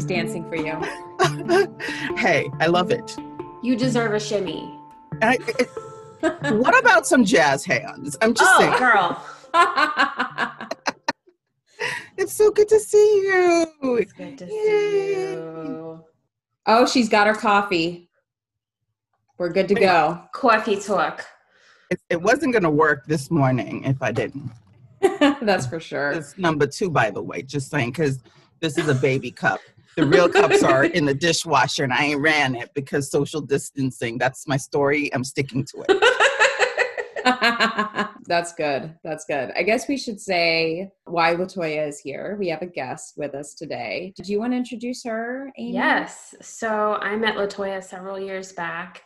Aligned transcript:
She's 0.00 0.06
dancing 0.06 0.48
for 0.48 0.56
you. 0.56 0.80
hey, 2.16 2.48
I 2.58 2.68
love 2.68 2.90
it. 2.90 3.14
You 3.62 3.76
deserve 3.76 4.14
a 4.14 4.18
shimmy. 4.18 4.74
I, 5.20 5.36
it, 5.46 5.68
what 6.54 6.78
about 6.78 7.06
some 7.06 7.22
jazz 7.22 7.66
hands? 7.66 8.16
I'm 8.22 8.32
just 8.32 8.50
oh, 8.50 8.60
saying. 8.60 8.78
girl. 8.78 9.22
it's 12.16 12.32
so 12.32 12.50
good 12.50 12.70
to 12.70 12.80
see 12.80 12.96
you. 12.96 13.66
It's 14.00 14.14
good 14.14 14.38
to 14.38 14.48
see 14.48 15.12
you. 15.12 16.02
Oh, 16.64 16.86
she's 16.86 17.10
got 17.10 17.26
her 17.26 17.34
coffee. 17.34 18.08
We're 19.36 19.52
good 19.52 19.68
to 19.68 19.74
go. 19.74 20.22
Coffee 20.32 20.80
talk. 20.80 21.26
It, 21.90 22.00
it 22.08 22.22
wasn't 22.22 22.54
going 22.54 22.62
to 22.62 22.70
work 22.70 23.04
this 23.06 23.30
morning 23.30 23.84
if 23.84 24.00
I 24.00 24.12
didn't. 24.12 24.50
That's 25.42 25.66
for 25.66 25.78
sure. 25.78 26.12
It's 26.12 26.38
number 26.38 26.66
two, 26.66 26.88
by 26.88 27.10
the 27.10 27.20
way, 27.20 27.42
just 27.42 27.70
saying, 27.70 27.90
because 27.90 28.20
this 28.60 28.78
is 28.78 28.88
a 28.88 28.94
baby 28.94 29.30
cup. 29.30 29.60
The 29.96 30.06
real 30.06 30.28
cups 30.28 30.62
are 30.62 30.84
in 30.96 31.04
the 31.04 31.14
dishwasher, 31.14 31.84
and 31.84 31.92
I 31.92 32.04
ain't 32.04 32.20
ran 32.20 32.54
it 32.54 32.70
because 32.74 33.10
social 33.10 33.40
distancing. 33.40 34.18
That's 34.18 34.46
my 34.46 34.56
story. 34.56 35.12
I'm 35.12 35.24
sticking 35.24 35.64
to 35.64 35.84
it. 35.88 36.20
That's 38.26 38.54
good. 38.54 38.94
That's 39.02 39.24
good. 39.24 39.52
I 39.56 39.62
guess 39.62 39.88
we 39.88 39.96
should 39.96 40.20
say 40.20 40.92
why 41.04 41.34
Latoya 41.34 41.88
is 41.88 41.98
here. 41.98 42.36
We 42.38 42.48
have 42.48 42.62
a 42.62 42.66
guest 42.66 43.14
with 43.16 43.34
us 43.34 43.54
today. 43.54 44.12
Did 44.16 44.28
you 44.28 44.38
want 44.38 44.52
to 44.52 44.56
introduce 44.56 45.04
her, 45.04 45.50
Amy? 45.58 45.72
Yes. 45.72 46.34
So 46.40 46.94
I 46.94 47.16
met 47.16 47.34
Latoya 47.36 47.82
several 47.82 48.20
years 48.20 48.52
back 48.52 49.02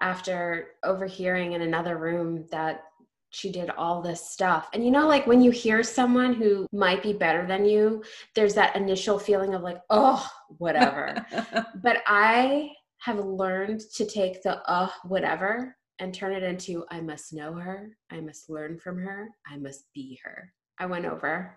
after 0.00 0.68
overhearing 0.84 1.52
in 1.52 1.62
another 1.62 1.96
room 1.96 2.46
that 2.50 2.84
she 3.30 3.50
did 3.50 3.70
all 3.70 4.02
this 4.02 4.28
stuff. 4.28 4.68
And 4.72 4.84
you 4.84 4.90
know, 4.90 5.08
like 5.08 5.26
when 5.26 5.40
you 5.40 5.50
hear 5.50 5.82
someone 5.82 6.34
who 6.34 6.66
might 6.72 7.02
be 7.02 7.12
better 7.12 7.46
than 7.46 7.64
you, 7.64 8.02
there's 8.34 8.54
that 8.54 8.76
initial 8.76 9.18
feeling 9.18 9.54
of 9.54 9.62
like, 9.62 9.80
oh, 9.88 10.26
whatever. 10.58 11.14
but 11.82 11.98
I 12.06 12.70
have 12.98 13.18
learned 13.18 13.80
to 13.94 14.04
take 14.04 14.42
the 14.42 14.58
uh, 14.68 14.90
whatever 15.04 15.76
and 16.00 16.12
turn 16.12 16.32
it 16.32 16.42
into 16.42 16.84
I 16.90 17.00
must 17.00 17.32
know 17.32 17.54
her, 17.54 17.96
I 18.10 18.20
must 18.20 18.50
learn 18.50 18.78
from 18.78 18.98
her, 18.98 19.28
I 19.46 19.56
must 19.56 19.84
be 19.94 20.18
her. 20.24 20.52
I 20.78 20.86
went 20.86 21.06
over 21.06 21.56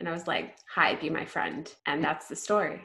and 0.00 0.08
I 0.08 0.12
was 0.12 0.26
like, 0.26 0.56
hi, 0.68 0.96
be 0.96 1.10
my 1.10 1.24
friend. 1.24 1.72
And 1.86 2.02
that's 2.02 2.26
the 2.26 2.36
story. 2.36 2.80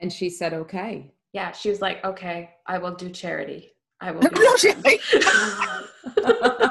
and 0.00 0.12
she 0.12 0.30
said, 0.30 0.54
okay. 0.54 1.12
Yeah, 1.32 1.52
she 1.52 1.70
was 1.70 1.80
like, 1.80 2.04
okay, 2.04 2.50
I 2.66 2.78
will 2.78 2.94
do 2.94 3.10
charity. 3.10 3.72
I 4.00 4.12
will. 4.12 4.20
Do 4.22 4.30
let's 4.34 4.64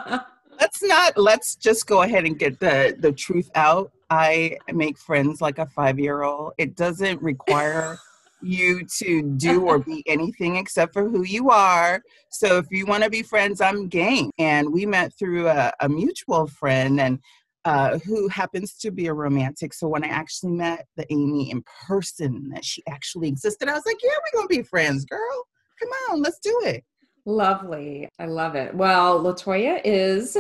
not 0.90 1.18
let's 1.18 1.56
just 1.56 1.88
go 1.88 2.02
ahead 2.02 2.26
and 2.26 2.38
get 2.38 2.60
the 2.60 2.96
the 3.00 3.14
truth 3.14 3.50
out. 3.56 3.92
I 4.10 4.58
make 4.74 4.98
friends 4.98 5.40
like 5.40 5.60
a 5.60 5.68
five 5.68 5.98
year 6.00 6.24
old 6.24 6.54
it 6.58 6.76
doesn't 6.76 7.22
require 7.22 7.98
you 8.42 8.86
to 8.98 9.22
do 9.38 9.66
or 9.66 9.80
be 9.80 10.04
anything 10.08 10.56
except 10.58 10.92
for 10.94 11.08
who 11.08 11.24
you 11.24 11.50
are. 11.52 12.02
So 12.30 12.58
if 12.58 12.66
you 12.72 12.86
want 12.86 13.04
to 13.04 13.10
be 13.10 13.24
friends 13.24 13.62
i'm 13.62 13.88
game. 13.88 14.32
And 14.38 14.74
we 14.74 14.86
met 14.86 15.14
through 15.18 15.48
a, 15.48 15.72
a 15.80 15.88
mutual 15.88 16.48
friend 16.48 17.00
and 17.00 17.20
uh, 17.66 18.00
who 18.00 18.30
happens 18.30 18.74
to 18.78 18.90
be 18.90 19.08
a 19.08 19.14
romantic. 19.14 19.74
So 19.74 19.88
when 19.88 20.04
i 20.04 20.08
actually 20.08 20.54
met 20.54 20.88
the 20.98 21.06
amy 21.14 21.52
in 21.52 21.64
person 21.88 22.50
that 22.54 22.66
she 22.66 22.82
actually 22.90 23.28
existed 23.30 23.70
i 23.70 23.74
was 23.74 23.86
like 23.86 24.02
yeah 24.04 24.10
we're 24.10 24.40
gonna 24.40 24.48
be 24.48 24.64
friends 24.64 25.06
girl. 25.06 25.48
Come 25.80 25.90
on 26.10 26.22
let's 26.22 26.40
do 26.40 26.60
it. 26.66 26.84
Lovely. 27.26 28.10
I 28.18 28.26
love 28.26 28.56
it. 28.56 28.74
Well, 28.74 29.24
Latoya 29.24 29.82
is 29.84 30.36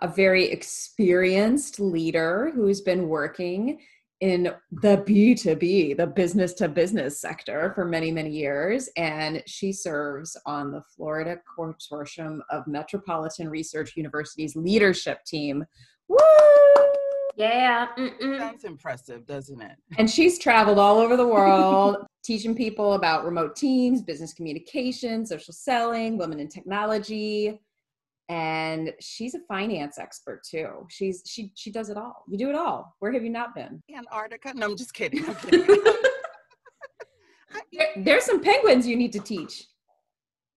a 0.00 0.08
very 0.08 0.44
experienced 0.44 1.80
leader 1.80 2.52
who's 2.54 2.80
been 2.80 3.08
working 3.08 3.80
in 4.20 4.50
the 4.70 4.96
B2B, 4.98 5.96
the 5.96 6.06
business 6.06 6.54
to 6.54 6.68
business 6.68 7.20
sector 7.20 7.72
for 7.74 7.84
many, 7.84 8.10
many 8.10 8.30
years. 8.30 8.88
And 8.96 9.42
she 9.46 9.72
serves 9.72 10.36
on 10.46 10.70
the 10.70 10.82
Florida 10.96 11.38
Consortium 11.58 12.40
of 12.50 12.66
Metropolitan 12.66 13.50
Research 13.50 13.96
University's 13.96 14.56
leadership 14.56 15.24
team. 15.24 15.64
Woo! 16.08 16.16
yeah. 17.36 17.88
Mm-mm. 17.98 18.38
sounds 18.38 18.64
impressive 18.64 19.26
doesn't 19.26 19.60
it 19.60 19.76
And 19.98 20.08
she's 20.08 20.38
traveled 20.38 20.78
all 20.78 20.98
over 20.98 21.16
the 21.16 21.26
world 21.36 21.96
teaching 22.24 22.54
people 22.54 22.94
about 22.94 23.24
remote 23.24 23.56
teams, 23.56 24.02
business 24.02 24.32
communication, 24.32 25.26
social 25.26 25.52
selling, 25.52 26.16
women 26.16 26.40
in 26.40 26.48
technology. 26.48 27.60
And 28.30 28.92
she's 29.00 29.34
a 29.34 29.40
finance 29.48 29.98
expert 29.98 30.40
too. 30.48 30.86
She's 30.88 31.22
she 31.26 31.52
she 31.54 31.70
does 31.70 31.90
it 31.90 31.96
all. 31.98 32.24
You 32.28 32.38
do 32.38 32.48
it 32.48 32.54
all. 32.54 32.94
Where 33.00 33.12
have 33.12 33.22
you 33.22 33.30
not 33.30 33.54
been? 33.54 33.82
Antarctica? 33.94 34.52
No, 34.54 34.70
I'm 34.70 34.76
just 34.76 34.94
kidding. 34.94 35.24
I'm 35.26 35.34
kidding. 35.50 35.66
There- 37.72 37.92
there's 37.96 38.24
some 38.24 38.40
penguins 38.42 38.86
you 38.86 38.96
need 38.96 39.12
to 39.12 39.20
teach. 39.20 39.66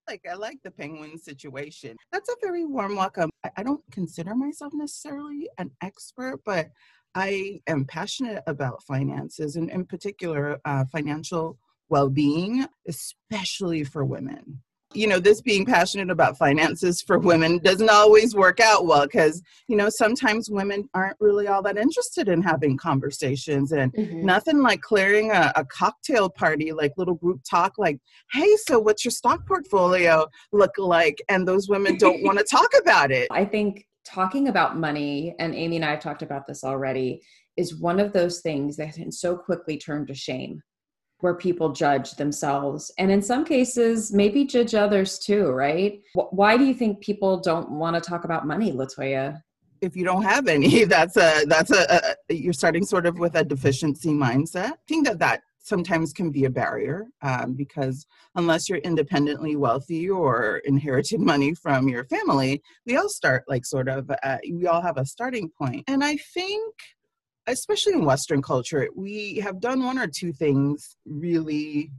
like 0.08 0.22
I 0.30 0.36
like 0.36 0.60
the 0.64 0.72
penguin 0.72 1.18
situation. 1.18 1.96
That's 2.12 2.30
a 2.30 2.36
very 2.42 2.66
warm 2.66 2.96
welcome. 2.96 3.30
I, 3.44 3.52
I 3.58 3.64
don't 3.64 3.84
consider 3.92 4.34
myself 4.34 4.72
necessarily 4.74 5.50
an 5.58 5.72
expert, 5.84 6.40
but 6.46 6.70
I 7.16 7.60
am 7.68 7.86
passionate 7.86 8.44
about 8.48 8.84
finances 8.84 9.56
and 9.58 9.70
in 9.70 9.86
particular 9.86 10.60
uh, 10.66 10.86
financial 10.92 11.58
well-being, 11.90 12.66
especially 12.88 13.84
for 13.84 14.06
women. 14.06 14.62
You 14.94 15.08
know, 15.08 15.20
this 15.20 15.42
being 15.42 15.66
passionate 15.66 16.09
about 16.09 16.38
finances 16.38 17.02
for 17.02 17.20
women 17.20 17.59
doesn't 17.59 17.90
always 17.90 18.36
work 18.36 18.59
out 18.59 18.86
well 18.86 19.06
because, 19.06 19.44
you 19.68 19.75
know, 19.75 19.90
sometimes 19.90 20.50
women 20.50 20.90
aren't 20.94 21.18
really 21.20 21.48
all 21.48 21.62
that 21.64 21.78
interested 21.78 22.30
in 22.30 22.42
having 22.42 22.78
conversations 22.78 23.74
and 23.74 23.94
Mhm. 23.94 24.24
nothing 24.24 24.59
like 24.59 24.81
clearing 24.81 25.31
a, 25.31 25.52
a 25.56 25.66
cocktail 25.66 26.30
party 26.30 26.72
like 26.72 26.94
little 26.98 27.16
group 27.16 27.42
talk 27.50 27.74
like 27.78 28.00
hey 28.34 28.56
so 28.66 28.80
what's 28.80 29.03
your 29.03 29.12
stock 29.12 29.46
portfolio 29.46 30.25
look 30.52 30.72
like? 30.78 31.22
And 31.30 31.48
those 31.48 31.69
women 31.69 31.98
don't 31.98 32.24
want 32.24 32.38
to 32.40 32.44
talk 32.50 32.69
about 32.80 33.12
it. 33.12 33.28
I 33.31 33.46
think 33.46 33.86
talking 34.06 34.48
about 34.48 34.78
money, 34.78 35.36
and 35.40 35.54
Amy 35.54 35.78
and 35.78 35.86
I 35.86 35.92
have 35.92 36.00
talked 36.00 36.22
about 36.22 36.48
this 36.48 36.64
already, 36.64 37.22
is 37.58 37.80
one 37.80 38.00
of 38.00 38.14
those 38.14 38.42
things 38.42 38.78
that 38.78 38.94
can 38.94 39.12
so 39.12 39.36
quickly 39.36 39.78
turn 39.78 40.06
to 40.08 40.14
shame, 40.14 40.62
where 41.20 41.34
people 41.34 41.72
judge 41.72 42.12
themselves 42.12 42.92
and 42.98 43.12
in 43.12 43.22
some 43.22 43.44
cases 43.44 44.14
maybe 44.14 44.46
judge 44.46 44.76
others 44.76 45.18
too, 45.18 45.48
right? 45.48 46.02
Why 46.14 46.58
do 46.58 46.64
you 46.64 46.74
think 46.74 47.02
people 47.02 47.40
don't 47.40 47.72
want 47.72 47.96
to 47.96 48.02
talk 48.02 48.24
about 48.24 48.46
money, 48.46 48.72
Latoya? 48.72 49.42
if 49.82 49.96
you 49.96 50.04
don't 50.04 50.24
have 50.24 50.48
any 50.48 50.84
that's 50.86 51.18
a 51.18 51.46
that's 51.46 51.72
a, 51.72 52.16
a 52.30 52.34
you're 52.34 52.54
starting 52.54 52.86
sort 52.86 53.06
of 53.06 53.20
with 53.20 53.36
a 53.36 53.44
deficiency 53.44 54.10
mindset 54.10 54.72
i 54.72 54.78
think 54.88 55.06
that 55.06 55.20
that 55.20 55.42
sometimes 55.60 56.14
can 56.14 56.32
be 56.32 56.46
a 56.46 56.50
barrier 56.50 57.08
um, 57.22 57.54
because 57.54 58.08
unless 58.36 58.70
you're 58.70 58.78
independently 58.80 59.58
wealthy 59.58 60.10
or 60.10 60.62
inherited 60.64 61.20
money 61.20 61.54
from 61.54 61.90
your 61.90 62.06
family 62.06 62.62
we 62.86 62.96
all 62.96 63.10
start 63.10 63.44
like 63.48 63.66
sort 63.66 63.90
of 63.90 64.10
uh, 64.24 64.38
we 64.50 64.66
all 64.66 64.82
have 64.82 64.98
a 64.98 65.06
starting 65.06 65.50
point 65.50 65.84
and 65.88 66.04
i 66.04 66.16
think 66.34 66.74
especially 67.47 67.94
in 67.94 68.06
western 68.06 68.41
culture 68.41 68.88
we 68.96 69.35
have 69.38 69.59
done 69.59 69.84
one 69.84 69.97
or 69.97 70.08
two 70.08 70.31
things 70.31 70.97
really 71.06 71.91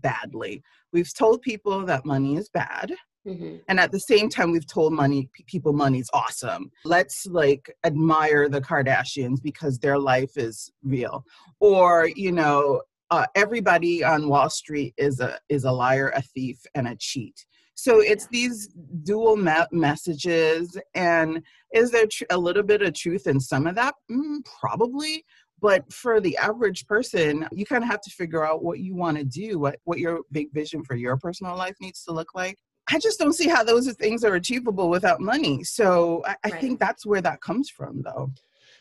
badly. 0.00 0.62
We've 0.92 1.12
told 1.12 1.42
people 1.42 1.84
that 1.86 2.04
money 2.04 2.36
is 2.36 2.48
bad 2.48 2.92
Mhm. 3.26 3.62
and 3.68 3.78
at 3.78 3.92
the 3.92 4.00
same 4.00 4.28
time 4.30 4.50
we've 4.50 4.66
told 4.66 4.92
money 4.94 5.28
people 5.46 5.72
money's 5.72 6.08
awesome. 6.14 6.70
Let's 6.84 7.26
like 7.26 7.74
admire 7.84 8.48
the 8.48 8.62
kardashians 8.62 9.42
because 9.42 9.78
their 9.78 9.98
life 9.98 10.36
is 10.36 10.72
real. 10.82 11.24
Or 11.60 12.08
you 12.14 12.32
know 12.32 12.82
uh, 13.10 13.26
everybody 13.34 14.04
on 14.04 14.28
wall 14.28 14.48
street 14.48 14.94
is 14.96 15.20
a 15.20 15.38
is 15.48 15.64
a 15.64 15.72
liar 15.72 16.10
a 16.14 16.22
thief 16.22 16.58
and 16.74 16.86
a 16.88 16.96
cheat 16.96 17.44
so 17.80 18.00
it's 18.00 18.26
these 18.26 18.68
dual 19.04 19.36
me- 19.36 19.52
messages 19.72 20.76
and 20.94 21.42
is 21.72 21.90
there 21.90 22.06
tr- 22.06 22.24
a 22.30 22.36
little 22.36 22.62
bit 22.62 22.82
of 22.82 22.92
truth 22.92 23.26
in 23.26 23.40
some 23.40 23.66
of 23.66 23.74
that 23.74 23.94
mm, 24.10 24.36
probably 24.60 25.24
but 25.60 25.90
for 25.92 26.20
the 26.20 26.36
average 26.36 26.86
person 26.86 27.46
you 27.52 27.64
kind 27.64 27.82
of 27.82 27.88
have 27.88 28.00
to 28.02 28.10
figure 28.10 28.46
out 28.46 28.62
what 28.62 28.80
you 28.80 28.94
want 28.94 29.16
to 29.16 29.24
do 29.24 29.58
what 29.58 29.76
what 29.84 29.98
your 29.98 30.20
big 30.30 30.52
vision 30.52 30.84
for 30.84 30.94
your 30.94 31.16
personal 31.16 31.56
life 31.56 31.76
needs 31.80 32.04
to 32.04 32.12
look 32.12 32.34
like 32.34 32.58
I 32.92 32.98
just 32.98 33.20
don't 33.20 33.34
see 33.34 33.46
how 33.48 33.62
those 33.62 33.92
things 33.92 34.24
are 34.24 34.34
achievable 34.34 34.90
without 34.90 35.20
money. 35.20 35.62
So 35.62 36.24
I, 36.26 36.34
I 36.42 36.50
Right. 36.50 36.60
think 36.60 36.80
that's 36.80 37.06
where 37.06 37.20
that 37.20 37.40
comes 37.40 37.70
from, 37.70 38.02
though. 38.02 38.32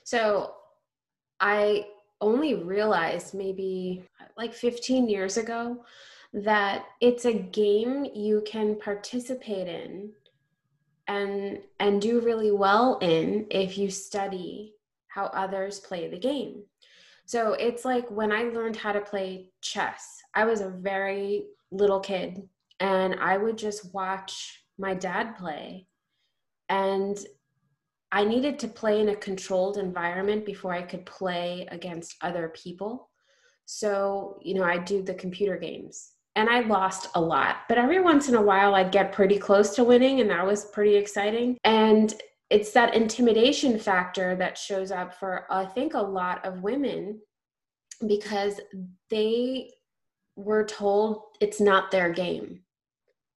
So 0.03 0.55
I 1.39 1.85
only 2.19 2.55
realized 2.55 3.35
maybe 3.35 4.03
like 4.35 4.53
15 4.53 5.07
years 5.07 5.37
ago 5.37 5.83
that 6.33 6.85
it's 7.01 7.25
a 7.25 7.33
game 7.33 8.05
you 8.13 8.43
can 8.45 8.79
participate 8.79 9.67
in 9.67 10.11
and 11.07 11.59
and 11.79 12.01
do 12.01 12.21
really 12.21 12.51
well 12.51 12.99
in 13.01 13.47
if 13.49 13.77
you 13.77 13.89
study 13.89 14.75
how 15.07 15.25
others 15.25 15.79
play 15.79 16.07
the 16.07 16.19
game. 16.19 16.63
So 17.25 17.53
it's 17.53 17.83
like 17.83 18.09
when 18.09 18.31
I 18.31 18.43
learned 18.43 18.75
how 18.75 18.91
to 18.91 19.01
play 19.01 19.51
chess, 19.61 20.21
I 20.35 20.45
was 20.45 20.61
a 20.61 20.69
very 20.69 21.45
little 21.71 21.99
kid 21.99 22.47
and 22.79 23.15
I 23.15 23.37
would 23.37 23.57
just 23.57 23.93
watch 23.93 24.63
my 24.77 24.93
dad 24.93 25.35
play 25.37 25.87
and 26.69 27.19
I 28.11 28.23
needed 28.23 28.57
to 28.59 28.67
play 28.67 28.99
in 29.01 29.09
a 29.09 29.15
controlled 29.15 29.77
environment 29.77 30.45
before 30.45 30.73
I 30.73 30.81
could 30.81 31.05
play 31.05 31.67
against 31.71 32.15
other 32.21 32.49
people. 32.49 33.09
So, 33.65 34.39
you 34.41 34.55
know, 34.55 34.63
I 34.63 34.77
do 34.77 35.03
the 35.03 35.13
computer 35.13 35.57
games 35.57 36.13
and 36.39 36.49
I 36.49 36.61
lost 36.61 37.09
a 37.15 37.21
lot, 37.21 37.63
but 37.67 37.77
every 37.77 37.99
once 37.99 38.29
in 38.29 38.35
a 38.35 38.41
while 38.41 38.73
I'd 38.73 38.93
get 38.93 39.11
pretty 39.11 39.37
close 39.37 39.75
to 39.75 39.83
winning 39.83 40.21
and 40.21 40.29
that 40.29 40.45
was 40.45 40.67
pretty 40.67 40.95
exciting. 40.95 41.57
And 41.65 42.13
it's 42.49 42.71
that 42.71 42.95
intimidation 42.95 43.77
factor 43.77 44.37
that 44.37 44.57
shows 44.57 44.89
up 44.89 45.13
for, 45.13 45.45
I 45.51 45.65
think, 45.65 45.95
a 45.95 46.01
lot 46.01 46.45
of 46.45 46.63
women 46.63 47.19
because 48.07 48.61
they 49.09 49.69
were 50.37 50.63
told 50.63 51.23
it's 51.41 51.59
not 51.59 51.91
their 51.91 52.09
game. 52.09 52.61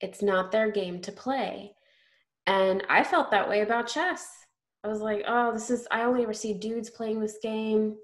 It's 0.01 0.23
not 0.23 0.53
their 0.53 0.71
game 0.71 1.01
to 1.01 1.11
play. 1.11 1.73
And 2.47 2.85
I 2.89 3.03
felt 3.03 3.33
that 3.33 3.49
way 3.49 3.63
about 3.63 3.89
chess. 3.89 4.29
I 4.85 4.89
was 4.89 5.01
like, 5.01 5.25
oh, 5.27 5.53
this 5.53 5.71
is, 5.71 5.89
I 5.91 6.05
only 6.05 6.23
ever 6.23 6.33
see 6.33 6.55
dudes 6.55 6.89
playing 6.89 7.19
this 7.19 7.39
game. 7.43 7.97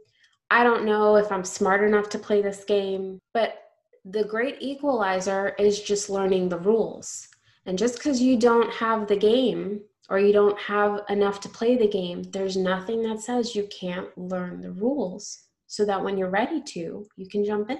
I 0.51 0.65
don't 0.65 0.85
know 0.85 1.15
if 1.15 1.31
I'm 1.31 1.45
smart 1.45 1.85
enough 1.85 2.09
to 2.11 2.19
play 2.19 2.43
this 2.43 2.65
game. 2.65 3.21
But 3.33 3.55
the 4.05 4.25
great 4.25 4.57
equalizer 4.61 5.55
is 5.59 5.81
just 5.83 6.11
learning 6.11 6.49
the 6.49 6.59
rules. 6.59 7.29
And 7.67 7.79
just 7.79 7.97
because 7.97 8.21
you 8.21 8.39
don't 8.39 8.73
have 8.73 9.07
the 9.07 9.17
game 9.17 9.81
or 10.09 10.19
you 10.19 10.33
don't 10.33 10.59
have 10.59 11.03
enough 11.11 11.41
to 11.41 11.49
play 11.49 11.77
the 11.77 11.89
game, 11.89 12.23
there's 12.25 12.57
nothing 12.57 13.03
that 13.03 13.21
says 13.21 13.55
you 13.55 13.69
can't 13.71 14.09
learn 14.17 14.61
the 14.61 14.73
rules 14.73 15.45
so 15.67 15.85
that 15.85 16.03
when 16.03 16.17
you're 16.17 16.31
ready 16.31 16.63
to, 16.63 17.07
you 17.17 17.29
can 17.29 17.45
jump 17.45 17.71
in. 17.71 17.79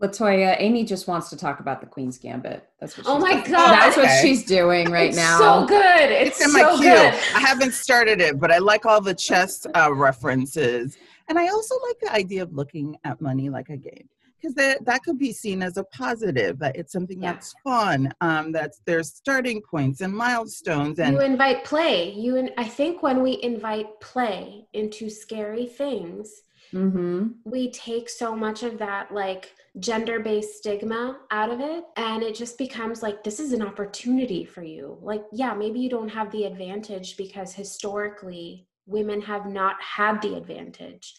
Latoya, 0.00 0.54
Amy 0.60 0.84
just 0.84 1.08
wants 1.08 1.28
to 1.28 1.36
talk 1.36 1.58
about 1.58 1.80
the 1.80 1.86
Queen's 1.86 2.18
Gambit. 2.18 2.68
That's 2.80 2.96
what. 2.96 3.06
oh 3.08 3.18
my 3.18 3.32
doing. 3.32 3.50
god, 3.50 3.72
that's 3.72 3.98
okay. 3.98 4.06
what 4.06 4.22
she's 4.22 4.44
doing 4.44 4.90
right 4.92 5.08
it's 5.08 5.16
now. 5.16 5.38
So 5.38 5.66
good. 5.66 6.10
It's, 6.10 6.38
It's 6.38 6.46
in 6.46 6.52
so 6.52 6.62
my 6.62 6.76
queue. 6.76 6.84
good. 6.84 7.14
I 7.34 7.40
haven't 7.40 7.72
started 7.74 8.20
it, 8.20 8.38
but 8.38 8.52
I 8.52 8.58
like 8.58 8.86
all 8.86 9.00
the 9.00 9.12
chess 9.14 9.66
uh, 9.74 9.92
references, 9.92 10.96
and 11.28 11.36
I 11.36 11.48
also 11.48 11.74
like 11.88 11.98
the 12.00 12.12
idea 12.12 12.44
of 12.44 12.52
looking 12.52 12.96
at 13.02 13.20
money 13.20 13.50
like 13.50 13.70
a 13.70 13.76
game 13.76 14.08
because 14.40 14.54
that 14.54 14.84
that 14.84 15.02
could 15.02 15.18
be 15.18 15.32
seen 15.32 15.62
as 15.62 15.76
a 15.76 15.84
positive. 15.84 16.58
That 16.58 16.76
it's 16.76 16.92
something 16.92 17.22
Yeah. 17.22 17.32
that's 17.32 17.54
fun. 17.64 18.12
Um, 18.20 18.52
that's 18.52 18.80
there's 18.86 19.12
starting 19.12 19.60
points 19.62 20.00
and 20.00 20.12
milestones, 20.12 20.98
and 20.98 21.14
you 21.14 21.20
invite 21.22 21.64
play. 21.64 22.12
You 22.12 22.36
and 22.36 22.50
I 22.56 22.64
think 22.64 23.02
when 23.02 23.22
we 23.22 23.40
invite 23.42 24.00
play 24.00 24.66
into 24.72 25.10
scary 25.10 25.66
things, 25.66 26.42
Mm-hmm. 26.74 27.28
we 27.46 27.70
take 27.70 28.10
so 28.10 28.36
much 28.36 28.62
of 28.62 28.76
that 28.76 29.10
like 29.14 29.54
gender-based 29.78 30.58
stigma 30.58 31.18
out 31.30 31.48
of 31.50 31.60
it 31.60 31.84
and 31.96 32.22
it 32.22 32.34
just 32.34 32.58
becomes 32.58 33.02
like 33.02 33.24
this 33.24 33.40
is 33.40 33.54
an 33.54 33.62
opportunity 33.62 34.44
for 34.44 34.62
you 34.62 34.98
like 35.00 35.24
yeah 35.32 35.54
maybe 35.54 35.80
you 35.80 35.88
don't 35.88 36.10
have 36.10 36.30
the 36.30 36.44
advantage 36.44 37.16
because 37.16 37.54
historically 37.54 38.66
women 38.84 39.22
have 39.22 39.46
not 39.46 39.76
had 39.80 40.20
the 40.20 40.34
advantage 40.34 41.14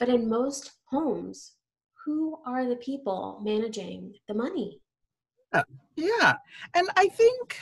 but 0.00 0.08
in 0.08 0.28
most 0.28 0.72
homes 0.86 1.52
who 2.08 2.38
are 2.46 2.66
the 2.66 2.76
people 2.76 3.38
managing 3.44 4.14
the 4.28 4.34
money 4.34 4.80
Yeah, 5.94 6.34
and 6.74 6.88
I 6.96 7.08
think 7.08 7.60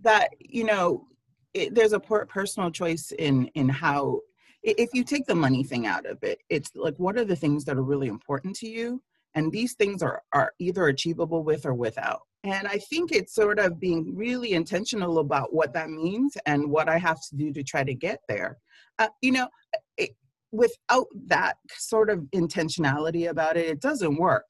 that 0.00 0.30
you 0.40 0.64
know 0.64 1.06
it, 1.54 1.74
there's 1.74 1.92
a 1.92 2.00
personal 2.00 2.70
choice 2.70 3.12
in 3.12 3.46
in 3.54 3.68
how 3.68 4.20
if 4.62 4.90
you 4.94 5.04
take 5.04 5.26
the 5.26 5.34
money 5.34 5.62
thing 5.64 5.86
out 5.86 6.06
of 6.06 6.22
it, 6.22 6.38
it's 6.48 6.70
like 6.74 6.96
what 6.96 7.16
are 7.16 7.24
the 7.24 7.36
things 7.36 7.64
that 7.64 7.76
are 7.76 7.82
really 7.92 8.08
important 8.08 8.56
to 8.56 8.68
you, 8.68 9.02
and 9.34 9.52
these 9.52 9.74
things 9.74 10.02
are 10.02 10.22
are 10.32 10.52
either 10.58 10.88
achievable 10.88 11.44
with 11.44 11.66
or 11.66 11.74
without. 11.74 12.22
And 12.44 12.66
I 12.66 12.78
think 12.78 13.12
it's 13.12 13.34
sort 13.34 13.60
of 13.60 13.78
being 13.78 14.16
really 14.16 14.54
intentional 14.54 15.18
about 15.18 15.54
what 15.54 15.72
that 15.74 15.90
means 15.90 16.36
and 16.46 16.68
what 16.68 16.88
I 16.88 16.98
have 16.98 17.20
to 17.28 17.36
do 17.36 17.52
to 17.52 17.62
try 17.62 17.84
to 17.84 17.94
get 17.94 18.18
there. 18.28 18.58
Uh, 18.98 19.08
you 19.20 19.30
know, 19.30 19.48
without 20.52 21.06
that 21.26 21.56
sort 21.76 22.10
of 22.10 22.20
intentionality 22.34 23.28
about 23.28 23.56
it, 23.56 23.66
it 23.66 23.80
doesn't 23.80 24.16
work. 24.16 24.44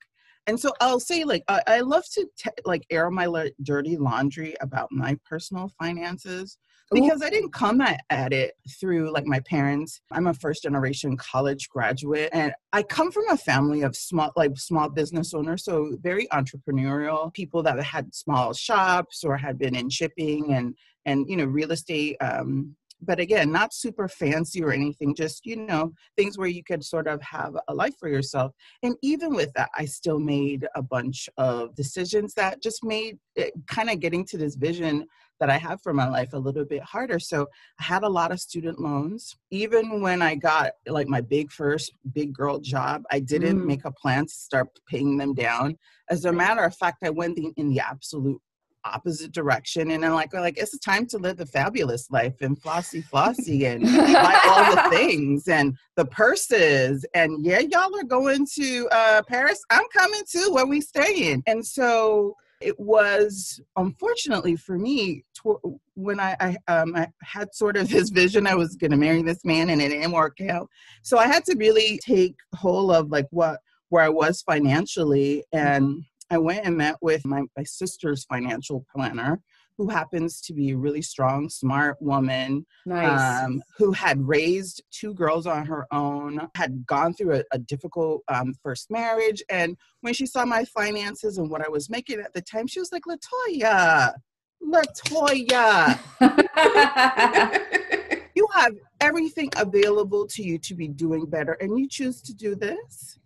And 0.48 0.58
so 0.58 0.72
i'll 0.80 0.98
say 0.98 1.22
like 1.24 1.44
i, 1.48 1.62
I 1.66 1.80
love 1.80 2.04
to 2.14 2.26
t- 2.36 2.50
like 2.64 2.82
air 2.90 3.08
my 3.10 3.26
la- 3.26 3.44
dirty 3.62 3.96
laundry 3.96 4.56
about 4.60 4.88
my 4.90 5.16
personal 5.24 5.70
finances 5.80 6.58
because 6.92 7.22
i 7.22 7.30
didn't 7.30 7.52
come 7.52 7.80
at, 7.80 8.00
at 8.10 8.32
it 8.32 8.54
through 8.80 9.12
like 9.12 9.24
my 9.24 9.40
parents. 9.40 10.00
I'm 10.10 10.26
a 10.26 10.34
first 10.34 10.64
generation 10.64 11.16
college 11.16 11.68
graduate 11.68 12.30
and 12.32 12.52
i 12.72 12.82
come 12.82 13.12
from 13.12 13.28
a 13.30 13.36
family 13.36 13.82
of 13.82 13.94
small 13.94 14.32
like 14.36 14.58
small 14.58 14.88
business 14.88 15.32
owners 15.32 15.64
so 15.64 15.96
very 16.00 16.26
entrepreneurial. 16.32 17.32
People 17.32 17.62
that 17.62 17.80
had 17.82 18.14
small 18.14 18.52
shops 18.52 19.22
or 19.24 19.36
had 19.36 19.58
been 19.58 19.76
in 19.76 19.90
shipping 19.90 20.52
and 20.52 20.74
and 21.06 21.28
you 21.28 21.36
know 21.36 21.44
real 21.44 21.72
estate 21.72 22.16
um 22.20 22.74
but 23.02 23.18
again 23.18 23.50
not 23.52 23.74
super 23.74 24.08
fancy 24.08 24.62
or 24.62 24.72
anything 24.72 25.14
just 25.14 25.44
you 25.44 25.56
know 25.56 25.92
things 26.16 26.38
where 26.38 26.48
you 26.48 26.62
could 26.64 26.84
sort 26.84 27.06
of 27.06 27.20
have 27.22 27.54
a 27.68 27.74
life 27.74 27.94
for 27.98 28.08
yourself. 28.08 28.52
And 28.82 28.94
even 29.02 29.34
with 29.34 29.52
that 29.54 29.70
i 29.76 29.84
still 29.84 30.18
made 30.18 30.66
a 30.74 30.82
bunch 30.82 31.28
of 31.36 31.74
decisions 31.74 32.34
that 32.34 32.62
just 32.62 32.84
made 32.84 33.18
it 33.36 33.52
kind 33.66 33.90
of 33.90 34.00
getting 34.00 34.24
to 34.26 34.38
this 34.38 34.54
vision 34.54 35.06
that 35.40 35.50
i 35.50 35.58
have 35.58 35.80
for 35.82 35.92
my 35.92 36.08
life 36.08 36.32
a 36.32 36.38
little 36.38 36.64
bit 36.64 36.82
harder. 36.82 37.18
So 37.18 37.46
i 37.80 37.82
had 37.82 38.02
a 38.04 38.08
lot 38.08 38.30
of 38.32 38.40
student 38.40 38.78
loans. 38.80 39.36
Even 39.50 40.00
when 40.00 40.22
i 40.22 40.34
got 40.34 40.72
like 40.86 41.08
my 41.08 41.20
big 41.20 41.50
first 41.50 41.92
big 42.12 42.32
girl 42.32 42.58
job 42.58 43.02
i 43.10 43.18
didn't 43.18 43.58
Mm. 43.60 43.66
make 43.66 43.84
a 43.84 43.90
plan 43.92 44.26
to 44.26 44.32
start 44.32 44.68
paying 44.88 45.16
them 45.16 45.34
down. 45.34 45.76
As 46.10 46.24
a 46.24 46.32
matter 46.32 46.62
of 46.62 46.74
fact 46.76 46.98
i 47.04 47.10
went 47.10 47.38
in 47.56 47.68
the 47.70 47.80
absolute 47.80 48.40
opposite 48.84 49.32
direction 49.32 49.92
and 49.92 50.04
i'm 50.04 50.14
like 50.14 50.32
like 50.34 50.58
it's 50.58 50.76
time 50.78 51.06
to 51.06 51.18
live 51.18 51.36
the 51.36 51.46
fabulous 51.46 52.10
life 52.10 52.40
and 52.40 52.60
flossy 52.60 53.00
flossy 53.00 53.64
and 53.72 53.82
buy 53.84 54.40
all 54.46 54.74
the 54.74 54.96
things 54.96 55.48
and 55.48 55.76
the 55.96 56.04
purses 56.06 57.04
and 57.14 57.44
yeah 57.44 57.60
y'all 57.60 57.94
are 57.96 58.04
going 58.04 58.46
to 58.46 58.88
uh 58.92 59.22
paris 59.28 59.62
i'm 59.70 59.84
coming 59.92 60.22
too 60.28 60.50
where 60.52 60.66
we 60.66 60.80
staying 60.80 61.42
and 61.46 61.64
so 61.64 62.34
it 62.62 62.78
was 62.78 63.60
unfortunately 63.76 64.56
for 64.56 64.78
me 64.78 65.24
tw- 65.34 65.78
when 65.94 66.20
I, 66.20 66.36
I 66.40 66.72
um 66.72 66.94
I 66.94 67.08
had 67.22 67.54
sort 67.54 67.76
of 67.76 67.88
this 67.88 68.10
vision 68.10 68.46
I 68.46 68.54
was 68.54 68.76
going 68.76 68.92
to 68.92 68.96
marry 68.96 69.22
this 69.22 69.44
man 69.44 69.70
and 69.70 69.82
it 69.82 69.88
didn't 69.88 70.12
work 70.12 70.40
out. 70.40 70.68
So 71.02 71.18
I 71.18 71.26
had 71.26 71.44
to 71.46 71.56
really 71.56 71.98
take 72.04 72.36
hold 72.54 72.92
of 72.92 73.10
like 73.10 73.26
what 73.30 73.60
where 73.88 74.04
I 74.04 74.08
was 74.08 74.40
financially 74.42 75.44
and 75.52 76.02
I 76.32 76.38
went 76.38 76.64
and 76.64 76.78
met 76.78 76.96
with 77.02 77.26
my, 77.26 77.42
my 77.58 77.62
sister's 77.62 78.24
financial 78.24 78.86
planner 78.94 79.38
who 79.76 79.88
happens 79.88 80.40
to 80.42 80.54
be 80.54 80.70
a 80.70 80.76
really 80.76 81.02
strong, 81.02 81.50
smart 81.50 82.00
woman 82.00 82.64
Nice. 82.86 83.44
um, 83.44 83.62
who 83.76 83.92
had 83.92 84.26
raised 84.26 84.82
two 84.90 85.12
girls 85.12 85.46
on 85.46 85.66
her 85.66 85.86
own, 85.92 86.48
had 86.54 86.86
gone 86.86 87.12
through 87.12 87.36
a, 87.36 87.44
a 87.52 87.58
difficult 87.58 88.22
um, 88.28 88.54
first 88.62 88.90
marriage. 88.90 89.42
And 89.50 89.76
when 90.00 90.14
she 90.14 90.24
saw 90.24 90.46
my 90.46 90.64
finances 90.64 91.36
and 91.36 91.50
what 91.50 91.64
I 91.64 91.68
was 91.68 91.90
making 91.90 92.20
at 92.20 92.32
the 92.32 92.40
time, 92.40 92.66
she 92.66 92.80
was 92.80 92.92
like, 92.92 93.02
Latoya, 93.06 94.14
Latoya, 94.62 95.98
you 98.34 98.48
have 98.54 98.72
everything 99.02 99.50
available 99.56 100.26
to 100.28 100.42
you 100.42 100.58
to 100.60 100.74
be 100.74 100.88
doing 100.88 101.26
better, 101.26 101.58
and 101.60 101.78
you 101.78 101.88
choose 101.88 102.22
to 102.22 102.32
do 102.32 102.54
this. 102.54 103.18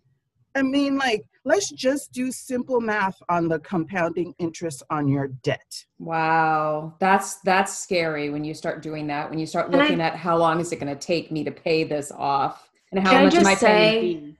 I 0.57 0.63
mean, 0.63 0.97
like, 0.97 1.23
let's 1.45 1.69
just 1.69 2.11
do 2.11 2.31
simple 2.31 2.81
math 2.81 3.21
on 3.29 3.47
the 3.47 3.59
compounding 3.59 4.33
interest 4.39 4.81
on 4.89 5.07
your 5.07 5.27
debt. 5.43 5.85
wow, 5.99 6.93
that's 6.99 7.35
that's 7.41 7.77
scary 7.77 8.29
when 8.31 8.43
you 8.43 8.53
start 8.55 8.81
doing 8.81 9.05
that. 9.07 9.29
When 9.29 9.37
you 9.37 9.45
start 9.45 9.69
Can 9.69 9.79
I- 9.79 9.83
looking 9.83 10.01
at 10.01 10.15
how 10.15 10.35
long 10.37 10.59
is 10.59 10.71
it 10.71 10.79
going 10.79 10.93
to 10.93 10.99
take 10.99 11.31
me 11.31 11.43
to 11.43 11.51
pay 11.51 11.83
this 11.83 12.11
off, 12.11 12.69
and 12.91 12.99
how 13.03 13.11
Can 13.11 13.21
I 13.21 13.23
much 13.25 13.35
am 13.35 13.45
I 13.47 13.55
paying? 13.55 14.01
say- 14.01 14.09
in 14.17 14.37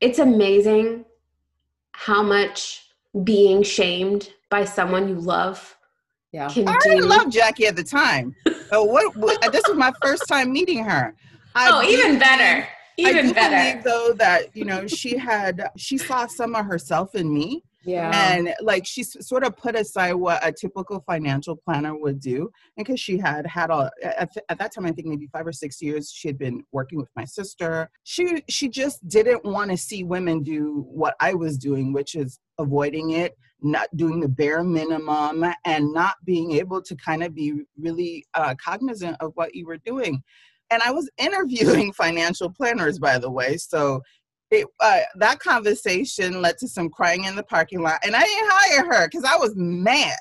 it's 0.00 0.18
amazing 0.18 1.04
how 1.92 2.22
much 2.24 2.88
being 3.22 3.62
shamed 3.62 4.30
by 4.50 4.64
someone 4.64 5.08
you 5.08 5.14
love 5.14 5.76
Yeah. 6.32 6.48
can 6.48 6.66
I 6.66 6.76
didn't 6.82 7.02
do. 7.02 7.06
love 7.06 7.30
Jackie 7.30 7.66
at 7.68 7.76
the 7.76 7.84
time. 7.84 8.34
Uh, 8.46 8.82
what, 8.82 9.14
what, 9.16 9.52
this 9.52 9.62
was 9.68 9.76
my 9.76 9.92
first 10.02 10.26
time 10.26 10.52
meeting 10.52 10.82
her. 10.82 11.14
I 11.54 11.70
oh, 11.70 11.82
do 11.82 11.88
even 11.88 12.18
believe- 12.18 12.18
better. 12.98 13.18
I 13.18 13.22
do 13.22 13.34
better. 13.34 13.72
believe 13.72 13.84
though 13.84 14.12
that 14.18 14.56
you 14.56 14.64
know 14.64 14.86
she 14.86 15.16
had 15.16 15.68
she 15.76 15.98
saw 15.98 16.26
some 16.26 16.54
of 16.54 16.66
herself 16.66 17.14
in 17.14 17.32
me, 17.32 17.62
Yeah. 17.84 18.10
and 18.34 18.54
like 18.60 18.86
she 18.86 19.02
sort 19.02 19.44
of 19.44 19.56
put 19.56 19.74
aside 19.76 20.14
what 20.14 20.46
a 20.46 20.52
typical 20.52 21.02
financial 21.06 21.56
planner 21.56 21.96
would 21.96 22.20
do, 22.20 22.50
and 22.76 22.84
because 22.86 23.00
she 23.00 23.18
had 23.18 23.46
had 23.46 23.70
a 23.70 23.90
at, 24.02 24.30
at 24.48 24.58
that 24.58 24.72
time 24.74 24.86
I 24.86 24.92
think 24.92 25.08
maybe 25.08 25.28
five 25.32 25.46
or 25.46 25.52
six 25.52 25.80
years 25.80 26.10
she 26.10 26.28
had 26.28 26.38
been 26.38 26.64
working 26.72 26.98
with 26.98 27.08
my 27.16 27.24
sister. 27.24 27.90
She 28.04 28.42
she 28.48 28.68
just 28.68 29.06
didn't 29.08 29.44
want 29.44 29.70
to 29.70 29.76
see 29.76 30.04
women 30.04 30.42
do 30.42 30.84
what 30.88 31.14
I 31.20 31.34
was 31.34 31.58
doing, 31.58 31.92
which 31.92 32.14
is 32.14 32.38
avoiding 32.58 33.10
it 33.10 33.36
not 33.64 33.86
doing 33.96 34.18
the 34.18 34.28
bare 34.28 34.64
minimum 34.64 35.44
and 35.64 35.92
not 35.92 36.16
being 36.24 36.50
able 36.50 36.82
to 36.82 36.96
kind 36.96 37.22
of 37.22 37.32
be 37.32 37.54
really 37.78 38.24
uh, 38.34 38.56
cognizant 38.62 39.16
of 39.20 39.30
what 39.36 39.54
you 39.54 39.64
were 39.66 39.76
doing. 39.76 40.20
And 40.72 40.82
I 40.82 40.90
was 40.90 41.08
interviewing 41.18 41.92
financial 42.04 42.50
planners, 42.50 42.98
by 42.98 43.18
the 43.18 43.30
way. 43.30 43.56
So 43.58 44.00
it, 44.50 44.66
uh, 44.80 45.00
that 45.16 45.38
conversation 45.38 46.42
led 46.42 46.58
to 46.58 46.68
some 46.68 46.90
crying 46.90 47.24
in 47.24 47.36
the 47.36 47.42
parking 47.42 47.82
lot. 47.82 48.00
And 48.04 48.14
I 48.16 48.22
didn't 48.22 48.50
hire 48.50 48.84
her 48.92 49.08
because 49.08 49.24
I 49.24 49.36
was 49.36 49.54
mad. 49.56 50.18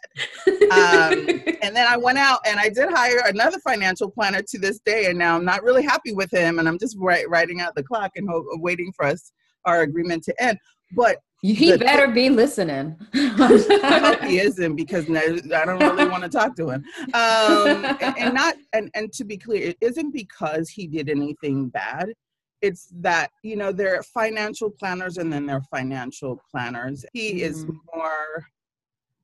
Um, 0.48 1.27
and 1.62 1.75
then 1.75 1.88
I 1.88 1.98
went 1.98 2.17
out 2.17 2.39
and 2.46 2.60
I 2.60 2.70
did 2.70 2.89
hire 2.91 3.22
another 3.25 3.60
financial 3.60 4.10
planner 4.10 4.41
to 4.41 4.60
this 4.60 4.79
day. 4.86 5.08
And 5.08 5.17
now 5.17 5.36
I'm 5.36 5.46
not 5.46 5.63
really 5.63 5.84
happy 5.84 6.13
with 6.13 6.31
him. 6.31 6.60
And 6.60 6.67
I'm 6.67 6.79
just 6.79 6.98
write, 7.00 7.29
writing 7.29 7.62
out 7.62 7.75
the 7.75 7.84
clock 7.84 8.12
and 8.15 8.29
hope, 8.29 8.46
waiting 8.53 8.91
for 8.96 9.05
us 9.05 9.31
our 9.65 9.81
agreement 9.81 10.24
to 10.24 10.43
end. 10.43 10.58
But 10.96 11.17
he 11.41 11.75
better 11.75 12.07
be 12.07 12.29
listening. 12.29 12.95
I 13.13 14.00
hope 14.00 14.24
he 14.24 14.39
isn't 14.39 14.75
because 14.75 15.10
I 15.10 15.65
don't 15.65 15.79
really 15.79 16.07
want 16.07 16.24
to 16.24 16.29
talk 16.29 16.55
to 16.57 16.69
him. 16.69 16.86
Um, 17.13 17.86
and, 18.00 18.17
and 18.17 18.33
not 18.33 18.55
and 18.74 18.91
and 18.93 19.12
to 19.13 19.24
be 19.24 19.38
clear, 19.38 19.69
it 19.69 19.77
isn't 19.81 20.12
because 20.12 20.69
he 20.69 20.88
did 20.88 21.10
anything 21.10 21.69
bad. 21.69 22.13
It's 22.62 22.89
that 23.00 23.31
you 23.41 23.55
know 23.55 23.71
they're 23.71 24.03
financial 24.03 24.69
planners 24.69 25.17
and 25.17 25.33
then 25.33 25.48
they're 25.48 25.63
financial 25.71 26.39
planners. 26.51 27.05
He 27.13 27.31
mm-hmm. 27.31 27.45
is 27.45 27.65
more. 27.65 28.45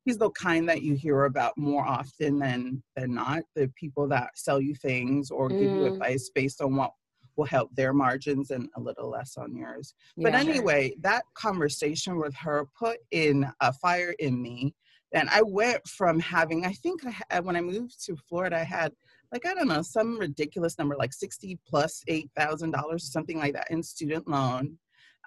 He's 0.04 0.18
the 0.18 0.30
kind 0.32 0.70
that 0.70 0.82
you 0.84 0.96
hear 0.96 1.26
about 1.26 1.56
more 1.58 1.86
often 1.86 2.40
than 2.40 2.82
than 2.96 3.14
not. 3.14 3.44
The 3.56 3.72
people 3.76 4.08
that 4.08 4.30
sell 4.36 4.60
you 4.60 4.74
things 4.74 5.30
or 5.30 5.50
give 5.50 5.60
mm. 5.60 5.76
you 5.76 5.86
advice 5.94 6.32
based 6.34 6.62
on 6.62 6.78
what 6.78 6.94
will 7.38 7.46
help 7.46 7.74
their 7.76 7.94
margins 7.94 8.52
and 8.52 8.68
a 8.76 8.82
little 8.82 9.10
less 9.10 9.38
on 9.38 9.56
yours. 9.56 9.94
But 10.18 10.34
anyway, 10.34 10.90
sure. 10.90 10.98
that 11.02 11.24
conversation 11.36 12.18
with 12.18 12.36
her 12.36 12.68
put 12.78 12.98
in 13.12 13.48
a 13.62 13.72
fire 13.72 14.16
in 14.20 14.42
me. 14.42 14.74
And 15.14 15.30
I 15.30 15.42
went 15.42 15.88
from 15.88 16.20
having, 16.20 16.66
I 16.66 16.74
think 16.74 17.06
I 17.06 17.16
had, 17.30 17.46
when 17.46 17.56
I 17.56 17.62
moved 17.62 18.04
to 18.06 18.18
Florida, 18.28 18.58
I 18.58 18.64
had 18.64 18.92
like, 19.32 19.46
I 19.46 19.54
don't 19.54 19.68
know, 19.68 19.82
some 19.82 20.20
ridiculous 20.20 20.78
number, 20.78 20.96
like 20.98 21.14
60 21.14 21.58
plus 21.66 22.04
$8,000 22.10 22.84
or 22.84 23.00
something 23.00 23.38
like 23.38 23.54
that 23.54 23.72
in 23.72 23.84
student 23.84 24.28
loan. 24.28 24.78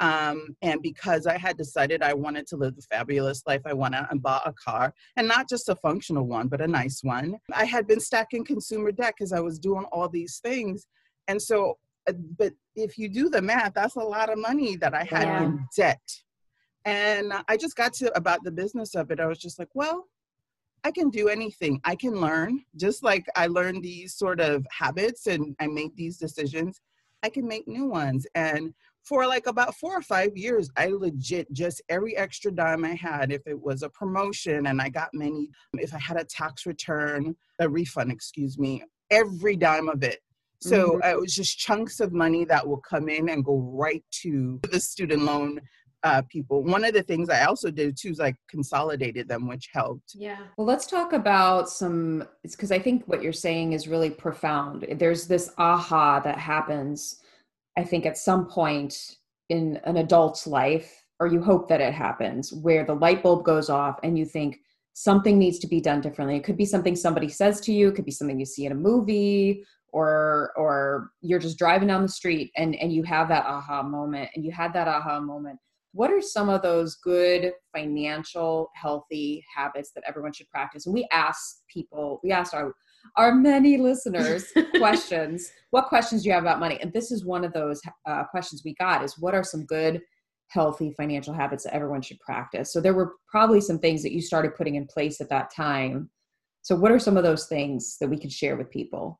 Um, 0.01 0.57
and 0.63 0.81
because 0.81 1.27
I 1.27 1.37
had 1.37 1.59
decided 1.59 2.03
I 2.03 2.15
wanted 2.15 2.47
to 2.49 2.57
live 2.57 2.75
the 2.75 2.83
fabulous 2.83 3.43
life, 3.47 3.61
I 3.67 3.75
went 3.75 3.95
out 3.95 4.11
and 4.11 4.23
bought 4.23 4.47
a 4.49 4.55
car, 4.55 4.95
and 5.17 5.29
not 5.29 5.47
just 5.47 5.69
a 5.69 5.77
functional 5.77 6.27
one, 6.27 6.49
but 6.49 6.63
a 6.63 6.67
nice 6.67 7.01
one. 7.03 7.37
I 7.53 7.67
had 7.67 7.87
been 7.87 8.01
stacking 8.01 8.45
consumer 8.45 8.93
debt 8.93 9.15
because 9.19 9.33
I 9.33 9.41
was 9.41 9.59
doing 9.59 9.85
all 9.93 10.09
these 10.09 10.41
things. 10.43 10.87
And 11.29 11.41
so 11.41 11.77
Uh, 12.09 12.13
but 12.39 12.53
if 12.77 12.99
you 12.99 13.09
do 13.09 13.29
the 13.29 13.43
math, 13.43 13.75
that's 13.75 13.97
a 13.97 14.01
lot 14.01 14.31
of 14.31 14.39
money 14.39 14.77
that 14.77 14.95
I 14.95 15.05
had 15.05 15.25
yeah. 15.25 15.45
in 15.45 15.67
debt. 15.77 16.01
And 16.85 17.33
I 17.49 17.57
just 17.57 17.77
got 17.77 17.93
to 17.95 18.17
about 18.17 18.43
the 18.43 18.51
business 18.51 18.95
of 18.95 19.11
it. 19.11 19.21
I 19.21 19.27
was 19.27 19.39
just 19.39 19.59
like, 19.59 19.69
well, 19.75 20.07
I 20.83 20.91
can 20.91 21.11
do 21.11 21.29
anything. 21.29 21.81
I 21.85 21.95
can 21.95 22.21
learn, 22.21 22.65
just 22.77 23.05
like 23.05 23.27
I 23.37 23.49
learned 23.49 23.83
these 23.83 24.15
sort 24.15 24.41
of 24.41 24.67
habits 24.71 25.27
and 25.27 25.55
I 25.61 25.67
make 25.67 25.95
these 25.95 26.17
decisions. 26.17 26.81
I 27.23 27.29
can 27.29 27.47
make 27.47 27.69
new 27.69 27.85
ones. 27.85 28.27
And 28.35 28.73
for 29.03 29.27
like 29.27 29.47
about 29.47 29.75
four 29.75 29.97
or 29.97 30.03
five 30.03 30.37
years, 30.37 30.71
I 30.77 30.87
legit 30.89 31.53
just 31.53 31.83
every 31.91 32.17
extra 32.17 32.51
dime 32.51 32.85
I 32.85 32.95
had, 32.95 33.31
if 33.31 33.47
it 33.47 33.61
was 33.61 33.83
a 33.83 33.91
promotion 33.91 34.67
and 34.67 34.81
I 34.81 34.89
got 34.89 35.11
many, 35.13 35.51
if 35.75 35.95
I 35.95 35.99
had 35.99 36.19
a 36.19 36.25
tax 36.25 36.65
return, 36.65 37.37
a 37.59 37.69
refund, 37.69 38.11
excuse 38.11 38.59
me, 38.59 38.83
every 39.11 39.57
dime 39.57 39.89
of 39.89 40.03
it 40.03 40.21
so 40.61 40.93
mm-hmm. 40.93 41.03
uh, 41.03 41.11
it 41.11 41.21
was 41.21 41.35
just 41.35 41.59
chunks 41.59 42.01
of 42.01 42.13
money 42.13 42.45
that 42.45 42.67
will 42.67 42.79
come 42.79 43.09
in 43.09 43.29
and 43.29 43.45
go 43.45 43.59
right 43.59 44.05
to 44.23 44.61
the 44.71 44.81
student 44.81 45.23
loan 45.23 45.61
uh, 46.03 46.23
people. 46.29 46.63
One 46.63 46.85
of 46.85 46.95
the 46.95 47.03
things 47.03 47.29
I 47.29 47.45
also 47.45 47.71
did 47.71 47.97
too 47.97 48.11
is 48.11 48.19
like 48.19 48.37
consolidated 48.49 49.29
them, 49.29 49.47
which 49.47 49.69
helped. 49.73 50.15
Yeah. 50.15 50.39
Well, 50.57 50.67
let's 50.67 50.87
talk 50.87 51.13
about 51.13 51.69
some, 51.69 52.27
it's 52.45 52.57
because 52.57 52.73
I 52.73 52.79
think 52.79 53.05
what 53.07 53.23
you're 53.23 53.33
saying 53.33 53.73
is 53.73 53.89
really 53.89 54.11
profound. 54.11 54.87
There's 54.99 55.27
this 55.27 55.53
aha 55.59 56.21
that 56.21 56.39
happens, 56.39 57.21
I 57.77 57.85
think, 57.85 58.07
at 58.07 58.17
some 58.17 58.47
point 58.47 59.17
in 59.49 59.81
an 59.85 59.99
adult's 59.99 60.47
life, 60.47 61.05
or 61.19 61.27
you 61.27 61.43
hope 61.43 61.69
that 61.69 61.83
it 61.83 61.93
happens, 61.93 62.53
where 62.53 62.85
the 62.85 62.95
light 62.95 63.23
bulb 63.23 63.45
goes 63.45 63.69
off 63.69 63.99
and 64.03 64.19
you 64.19 64.25
think, 64.25 64.59
something 64.93 65.39
needs 65.39 65.59
to 65.61 65.69
be 65.69 65.81
done 65.81 66.01
differently. 66.01 66.37
It 66.37 66.45
could 66.45 66.57
be 66.57 66.67
something 66.67 66.97
somebody 66.97 67.29
says 67.29 67.61
to 67.63 67.73
you, 67.73 67.89
it 67.89 67.95
could 67.95 68.05
be 68.05 68.11
something 68.11 68.39
you 68.39 68.45
see 68.45 68.67
in 68.67 68.73
a 68.73 68.75
movie 68.75 69.65
or 69.93 70.53
or 70.57 71.11
you're 71.21 71.39
just 71.39 71.59
driving 71.59 71.89
down 71.89 72.03
the 72.03 72.09
street 72.09 72.51
and 72.57 72.75
and 72.77 72.93
you 72.93 73.03
have 73.03 73.29
that 73.29 73.45
aha 73.47 73.83
moment 73.83 74.31
and 74.35 74.45
you 74.45 74.53
had 74.53 74.73
that 74.73 74.89
aha 74.89 75.21
moment 75.21 75.59
what 75.93 76.13
are 76.13 76.21
some 76.21 76.49
of 76.49 76.63
those 76.63 76.97
good 76.97 77.53
financial 77.75 78.71
healthy 78.75 79.45
habits 79.55 79.91
that 79.95 80.05
everyone 80.07 80.33
should 80.33 80.49
practice? 80.49 80.87
And 80.87 80.95
we 80.95 81.09
asked 81.13 81.63
people 81.69 82.21
we 82.23 82.33
asked 82.33 82.55
our 82.55 82.75
our 83.17 83.35
many 83.35 83.77
listeners 83.79 84.53
questions. 84.77 85.51
What 85.71 85.89
questions 85.89 86.23
do 86.23 86.29
you 86.29 86.35
have 86.35 86.45
about 86.45 86.61
money? 86.61 86.79
And 86.81 86.93
this 86.93 87.11
is 87.11 87.25
one 87.25 87.45
of 87.45 87.53
those 87.53 87.81
uh, 88.07 88.25
questions 88.25 88.63
we 88.65 88.75
got 88.75 89.03
is 89.03 89.19
what 89.19 89.35
are 89.35 89.43
some 89.43 89.65
good 89.65 90.01
healthy 90.49 90.93
financial 90.97 91.33
habits 91.33 91.65
that 91.65 91.75
everyone 91.75 92.03
should 92.03 92.21
practice? 92.21 92.73
So 92.73 92.81
there 92.81 92.95
were 92.95 93.15
probably 93.29 93.61
some 93.61 93.79
things 93.79 94.03
that 94.03 94.13
you 94.13 94.21
started 94.21 94.55
putting 94.55 94.75
in 94.75 94.87
place 94.87 95.21
at 95.21 95.31
that 95.31 95.53
time. 95.55 96.11
So 96.63 96.77
what 96.77 96.93
are 96.93 96.99
some 96.99 97.17
of 97.17 97.23
those 97.23 97.47
things 97.47 97.97
that 98.01 98.11
we 98.11 98.19
could 98.19 98.33
share 98.33 98.57
with 98.57 98.71
people 98.71 99.19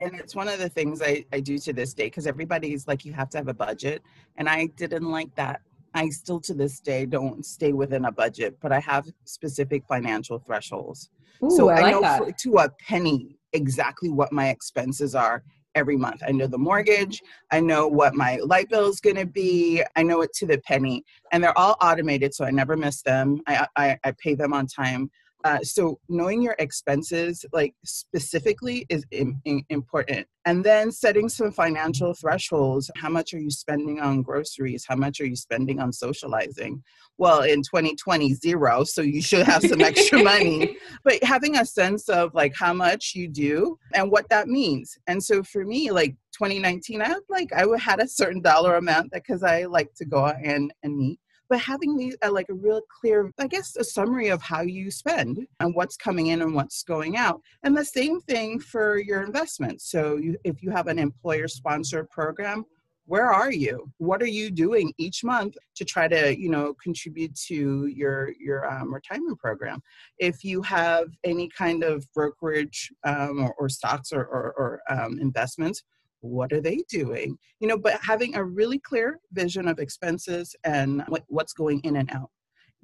and 0.00 0.14
it's 0.14 0.34
one 0.34 0.48
of 0.48 0.58
the 0.58 0.68
things 0.68 1.02
I, 1.02 1.24
I 1.32 1.40
do 1.40 1.58
to 1.58 1.72
this 1.72 1.94
day 1.94 2.06
because 2.06 2.26
everybody's 2.26 2.86
like 2.86 3.04
you 3.04 3.12
have 3.12 3.28
to 3.30 3.38
have 3.38 3.48
a 3.48 3.54
budget 3.54 4.02
and 4.36 4.48
i 4.48 4.66
didn't 4.76 5.10
like 5.10 5.34
that. 5.36 5.60
I 5.94 6.10
still 6.10 6.40
to 6.40 6.54
this 6.54 6.80
day 6.80 7.06
don't 7.06 7.44
stay 7.44 7.72
within 7.72 8.04
a 8.04 8.12
budget 8.12 8.58
but 8.60 8.72
i 8.72 8.80
have 8.80 9.06
specific 9.24 9.84
financial 9.86 10.38
thresholds. 10.38 11.10
Ooh, 11.42 11.50
so 11.50 11.68
i, 11.68 11.78
I 11.78 11.80
like 11.82 11.92
know 11.92 12.18
for, 12.18 12.32
to 12.32 12.58
a 12.58 12.68
penny 12.80 13.38
exactly 13.52 14.10
what 14.10 14.32
my 14.32 14.48
expenses 14.50 15.14
are 15.14 15.42
every 15.74 15.96
month. 15.96 16.22
I 16.26 16.32
know 16.32 16.46
the 16.46 16.58
mortgage 16.58 17.22
i 17.52 17.60
know 17.60 17.86
what 17.86 18.14
my 18.14 18.36
light 18.44 18.68
bill 18.68 18.88
is 18.88 19.00
going 19.00 19.16
to 19.16 19.26
be 19.26 19.82
i 19.96 20.02
know 20.02 20.22
it 20.22 20.32
to 20.34 20.46
the 20.46 20.58
penny 20.58 21.04
and 21.32 21.42
they're 21.42 21.56
all 21.56 21.76
automated 21.80 22.34
so 22.34 22.44
i 22.44 22.50
never 22.50 22.76
miss 22.76 23.02
them. 23.02 23.40
I, 23.46 23.66
I, 23.76 23.98
I 24.04 24.12
pay 24.12 24.34
them 24.34 24.52
on 24.52 24.66
time 24.66 25.10
uh, 25.44 25.60
so 25.62 25.98
knowing 26.08 26.42
your 26.42 26.56
expenses 26.58 27.44
like 27.52 27.74
specifically 27.84 28.86
is 28.88 29.04
in, 29.12 29.40
in, 29.44 29.62
important. 29.70 30.26
And 30.44 30.64
then 30.64 30.90
setting 30.90 31.28
some 31.28 31.52
financial 31.52 32.14
thresholds. 32.14 32.90
How 32.96 33.08
much 33.08 33.34
are 33.34 33.38
you 33.38 33.50
spending 33.50 34.00
on 34.00 34.22
groceries? 34.22 34.84
How 34.88 34.96
much 34.96 35.20
are 35.20 35.26
you 35.26 35.36
spending 35.36 35.78
on 35.78 35.92
socializing? 35.92 36.82
Well 37.18 37.42
in 37.42 37.62
2020 37.62 38.34
zero 38.34 38.84
so 38.84 39.02
you 39.02 39.22
should 39.22 39.46
have 39.46 39.62
some 39.62 39.80
extra 39.80 40.22
money. 40.22 40.76
But 41.04 41.22
having 41.22 41.56
a 41.56 41.64
sense 41.64 42.08
of 42.08 42.34
like 42.34 42.54
how 42.56 42.72
much 42.72 43.12
you 43.14 43.28
do 43.28 43.78
and 43.94 44.10
what 44.10 44.28
that 44.30 44.48
means. 44.48 44.96
And 45.06 45.22
so 45.22 45.42
for 45.42 45.64
me 45.64 45.90
like 45.90 46.16
2019 46.32 47.02
i 47.02 47.16
like 47.28 47.52
i 47.52 47.64
had 47.78 48.00
a 48.00 48.06
certain 48.06 48.40
dollar 48.40 48.76
amount 48.76 49.10
because 49.10 49.42
i 49.42 49.64
like 49.64 49.92
to 49.94 50.04
go 50.04 50.26
out 50.26 50.36
and, 50.44 50.72
and 50.84 50.96
meet 50.96 51.18
but 51.48 51.60
having 51.60 51.96
these 51.96 52.16
uh, 52.24 52.32
like 52.32 52.48
a 52.50 52.54
real 52.54 52.80
clear 53.00 53.30
i 53.38 53.46
guess 53.46 53.76
a 53.76 53.84
summary 53.84 54.28
of 54.28 54.42
how 54.42 54.62
you 54.62 54.90
spend 54.90 55.46
and 55.60 55.74
what's 55.74 55.96
coming 55.96 56.28
in 56.28 56.42
and 56.42 56.54
what's 56.54 56.82
going 56.82 57.16
out 57.16 57.40
and 57.62 57.76
the 57.76 57.84
same 57.84 58.20
thing 58.22 58.60
for 58.60 58.98
your 58.98 59.22
investments. 59.22 59.90
So 59.90 60.16
you, 60.16 60.36
if 60.44 60.62
you 60.62 60.70
have 60.70 60.86
an 60.86 60.98
employer 60.98 61.48
sponsored 61.48 62.08
program 62.10 62.64
where 63.06 63.32
are 63.32 63.50
you? 63.50 63.90
What 63.96 64.20
are 64.20 64.26
you 64.26 64.50
doing 64.50 64.92
each 64.98 65.24
month 65.24 65.56
to 65.76 65.84
try 65.86 66.08
to 66.08 66.38
you 66.38 66.50
know 66.50 66.74
contribute 66.74 67.34
to 67.46 67.86
your 67.86 68.32
your 68.38 68.70
um, 68.70 68.92
retirement 68.92 69.38
program? 69.38 69.80
If 70.18 70.44
you 70.44 70.60
have 70.60 71.08
any 71.24 71.48
kind 71.48 71.82
of 71.82 72.06
brokerage 72.12 72.92
um, 73.04 73.44
or, 73.44 73.54
or, 73.58 73.70
stocks 73.70 74.12
or, 74.12 74.26
or, 74.26 74.52
or 74.58 74.80
um, 74.90 75.18
investments 75.20 75.82
what 76.20 76.52
are 76.52 76.60
they 76.60 76.82
doing? 76.88 77.38
You 77.60 77.68
know 77.68 77.78
but 77.78 78.00
having 78.02 78.36
a 78.36 78.44
really 78.44 78.78
clear 78.78 79.20
vision 79.32 79.68
of 79.68 79.78
expenses 79.78 80.54
and 80.64 81.02
what, 81.08 81.24
what's 81.28 81.52
going 81.52 81.80
in 81.80 81.96
and 81.96 82.10
out. 82.10 82.30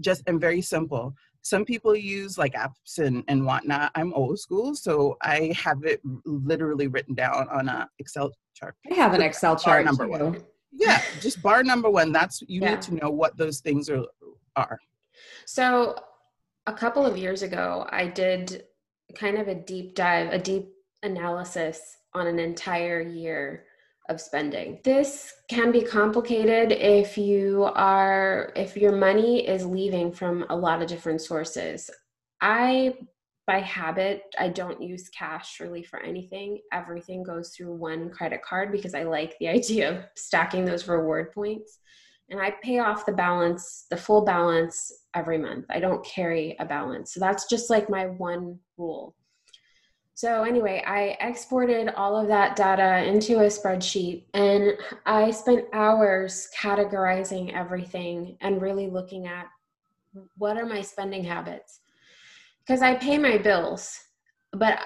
Just 0.00 0.22
and 0.26 0.40
very 0.40 0.60
simple. 0.60 1.14
Some 1.42 1.64
people 1.64 1.94
use 1.94 2.38
like 2.38 2.54
apps 2.54 2.98
and, 2.98 3.22
and 3.28 3.44
whatnot. 3.44 3.92
I'm 3.94 4.14
old 4.14 4.38
school 4.38 4.74
so 4.74 5.16
i 5.22 5.52
have 5.56 5.84
it 5.84 6.00
literally 6.24 6.86
written 6.86 7.14
down 7.14 7.48
on 7.48 7.68
a 7.68 7.88
excel 7.98 8.32
chart. 8.54 8.74
I 8.90 8.94
have 8.94 9.14
an 9.14 9.22
excel 9.22 9.56
chart 9.56 9.84
number 9.84 10.04
too. 10.04 10.10
one. 10.10 10.42
Yeah 10.72 11.00
just 11.20 11.42
bar 11.42 11.62
number 11.62 11.90
one. 11.90 12.12
That's 12.12 12.42
you 12.42 12.60
yeah. 12.60 12.70
need 12.70 12.82
to 12.82 12.94
know 12.94 13.10
what 13.10 13.36
those 13.36 13.60
things 13.60 13.88
are 13.90 14.04
are. 14.56 14.78
So 15.46 15.96
a 16.66 16.72
couple 16.72 17.04
of 17.04 17.16
years 17.16 17.42
ago 17.42 17.86
i 17.90 18.06
did 18.06 18.64
kind 19.14 19.38
of 19.38 19.48
a 19.48 19.54
deep 19.54 19.94
dive 19.94 20.32
a 20.32 20.38
deep 20.38 20.68
analysis 21.02 21.98
on 22.14 22.26
an 22.26 22.38
entire 22.38 23.00
year 23.00 23.64
of 24.08 24.20
spending. 24.20 24.80
This 24.84 25.32
can 25.48 25.72
be 25.72 25.82
complicated 25.82 26.72
if 26.72 27.16
you 27.16 27.64
are 27.74 28.52
if 28.54 28.76
your 28.76 28.92
money 28.92 29.46
is 29.46 29.64
leaving 29.64 30.12
from 30.12 30.44
a 30.50 30.56
lot 30.56 30.82
of 30.82 30.88
different 30.88 31.20
sources. 31.20 31.90
I 32.40 32.94
by 33.46 33.60
habit, 33.60 34.22
I 34.38 34.48
don't 34.48 34.82
use 34.82 35.10
cash 35.10 35.60
really 35.60 35.82
for 35.82 36.00
anything. 36.00 36.60
Everything 36.72 37.22
goes 37.22 37.50
through 37.50 37.74
one 37.74 38.08
credit 38.10 38.42
card 38.42 38.72
because 38.72 38.94
I 38.94 39.02
like 39.02 39.36
the 39.38 39.48
idea 39.58 39.90
of 39.90 40.04
stacking 40.16 40.64
those 40.64 40.88
reward 40.88 41.32
points. 41.32 41.78
And 42.30 42.40
I 42.40 42.54
pay 42.62 42.78
off 42.78 43.04
the 43.04 43.12
balance, 43.12 43.84
the 43.90 43.98
full 43.98 44.24
balance 44.24 44.90
every 45.14 45.36
month. 45.36 45.66
I 45.68 45.78
don't 45.78 46.04
carry 46.04 46.56
a 46.58 46.64
balance. 46.64 47.12
So 47.12 47.20
that's 47.20 47.46
just 47.50 47.68
like 47.68 47.90
my 47.90 48.06
one 48.06 48.58
rule. 48.78 49.14
So, 50.16 50.44
anyway, 50.44 50.82
I 50.86 51.16
exported 51.20 51.88
all 51.96 52.16
of 52.16 52.28
that 52.28 52.54
data 52.54 53.04
into 53.04 53.40
a 53.40 53.46
spreadsheet 53.46 54.22
and 54.32 54.74
I 55.04 55.32
spent 55.32 55.66
hours 55.72 56.48
categorizing 56.56 57.52
everything 57.52 58.36
and 58.40 58.62
really 58.62 58.86
looking 58.88 59.26
at 59.26 59.46
what 60.38 60.56
are 60.56 60.66
my 60.66 60.82
spending 60.82 61.24
habits. 61.24 61.80
Because 62.60 62.80
I 62.80 62.94
pay 62.94 63.18
my 63.18 63.38
bills, 63.38 63.98
but 64.52 64.78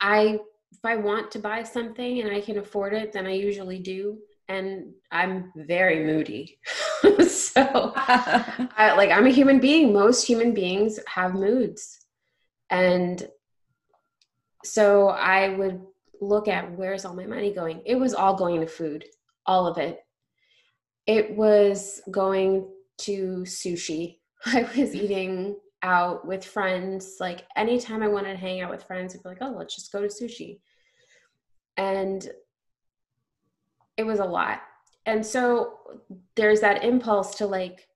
I 0.00 0.40
if 0.72 0.84
I 0.84 0.96
want 0.96 1.30
to 1.32 1.38
buy 1.38 1.62
something 1.62 2.20
and 2.20 2.30
I 2.30 2.40
can 2.40 2.58
afford 2.58 2.92
it, 2.94 3.12
then 3.12 3.26
I 3.26 3.32
usually 3.32 3.78
do. 3.78 4.18
and 4.48 4.92
I'm 5.10 5.52
very 5.56 6.04
moody. 6.04 6.58
so, 7.28 7.92
I, 7.96 8.94
like, 8.96 9.10
I'm 9.10 9.26
a 9.26 9.30
human 9.30 9.58
being. 9.60 9.92
Most 9.92 10.26
human 10.26 10.54
beings 10.54 11.00
have 11.06 11.34
moods. 11.34 12.06
And 12.70 13.28
so 14.66 15.08
I 15.08 15.50
would 15.50 15.80
look 16.20 16.48
at 16.48 16.72
where's 16.72 17.04
all 17.04 17.14
my 17.14 17.26
money 17.26 17.52
going? 17.52 17.82
It 17.84 17.96
was 17.96 18.14
all 18.14 18.34
going 18.34 18.60
to 18.60 18.66
food, 18.66 19.04
all 19.46 19.66
of 19.66 19.78
it. 19.78 20.00
It 21.06 21.36
was 21.36 22.00
going 22.10 22.68
to 22.98 23.44
sushi. 23.44 24.18
I 24.46 24.68
was 24.76 24.94
eating 24.94 25.56
out 25.82 26.26
with 26.26 26.44
friends. 26.44 27.16
Like 27.20 27.44
anytime 27.56 28.02
I 28.02 28.08
wanted 28.08 28.32
to 28.32 28.38
hang 28.38 28.60
out 28.60 28.70
with 28.70 28.84
friends, 28.84 29.14
I'd 29.14 29.22
be 29.22 29.28
like, 29.28 29.38
oh, 29.40 29.54
let's 29.56 29.74
just 29.74 29.92
go 29.92 30.00
to 30.00 30.08
sushi. 30.08 30.60
And 31.76 32.28
it 33.96 34.04
was 34.04 34.18
a 34.18 34.24
lot. 34.24 34.62
And 35.04 35.24
so 35.24 35.74
there's 36.34 36.60
that 36.60 36.84
impulse 36.84 37.36
to 37.36 37.46
like 37.46 37.86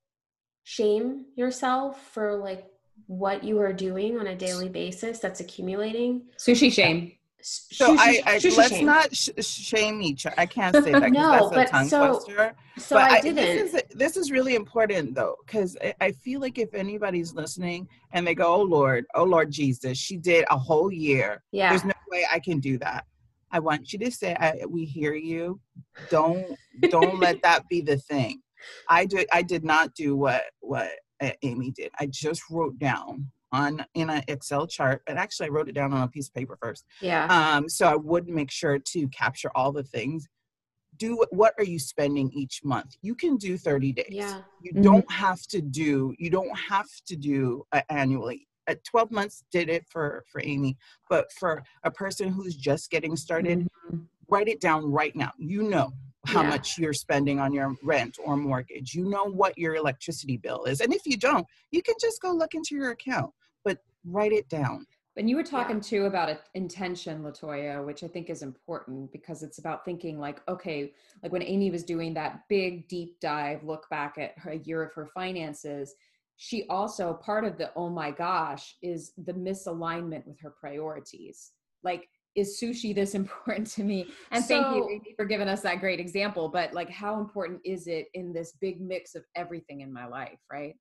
shame 0.63 1.27
yourself 1.35 2.01
for 2.13 2.37
like 2.37 2.67
what 3.07 3.45
you 3.45 3.61
are 3.61 3.73
doing 3.73 4.19
on 4.19 4.29
a 4.29 4.37
daily 4.37 4.69
basis 4.69 5.19
that's 5.19 5.41
accumulating. 5.41 6.23
Sushi 6.39 6.73
shame. 6.73 7.13
So 7.43 7.97
I, 7.99 8.23
I 8.27 8.33
let's 8.33 8.69
shame. 8.69 8.87
not 8.87 9.15
sh- 9.17 9.31
shame 9.41 10.03
each 10.03 10.27
other. 10.27 10.35
I 10.39 10.47
can't 10.47 10.75
say 10.77 10.93
that 10.93 11.01
because 11.11 11.13
no, 11.13 11.51
that's 11.51 11.71
a 11.71 11.73
tongue 11.73 11.89
so, 11.89 12.07
twister. 12.09 12.55
So 12.79 12.97
but 12.97 13.11
I, 13.11 13.17
I 13.17 13.21
didn't. 13.21 13.37
This 13.37 13.75
is, 13.75 13.83
this 13.95 14.17
is 14.17 14.31
really 14.31 14.55
important 14.55 15.15
though, 15.15 15.37
because 15.47 15.77
I, 15.83 15.95
I 16.01 16.13
feel 16.13 16.41
like 16.41 16.59
if 16.59 16.75
anybody's 16.75 17.35
listening 17.35 17.89
and 18.13 18.27
they 18.27 18.35
go, 18.35 18.55
"Oh 18.55 18.63
Lord, 18.63 19.07
oh 19.15 19.25
Lord 19.25 19.51
Jesus, 19.51 19.97
she 19.97 20.17
did 20.17 20.45
a 20.51 20.59
whole 20.59 20.93
year. 20.93 21.43
Yeah, 21.51 21.71
there's 21.71 21.85
no 21.85 21.95
way 22.11 22.27
I 22.31 22.41
can 22.41 22.61
do 22.61 22.79
that." 22.79 23.07
I 23.53 23.59
want 23.59 23.93
you 23.93 23.99
to 24.01 24.11
say, 24.11 24.37
I, 24.39 24.61
"We 24.69 24.85
hear 24.85 25.15
you." 25.15 25.61
Don't 26.11 26.45
don't 26.91 27.19
let 27.19 27.41
that 27.43 27.67
be 27.69 27.81
the 27.81 27.97
thing. 27.97 28.43
I 28.89 29.07
did 29.07 29.27
I 29.33 29.43
did 29.43 29.65
not 29.65 29.95
do 29.95 30.15
what 30.17 30.43
what 30.61 30.91
Amy 31.43 31.71
did. 31.71 31.91
I 31.99 32.07
just 32.07 32.43
wrote 32.51 32.79
down 32.79 33.31
on 33.53 33.85
in 33.95 34.11
an 34.11 34.23
Excel 34.29 34.67
chart, 34.67 35.03
but 35.07 35.17
actually 35.17 35.47
I 35.47 35.51
wrote 35.51 35.69
it 35.69 35.75
down 35.75 35.93
on 35.93 36.03
a 36.03 36.09
piece 36.09 36.29
of 36.29 36.35
paper 36.35 36.57
first. 36.61 36.85
Yeah. 37.01 37.27
Um, 37.27 37.69
so 37.69 37.87
I 37.87 37.97
would 37.97 38.29
make 38.29 38.51
sure 38.51 38.79
to 38.79 39.09
capture 39.09 39.51
all 39.55 39.73
the 39.73 39.83
things. 39.83 40.29
Do 40.97 41.25
what 41.31 41.55
are 41.59 41.65
you 41.65 41.79
spending 41.79 42.31
each 42.33 42.61
month? 42.65 42.97
You 43.03 43.15
can 43.15 43.37
do 43.37 43.57
30 43.57 43.93
days. 43.93 44.07
Yeah. 44.11 44.41
You 44.61 44.73
mm-hmm. 44.73 44.83
don't 44.83 45.11
have 45.11 45.43
to 45.49 45.61
do, 45.61 46.15
you 46.19 46.31
don't 46.31 46.57
have 46.57 46.89
to 47.07 47.17
do 47.17 47.65
uh, 47.73 47.83
annually. 47.89 48.47
At 48.67 48.85
12 48.85 49.11
months 49.11 49.43
did 49.51 49.69
it 49.69 49.85
for 49.89 50.25
for 50.31 50.41
Amy, 50.45 50.77
but 51.09 51.33
for 51.33 51.63
a 51.85 51.91
person 51.91 52.29
who's 52.29 52.55
just 52.55 52.91
getting 52.91 53.17
started, 53.17 53.61
mm-hmm. 53.61 53.99
write 54.29 54.49
it 54.49 54.61
down 54.61 54.85
right 54.85 55.17
now. 55.17 55.33
You 55.39 55.63
know 55.65 55.93
how 56.27 56.43
yeah. 56.43 56.51
much 56.51 56.79
you're 56.79 56.93
spending 56.93 57.41
on 57.41 57.53
your 57.53 57.75
rent 57.83 58.19
or 58.25 58.37
mortgage. 58.37 58.95
You 58.95 59.09
know 59.09 59.25
what 59.25 59.57
your 59.57 59.75
electricity 59.75 60.37
bill 60.37 60.65
is. 60.65 60.81
And 60.81 60.93
if 60.93 61.07
you 61.07 61.17
don't, 61.17 61.47
you 61.71 61.83
can 61.83 61.95
just 62.01 62.21
go 62.21 62.33
look 62.33 62.55
into 62.55 62.75
your 62.75 62.91
account 62.91 63.33
but 63.65 63.79
write 64.05 64.33
it 64.33 64.49
down. 64.49 64.87
And 65.17 65.29
you 65.29 65.37
were 65.37 65.43
talking 65.43 65.77
yeah. 65.77 65.83
too 65.83 66.05
about 66.07 66.41
intention, 66.55 67.23
Latoya, 67.23 67.85
which 67.85 68.05
I 68.05 68.09
think 68.09 68.31
is 68.31 68.43
important 68.43 69.13
because 69.13 69.43
it's 69.43 69.59
about 69.59 69.85
thinking 69.85 70.19
like, 70.19 70.41
okay, 70.49 70.93
like 71.23 71.33
when 71.33 71.43
Amy 71.43 71.71
was 71.71 71.85
doing 71.85 72.15
that 72.15 72.43
big 72.49 72.89
deep 72.89 73.19
dive 73.21 73.63
look 73.65 73.89
back 73.91 74.17
at 74.19 74.39
her 74.39 74.55
year 74.55 74.83
of 74.83 74.95
her 74.95 75.07
finances, 75.13 75.95
she 76.37 76.65
also 76.69 77.13
part 77.15 77.45
of 77.45 77.59
the 77.59 77.71
oh 77.77 77.91
my 77.91 78.11
gosh 78.11 78.77
is 78.83 79.13
the 79.19 79.35
misalignment 79.35 80.27
with 80.27 80.41
her 80.41 80.55
priorities. 80.59 81.53
Like, 81.83 82.09
is 82.35 82.61
sushi 82.61 82.95
this 82.95 83.15
important 83.23 83.67
to 83.69 83.85
me? 83.85 84.09
And 84.31 84.45
so, 84.45 84.49
thank 84.49 84.77
you 84.77 84.89
Amy, 84.89 85.15
for 85.17 85.25
giving 85.25 85.49
us 85.49 85.61
that 85.63 85.81
great 85.81 86.01
example. 86.01 86.49
But 86.49 86.73
like, 86.73 86.91
how 86.91 87.19
important 87.19 87.61
is 87.65 87.87
it 87.87 88.07
in 88.15 88.33
this 88.33 88.53
big 88.61 88.81
mix 88.81 89.15
of 89.15 89.25
everything 89.37 89.81
in 89.81 89.93
my 89.93 90.07
life, 90.07 90.39
right? 90.51 90.75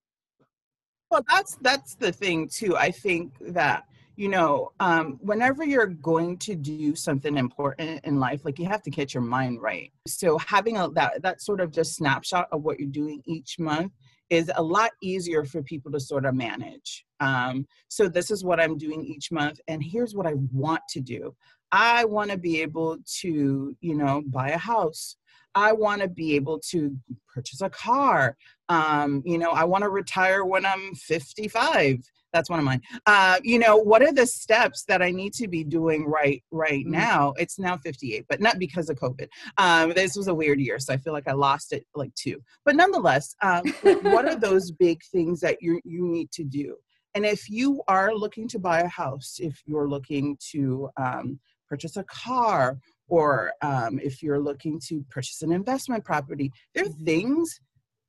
Well, 1.11 1.25
that's 1.29 1.57
that's 1.61 1.95
the 1.95 2.11
thing 2.11 2.47
too. 2.47 2.77
I 2.77 2.91
think 2.91 3.33
that 3.41 3.85
you 4.19 4.27
know, 4.27 4.73
um, 4.81 5.17
whenever 5.21 5.63
you're 5.63 5.85
going 5.85 6.37
to 6.39 6.53
do 6.53 6.93
something 6.93 7.37
important 7.37 8.03
in 8.03 8.19
life, 8.19 8.43
like 8.43 8.59
you 8.59 8.65
have 8.65 8.81
to 8.83 8.89
get 8.89 9.13
your 9.13 9.23
mind 9.23 9.61
right. 9.61 9.93
So 10.07 10.37
having 10.39 10.75
a, 10.75 10.89
that 10.89 11.21
that 11.21 11.41
sort 11.41 11.61
of 11.61 11.71
just 11.71 11.95
snapshot 11.95 12.49
of 12.51 12.61
what 12.63 12.79
you're 12.79 12.89
doing 12.89 13.23
each 13.25 13.57
month 13.59 13.93
is 14.29 14.51
a 14.55 14.63
lot 14.63 14.91
easier 15.01 15.43
for 15.43 15.61
people 15.63 15.91
to 15.91 15.99
sort 15.99 16.25
of 16.25 16.35
manage. 16.35 17.05
Um, 17.19 17.65
so 17.87 18.07
this 18.07 18.31
is 18.31 18.43
what 18.43 18.59
I'm 18.59 18.77
doing 18.77 19.03
each 19.05 19.31
month, 19.31 19.59
and 19.67 19.83
here's 19.83 20.15
what 20.15 20.27
I 20.27 20.33
want 20.51 20.81
to 20.89 21.01
do. 21.01 21.35
I 21.71 22.05
want 22.05 22.31
to 22.31 22.37
be 22.37 22.61
able 22.61 22.97
to, 23.21 23.75
you 23.79 23.95
know, 23.95 24.23
buy 24.27 24.49
a 24.49 24.57
house. 24.57 25.17
I 25.55 25.73
want 25.73 26.01
to 26.01 26.07
be 26.07 26.35
able 26.35 26.59
to 26.69 26.95
purchase 27.33 27.61
a 27.61 27.69
car. 27.69 28.37
Um, 28.69 29.23
you 29.25 29.37
know, 29.37 29.51
I 29.51 29.63
want 29.63 29.83
to 29.83 29.89
retire 29.89 30.45
when 30.45 30.65
I'm 30.65 30.93
55. 30.93 31.99
That's 32.31 32.49
one 32.49 32.59
of 32.59 32.65
mine. 32.65 32.81
Uh, 33.07 33.39
you 33.43 33.57
know, 33.57 33.75
what 33.75 34.03
are 34.03 34.13
the 34.13 34.27
steps 34.27 34.83
that 34.87 35.01
I 35.01 35.09
need 35.09 35.33
to 35.33 35.47
be 35.47 35.63
doing 35.63 36.05
right 36.05 36.43
right 36.51 36.85
mm-hmm. 36.85 36.91
now? 36.91 37.33
It's 37.37 37.57
now 37.57 37.77
58, 37.77 38.25
but 38.29 38.39
not 38.39 38.59
because 38.59 38.89
of 38.89 38.99
COVID. 38.99 39.27
Um, 39.57 39.93
this 39.93 40.15
was 40.15 40.27
a 40.27 40.33
weird 40.33 40.59
year, 40.59 40.77
so 40.77 40.93
I 40.93 40.97
feel 40.97 41.13
like 41.13 41.27
I 41.27 41.33
lost 41.33 41.73
it 41.73 41.85
like 41.95 42.13
two. 42.13 42.39
But 42.65 42.75
nonetheless, 42.75 43.35
um, 43.41 43.67
what 44.03 44.25
are 44.25 44.35
those 44.35 44.71
big 44.71 45.01
things 45.11 45.39
that 45.41 45.57
you 45.61 45.81
you 45.83 46.07
need 46.07 46.31
to 46.33 46.43
do? 46.43 46.75
And 47.15 47.25
if 47.25 47.49
you 47.49 47.81
are 47.87 48.13
looking 48.13 48.47
to 48.49 48.59
buy 48.59 48.81
a 48.81 48.87
house, 48.87 49.37
if 49.39 49.63
you're 49.65 49.89
looking 49.89 50.37
to 50.51 50.89
um, 50.97 51.39
purchase 51.69 51.97
a 51.97 52.03
car, 52.03 52.77
or 53.07 53.53
um, 53.61 53.99
if 54.01 54.21
you're 54.21 54.39
looking 54.39 54.79
to 54.87 55.05
purchase 55.09 55.41
an 55.41 55.51
investment 55.51 56.03
property, 56.03 56.51
there 56.73 56.85
are 56.85 57.03
things 57.05 57.59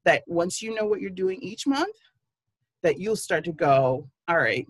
that 0.04 0.22
once 0.26 0.62
you 0.62 0.74
know 0.74 0.86
what 0.86 1.00
you're 1.00 1.10
doing 1.10 1.38
each 1.42 1.66
month, 1.66 1.96
that 2.82 2.98
you'll 2.98 3.16
start 3.16 3.44
to 3.44 3.52
go, 3.52 4.08
all 4.28 4.38
right, 4.38 4.66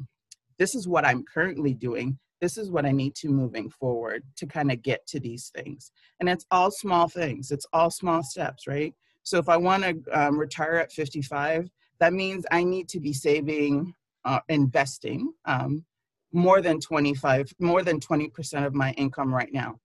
this 0.58 0.74
is 0.74 0.88
what 0.88 1.04
I'm 1.04 1.24
currently 1.24 1.74
doing. 1.74 2.18
This 2.40 2.56
is 2.56 2.70
what 2.70 2.86
I 2.86 2.92
need 2.92 3.14
to 3.16 3.28
moving 3.28 3.70
forward 3.70 4.22
to 4.36 4.46
kind 4.46 4.72
of 4.72 4.82
get 4.82 5.06
to 5.08 5.20
these 5.20 5.50
things. 5.54 5.92
And 6.18 6.28
it's 6.28 6.46
all 6.50 6.70
small 6.70 7.08
things, 7.08 7.50
it's 7.50 7.66
all 7.72 7.90
small 7.90 8.22
steps, 8.22 8.66
right? 8.66 8.94
So 9.22 9.38
if 9.38 9.48
I 9.48 9.56
want 9.56 9.84
to 9.84 9.96
um, 10.12 10.38
retire 10.38 10.76
at 10.76 10.92
55, 10.92 11.68
that 12.00 12.12
means 12.12 12.46
I 12.50 12.64
need 12.64 12.88
to 12.88 13.00
be 13.00 13.12
saving, 13.12 13.94
uh, 14.24 14.40
investing 14.48 15.32
um, 15.44 15.84
more 16.32 16.60
than 16.60 16.80
25, 16.80 17.52
more 17.58 17.82
than 17.82 18.00
20% 18.00 18.66
of 18.66 18.74
my 18.74 18.92
income 18.92 19.34
right 19.34 19.52
now. 19.52 19.78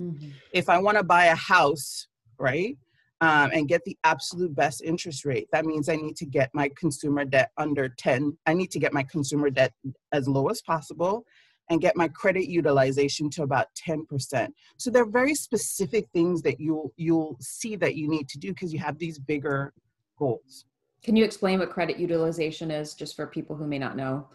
Mm-hmm. 0.00 0.30
If 0.52 0.68
I 0.68 0.78
want 0.78 0.98
to 0.98 1.04
buy 1.04 1.26
a 1.26 1.34
house, 1.34 2.06
right, 2.38 2.76
um, 3.20 3.50
and 3.52 3.68
get 3.68 3.84
the 3.84 3.96
absolute 4.04 4.54
best 4.54 4.82
interest 4.82 5.24
rate, 5.24 5.48
that 5.52 5.66
means 5.66 5.88
I 5.88 5.96
need 5.96 6.16
to 6.16 6.26
get 6.26 6.50
my 6.54 6.70
consumer 6.76 7.24
debt 7.24 7.50
under 7.58 7.88
10. 7.88 8.36
I 8.46 8.54
need 8.54 8.70
to 8.70 8.78
get 8.78 8.92
my 8.92 9.02
consumer 9.02 9.50
debt 9.50 9.72
as 10.12 10.26
low 10.26 10.48
as 10.48 10.62
possible 10.62 11.24
and 11.70 11.80
get 11.80 11.96
my 11.96 12.08
credit 12.08 12.48
utilization 12.48 13.30
to 13.30 13.42
about 13.42 13.68
10%. 13.86 14.48
So 14.76 14.90
there 14.90 15.02
are 15.02 15.10
very 15.10 15.34
specific 15.34 16.08
things 16.12 16.42
that 16.42 16.58
you'll 16.58 16.92
you'll 16.96 17.36
see 17.40 17.76
that 17.76 17.94
you 17.94 18.08
need 18.08 18.28
to 18.30 18.38
do 18.38 18.48
because 18.48 18.72
you 18.72 18.80
have 18.80 18.98
these 18.98 19.18
bigger 19.18 19.72
goals. 20.18 20.64
Can 21.02 21.16
you 21.16 21.24
explain 21.24 21.60
what 21.60 21.70
credit 21.70 21.96
utilization 21.96 22.70
is 22.70 22.94
just 22.94 23.16
for 23.16 23.26
people 23.26 23.56
who 23.56 23.66
may 23.66 23.78
not 23.78 23.96
know? 23.96 24.26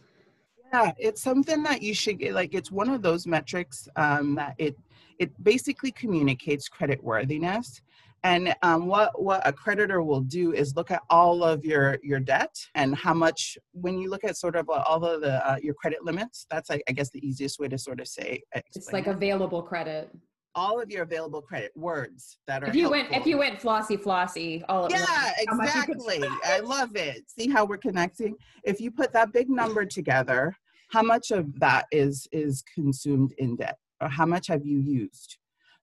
Yeah, 0.76 0.92
it's 0.98 1.22
something 1.22 1.64
that 1.64 1.82
you 1.82 1.94
should 1.94 2.20
get 2.20 2.34
like 2.34 2.54
it's 2.54 2.72
one 2.72 2.90
of 2.90 3.02
those 3.02 3.26
metrics 3.26 3.88
um, 3.96 4.36
that 4.36 4.56
it 4.58 4.76
it 5.20 5.32
basically 5.44 5.92
communicates 5.92 6.68
credit 6.68 7.04
worthiness. 7.04 7.82
And 8.24 8.56
um, 8.64 8.88
what 8.88 9.22
what 9.22 9.48
a 9.48 9.54
creditor 9.54 10.02
will 10.02 10.22
do 10.22 10.52
is 10.52 10.76
look 10.76 10.90
at 10.90 11.04
all 11.10 11.44
of 11.44 11.64
your 11.64 12.00
your 12.02 12.20
debt 12.20 12.56
and 12.74 12.96
how 12.96 13.14
much. 13.14 13.58
When 13.74 14.00
you 14.00 14.10
look 14.10 14.24
at 14.24 14.36
sort 14.36 14.56
of 14.56 14.68
all 14.70 15.06
of 15.06 15.22
the 15.22 15.48
uh, 15.48 15.58
your 15.62 15.76
credit 15.76 16.04
limits, 16.04 16.48
that's 16.50 16.72
I, 16.72 16.82
I, 16.90 16.92
guess 16.92 17.12
the 17.12 17.26
easiest 17.26 17.60
way 17.60 17.68
to 17.68 17.78
sort 17.78 18.00
of 18.00 18.08
say. 18.08 18.42
It's 18.74 18.92
like 18.92 19.08
it. 19.08 19.12
available 19.12 19.62
credit. 19.62 20.10
All 20.56 20.82
of 20.82 20.90
your 20.90 21.04
available 21.04 21.42
credit 21.42 21.72
words 21.76 22.40
that 22.48 22.64
are. 22.64 22.70
If 22.70 22.76
you 22.76 22.90
helpful. 22.90 23.12
went, 23.12 23.22
if 23.22 23.28
you 23.28 23.38
went 23.38 23.62
flossy 23.62 23.98
flossy, 23.98 24.64
all 24.70 24.86
of 24.86 24.92
yeah, 24.92 25.34
exactly. 25.38 26.24
I 26.46 26.62
love 26.62 26.96
it. 26.96 27.30
See 27.30 27.48
how 27.48 27.66
we're 27.66 27.78
connecting. 27.78 28.36
If 28.64 28.82
you 28.82 28.90
put 28.90 29.14
that 29.14 29.34
big 29.34 29.50
number 29.50 29.86
together, 29.86 30.56
how 30.90 31.02
much 31.02 31.32
of 31.32 31.60
that 31.60 31.86
is 31.92 32.28
is 32.32 32.64
consumed 32.74 33.34
in 33.38 33.56
debt? 33.56 33.78
or 34.02 34.10
how 34.10 34.26
much 34.26 34.48
have 34.48 34.66
you 34.66 34.80
used? 34.80 35.38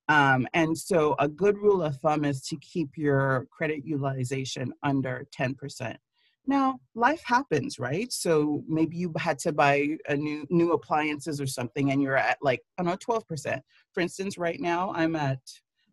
Um, 0.08 0.46
and 0.52 0.76
so 0.76 1.14
a 1.18 1.28
good 1.28 1.56
rule 1.58 1.82
of 1.82 1.96
thumb 1.96 2.24
is 2.24 2.42
to 2.48 2.56
keep 2.56 2.90
your 2.96 3.46
credit 3.50 3.84
utilization 3.84 4.72
under 4.82 5.26
10%. 5.38 5.96
Now, 6.44 6.80
life 6.96 7.22
happens, 7.24 7.78
right? 7.78 8.12
So 8.12 8.64
maybe 8.66 8.96
you 8.96 9.12
had 9.16 9.38
to 9.40 9.52
buy 9.52 9.96
a 10.08 10.16
new 10.16 10.44
new 10.50 10.72
appliances 10.72 11.40
or 11.40 11.46
something 11.46 11.92
and 11.92 12.02
you're 12.02 12.16
at 12.16 12.38
like, 12.42 12.60
I 12.76 12.82
don't 12.82 12.90
know, 12.90 13.20
12%. 13.20 13.60
For 13.92 14.00
instance, 14.00 14.36
right 14.36 14.60
now 14.60 14.92
I'm 14.92 15.14
at 15.14 15.38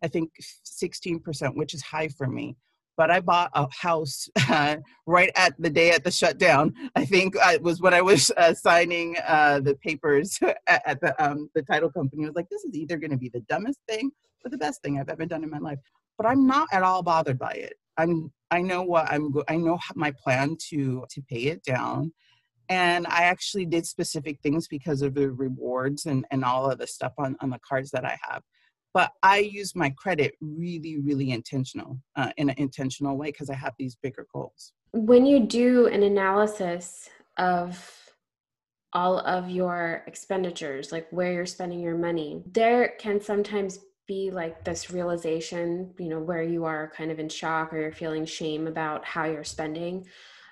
I 0.02 0.08
think 0.08 0.30
16%, 0.64 1.54
which 1.54 1.74
is 1.74 1.82
high 1.82 2.08
for 2.08 2.26
me 2.26 2.56
but 3.00 3.10
I 3.10 3.20
bought 3.20 3.50
a 3.54 3.66
house 3.70 4.28
uh, 4.50 4.76
right 5.06 5.30
at 5.34 5.54
the 5.58 5.70
day 5.70 5.90
at 5.90 6.04
the 6.04 6.10
shutdown. 6.10 6.74
I 6.94 7.06
think 7.06 7.34
uh, 7.34 7.52
it 7.54 7.62
was 7.62 7.80
when 7.80 7.94
I 7.94 8.02
was 8.02 8.30
uh, 8.36 8.52
signing 8.52 9.16
uh, 9.26 9.60
the 9.60 9.74
papers 9.76 10.38
at, 10.66 10.82
at 10.84 11.00
the 11.00 11.14
um, 11.24 11.48
the 11.54 11.62
title 11.62 11.90
company. 11.90 12.24
I 12.24 12.26
was 12.26 12.36
like, 12.36 12.50
this 12.50 12.62
is 12.62 12.74
either 12.74 12.98
going 12.98 13.12
to 13.12 13.16
be 13.16 13.30
the 13.30 13.40
dumbest 13.48 13.78
thing 13.88 14.10
or 14.44 14.50
the 14.50 14.58
best 14.58 14.82
thing 14.82 15.00
I've 15.00 15.08
ever 15.08 15.24
done 15.24 15.42
in 15.42 15.48
my 15.48 15.56
life. 15.56 15.78
but 16.18 16.26
I'm 16.26 16.46
not 16.46 16.68
at 16.72 16.82
all 16.82 17.02
bothered 17.02 17.38
by 17.38 17.52
it. 17.52 17.72
I'm 17.96 18.30
I 18.50 18.60
know 18.60 18.82
what 18.82 19.10
I'm 19.10 19.32
I 19.48 19.56
know 19.56 19.78
my 19.94 20.12
plan 20.22 20.58
to 20.68 21.06
to 21.08 21.22
pay 21.22 21.44
it 21.44 21.62
down. 21.64 22.12
And 22.68 23.06
I 23.06 23.22
actually 23.22 23.64
did 23.64 23.86
specific 23.86 24.40
things 24.42 24.68
because 24.68 25.00
of 25.00 25.14
the 25.14 25.30
rewards 25.30 26.04
and, 26.04 26.26
and 26.30 26.44
all 26.44 26.70
of 26.70 26.78
the 26.78 26.86
stuff 26.86 27.14
on, 27.16 27.34
on 27.40 27.48
the 27.48 27.60
cards 27.66 27.90
that 27.92 28.04
I 28.04 28.18
have. 28.28 28.42
But 28.92 29.12
I 29.22 29.38
use 29.38 29.76
my 29.76 29.90
credit 29.90 30.34
really, 30.40 30.98
really 30.98 31.30
intentional 31.30 31.98
uh, 32.16 32.30
in 32.36 32.50
an 32.50 32.56
intentional 32.58 33.16
way 33.16 33.28
because 33.28 33.50
I 33.50 33.54
have 33.54 33.74
these 33.78 33.96
bigger 33.96 34.26
goals. 34.32 34.72
When 34.92 35.26
you 35.26 35.40
do 35.40 35.86
an 35.86 36.02
analysis 36.02 37.08
of 37.36 37.96
all 38.92 39.20
of 39.20 39.48
your 39.48 40.02
expenditures, 40.06 40.90
like 40.90 41.06
where 41.10 41.32
you're 41.32 41.46
spending 41.46 41.80
your 41.80 41.96
money, 41.96 42.42
there 42.46 42.94
can 42.98 43.20
sometimes 43.20 43.78
be 44.08 44.32
like 44.32 44.64
this 44.64 44.90
realization, 44.90 45.94
you 45.96 46.08
know, 46.08 46.18
where 46.18 46.42
you 46.42 46.64
are 46.64 46.90
kind 46.96 47.12
of 47.12 47.20
in 47.20 47.28
shock 47.28 47.72
or 47.72 47.80
you're 47.80 47.92
feeling 47.92 48.24
shame 48.24 48.66
about 48.66 49.04
how 49.04 49.24
you're 49.24 49.44
spending. 49.44 50.04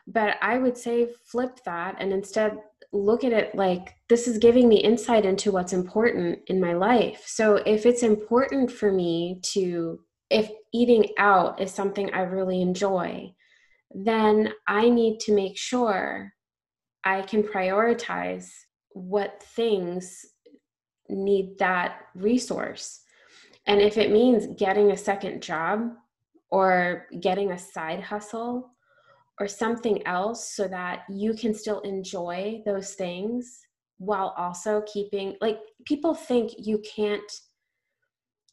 But 0.06 0.36
I 0.40 0.58
would 0.58 0.78
say 0.78 1.08
flip 1.24 1.58
that 1.64 1.96
and 1.98 2.12
instead 2.12 2.58
look 2.92 3.24
at 3.24 3.32
it 3.32 3.54
like 3.54 3.94
this 4.08 4.26
is 4.26 4.38
giving 4.38 4.68
me 4.68 4.76
insight 4.76 5.26
into 5.26 5.52
what's 5.52 5.72
important 5.72 6.40
in 6.46 6.60
my 6.60 6.72
life. 6.72 7.24
So 7.26 7.56
if 7.56 7.84
it's 7.84 8.02
important 8.02 8.70
for 8.70 8.90
me 8.90 9.40
to, 9.52 10.00
if 10.30 10.50
eating 10.72 11.06
out 11.18 11.60
is 11.60 11.72
something 11.72 12.12
I 12.12 12.22
really 12.22 12.62
enjoy, 12.62 13.34
then 13.94 14.52
I 14.66 14.88
need 14.88 15.20
to 15.20 15.34
make 15.34 15.56
sure 15.56 16.32
I 17.04 17.22
can 17.22 17.42
prioritize 17.42 18.48
what 18.90 19.42
things 19.42 20.24
need 21.08 21.58
that 21.58 22.00
resource. 22.14 23.00
And 23.66 23.80
if 23.80 23.98
it 23.98 24.10
means 24.10 24.46
getting 24.58 24.92
a 24.92 24.96
second 24.96 25.42
job 25.42 25.90
or 26.50 27.06
getting 27.20 27.50
a 27.50 27.58
side 27.58 28.00
hustle 28.00 28.70
or 29.40 29.46
something 29.46 30.06
else 30.06 30.54
so 30.54 30.68
that 30.68 31.04
you 31.08 31.34
can 31.34 31.54
still 31.54 31.80
enjoy 31.80 32.60
those 32.64 32.94
things 32.94 33.60
while 33.98 34.34
also 34.36 34.82
keeping, 34.92 35.36
like, 35.40 35.58
people 35.84 36.14
think 36.14 36.52
you 36.58 36.82
can't 36.96 37.32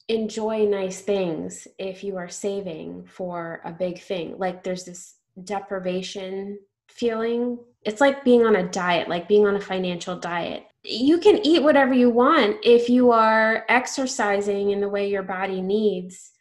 enjoy 0.07 0.65
nice 0.65 1.01
things 1.01 1.67
if 1.79 2.03
you 2.03 2.17
are 2.17 2.29
saving 2.29 3.05
for 3.05 3.61
a 3.65 3.71
big 3.71 3.99
thing. 3.99 4.35
Like, 4.37 4.63
there's 4.63 4.85
this 4.85 5.15
deprivation 5.43 6.59
feeling. 6.87 7.57
It's 7.83 8.01
like 8.01 8.23
being 8.23 8.45
on 8.45 8.55
a 8.55 8.69
diet, 8.69 9.09
like 9.09 9.27
being 9.27 9.47
on 9.47 9.55
a 9.55 9.61
financial 9.61 10.17
diet 10.17 10.65
you 10.85 11.17
can 11.17 11.45
eat 11.45 11.63
whatever 11.63 11.93
you 11.93 12.09
want 12.09 12.57
if 12.63 12.89
you 12.89 13.11
are 13.11 13.65
exercising 13.69 14.69
in 14.69 14.81
the 14.81 14.89
way 14.89 15.09
your 15.09 15.23
body 15.23 15.61
needs 15.61 16.31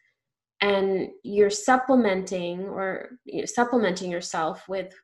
and 0.60 1.10
you're 1.22 1.50
supplementing 1.50 2.62
or 2.68 3.18
you 3.24 3.40
know, 3.40 3.46
supplementing 3.46 4.10
yourself 4.10 4.68
with 4.68 4.94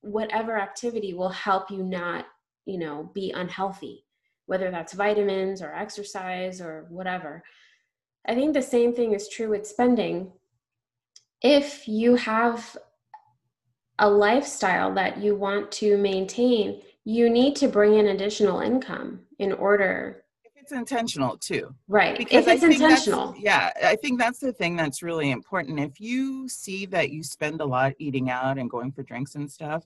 whatever 0.00 0.58
activity 0.58 1.14
will 1.14 1.28
help 1.28 1.70
you 1.70 1.82
not 1.82 2.26
you 2.64 2.78
know 2.78 3.10
be 3.14 3.30
unhealthy 3.32 4.04
whether 4.50 4.72
that's 4.72 4.94
vitamins 4.94 5.62
or 5.62 5.72
exercise 5.72 6.60
or 6.60 6.84
whatever. 6.88 7.40
I 8.26 8.34
think 8.34 8.52
the 8.52 8.60
same 8.60 8.92
thing 8.92 9.12
is 9.12 9.28
true 9.28 9.50
with 9.50 9.64
spending. 9.64 10.32
If 11.40 11.86
you 11.86 12.16
have 12.16 12.76
a 14.00 14.10
lifestyle 14.10 14.92
that 14.94 15.18
you 15.18 15.36
want 15.36 15.70
to 15.72 15.96
maintain 15.96 16.82
you 17.04 17.30
need 17.30 17.56
to 17.56 17.68
bring 17.68 17.94
in 17.94 18.08
additional 18.08 18.60
income 18.60 19.20
in 19.38 19.52
order 19.52 20.24
it's 20.70 20.78
intentional 20.78 21.36
too. 21.36 21.74
Right 21.88 22.16
because 22.16 22.46
if 22.46 22.48
it's 22.48 22.62
intentional. 22.62 23.34
Yeah 23.38 23.70
i 23.84 23.96
think 23.96 24.18
that's 24.18 24.38
the 24.38 24.52
thing 24.52 24.76
that's 24.76 25.02
really 25.02 25.30
important. 25.30 25.80
If 25.80 26.00
you 26.00 26.48
see 26.48 26.86
that 26.86 27.10
you 27.10 27.22
spend 27.22 27.60
a 27.60 27.66
lot 27.66 27.92
eating 27.98 28.30
out 28.30 28.58
and 28.58 28.70
going 28.70 28.92
for 28.92 29.02
drinks 29.02 29.34
and 29.34 29.50
stuff 29.50 29.84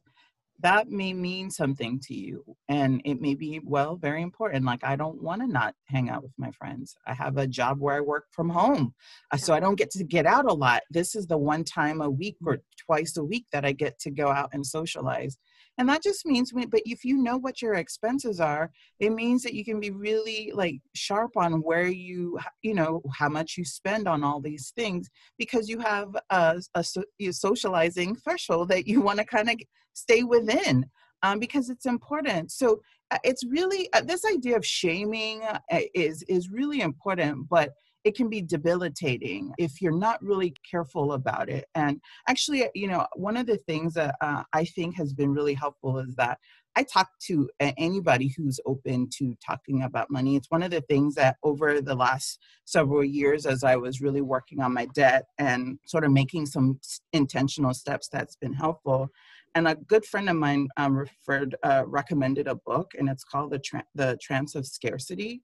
that 0.60 0.88
may 0.88 1.12
mean 1.12 1.50
something 1.50 1.98
to 1.98 2.14
you 2.14 2.44
and 2.68 3.02
it 3.04 3.20
may 3.20 3.34
be 3.34 3.60
well 3.64 3.96
very 3.96 4.22
important. 4.22 4.64
Like 4.64 4.84
i 4.84 4.96
don't 4.96 5.22
want 5.22 5.40
to 5.40 5.48
not 5.48 5.74
hang 5.86 6.10
out 6.10 6.22
with 6.22 6.32
my 6.38 6.50
friends. 6.52 6.96
I 7.06 7.14
have 7.14 7.38
a 7.38 7.46
job 7.46 7.80
where 7.80 7.96
i 7.96 8.00
work 8.00 8.26
from 8.30 8.50
home 8.50 8.94
uh, 9.32 9.36
so 9.36 9.54
i 9.54 9.60
don't 9.60 9.76
get 9.76 9.90
to 9.92 10.04
get 10.04 10.26
out 10.26 10.50
a 10.50 10.54
lot. 10.54 10.82
This 10.90 11.14
is 11.14 11.26
the 11.26 11.38
one 11.38 11.64
time 11.64 12.00
a 12.00 12.10
week 12.10 12.36
or 12.44 12.58
twice 12.86 13.16
a 13.16 13.24
week 13.24 13.46
that 13.52 13.64
i 13.64 13.72
get 13.72 13.98
to 14.00 14.10
go 14.10 14.28
out 14.28 14.50
and 14.52 14.64
socialize 14.64 15.38
and 15.78 15.88
that 15.88 16.02
just 16.02 16.24
means 16.26 16.52
but 16.52 16.82
if 16.84 17.04
you 17.04 17.16
know 17.16 17.36
what 17.36 17.60
your 17.60 17.74
expenses 17.74 18.40
are 18.40 18.70
it 19.00 19.10
means 19.10 19.42
that 19.42 19.54
you 19.54 19.64
can 19.64 19.80
be 19.80 19.90
really 19.90 20.52
like 20.54 20.80
sharp 20.94 21.30
on 21.36 21.54
where 21.62 21.86
you 21.86 22.38
you 22.62 22.74
know 22.74 23.02
how 23.12 23.28
much 23.28 23.56
you 23.56 23.64
spend 23.64 24.06
on 24.06 24.22
all 24.22 24.40
these 24.40 24.72
things 24.76 25.08
because 25.38 25.68
you 25.68 25.78
have 25.78 26.14
a, 26.30 26.60
a, 26.74 26.84
a 27.20 27.32
socializing 27.32 28.14
threshold 28.16 28.68
that 28.68 28.86
you 28.86 29.00
want 29.00 29.18
to 29.18 29.24
kind 29.24 29.50
of 29.50 29.56
stay 29.94 30.22
within 30.22 30.86
um, 31.24 31.38
because 31.38 31.70
it's 31.70 31.86
important. 31.86 32.52
So 32.52 32.82
uh, 33.10 33.18
it's 33.24 33.44
really 33.44 33.88
uh, 33.94 34.02
this 34.02 34.24
idea 34.24 34.56
of 34.56 34.66
shaming 34.66 35.42
uh, 35.42 35.58
is 35.94 36.22
is 36.24 36.50
really 36.50 36.80
important 36.80 37.48
but 37.48 37.70
it 38.04 38.14
can 38.14 38.28
be 38.28 38.42
debilitating 38.42 39.52
if 39.58 39.80
you're 39.80 39.96
not 39.96 40.22
really 40.22 40.54
careful 40.70 41.14
about 41.14 41.48
it. 41.48 41.66
And 41.74 42.00
actually, 42.28 42.68
you 42.74 42.86
know, 42.86 43.06
one 43.16 43.36
of 43.36 43.46
the 43.46 43.56
things 43.56 43.94
that 43.94 44.14
uh, 44.20 44.42
I 44.52 44.64
think 44.64 44.94
has 44.96 45.12
been 45.12 45.32
really 45.32 45.54
helpful 45.54 45.98
is 45.98 46.14
that 46.16 46.38
I 46.76 46.82
talk 46.82 47.08
to 47.26 47.48
anybody 47.60 48.34
who's 48.36 48.58
open 48.66 49.08
to 49.18 49.34
talking 49.44 49.84
about 49.84 50.10
money. 50.10 50.34
It's 50.34 50.50
one 50.50 50.62
of 50.62 50.72
the 50.72 50.80
things 50.82 51.14
that 51.14 51.36
over 51.44 51.80
the 51.80 51.94
last 51.94 52.40
several 52.64 53.04
years, 53.04 53.46
as 53.46 53.62
I 53.62 53.76
was 53.76 54.00
really 54.00 54.22
working 54.22 54.60
on 54.60 54.74
my 54.74 54.86
debt 54.86 55.26
and 55.38 55.78
sort 55.86 56.04
of 56.04 56.10
making 56.10 56.46
some 56.46 56.80
intentional 57.12 57.74
steps, 57.74 58.08
that's 58.08 58.36
been 58.36 58.52
helpful. 58.52 59.08
And 59.54 59.68
a 59.68 59.76
good 59.76 60.04
friend 60.04 60.28
of 60.28 60.34
mine 60.34 60.66
um, 60.76 60.96
referred, 60.96 61.54
uh, 61.62 61.84
recommended 61.86 62.48
a 62.48 62.56
book, 62.56 62.90
and 62.98 63.08
it's 63.08 63.22
called 63.22 63.52
the 63.52 63.60
Tra- 63.60 63.86
the 63.94 64.18
Trance 64.20 64.56
of 64.56 64.66
Scarcity. 64.66 65.42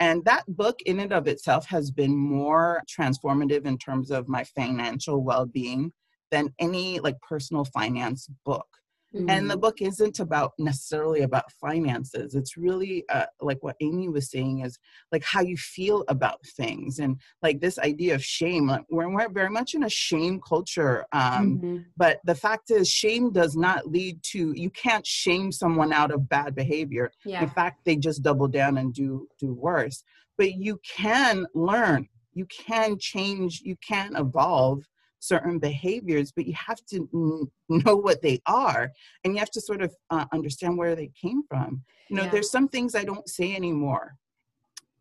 And 0.00 0.24
that 0.24 0.44
book, 0.48 0.80
in 0.86 0.98
and 1.00 1.12
of 1.12 1.28
itself, 1.28 1.66
has 1.66 1.90
been 1.90 2.16
more 2.16 2.82
transformative 2.88 3.66
in 3.66 3.76
terms 3.76 4.10
of 4.10 4.28
my 4.28 4.44
financial 4.44 5.22
well 5.22 5.44
being 5.44 5.92
than 6.30 6.54
any 6.58 7.00
like 7.00 7.20
personal 7.20 7.66
finance 7.66 8.28
book. 8.46 8.66
Mm-hmm. 9.14 9.28
And 9.28 9.50
the 9.50 9.56
mm. 9.56 9.60
book 9.60 9.82
isn't 9.82 10.20
about 10.20 10.52
necessarily 10.58 11.22
about 11.22 11.50
finances. 11.52 12.34
It's 12.34 12.56
really 12.56 13.04
uh, 13.08 13.26
like 13.40 13.58
what 13.60 13.76
Amy 13.80 14.08
was 14.08 14.30
saying 14.30 14.60
is 14.60 14.78
like 15.10 15.24
how 15.24 15.40
you 15.40 15.56
feel 15.56 16.04
about 16.06 16.38
things 16.56 17.00
and 17.00 17.20
like 17.42 17.60
this 17.60 17.78
idea 17.78 18.14
of 18.14 18.24
shame. 18.24 18.68
Like 18.68 18.84
we're, 18.88 19.12
we're 19.12 19.28
very 19.28 19.50
much 19.50 19.74
in 19.74 19.82
a 19.82 19.90
shame 19.90 20.40
culture. 20.40 21.04
Um, 21.12 21.58
mm-hmm. 21.58 21.76
But 21.96 22.20
the 22.24 22.36
fact 22.36 22.70
is, 22.70 22.88
shame 22.88 23.32
does 23.32 23.56
not 23.56 23.88
lead 23.88 24.22
to, 24.30 24.52
you 24.56 24.70
can't 24.70 25.06
shame 25.06 25.50
someone 25.50 25.92
out 25.92 26.12
of 26.12 26.28
bad 26.28 26.54
behavior. 26.54 27.10
Yeah. 27.24 27.42
In 27.42 27.48
fact, 27.48 27.84
they 27.84 27.96
just 27.96 28.22
double 28.22 28.46
down 28.46 28.78
and 28.78 28.94
do, 28.94 29.26
do 29.40 29.52
worse. 29.52 30.04
But 30.38 30.54
you 30.54 30.80
can 30.86 31.46
learn, 31.54 32.08
you 32.32 32.46
can 32.46 32.96
change, 32.98 33.60
you 33.64 33.76
can 33.86 34.14
evolve 34.14 34.84
certain 35.20 35.58
behaviors, 35.58 36.32
but 36.32 36.46
you 36.46 36.54
have 36.54 36.84
to 36.86 37.48
know 37.68 37.96
what 37.96 38.22
they 38.22 38.40
are 38.46 38.90
and 39.22 39.34
you 39.34 39.38
have 39.38 39.50
to 39.52 39.60
sort 39.60 39.82
of 39.82 39.94
uh, 40.10 40.24
understand 40.32 40.76
where 40.76 40.96
they 40.96 41.10
came 41.20 41.42
from. 41.48 41.82
You 42.08 42.16
know, 42.16 42.24
yeah. 42.24 42.30
there's 42.30 42.50
some 42.50 42.68
things 42.68 42.94
I 42.94 43.04
don't 43.04 43.28
say 43.28 43.54
anymore. 43.54 44.16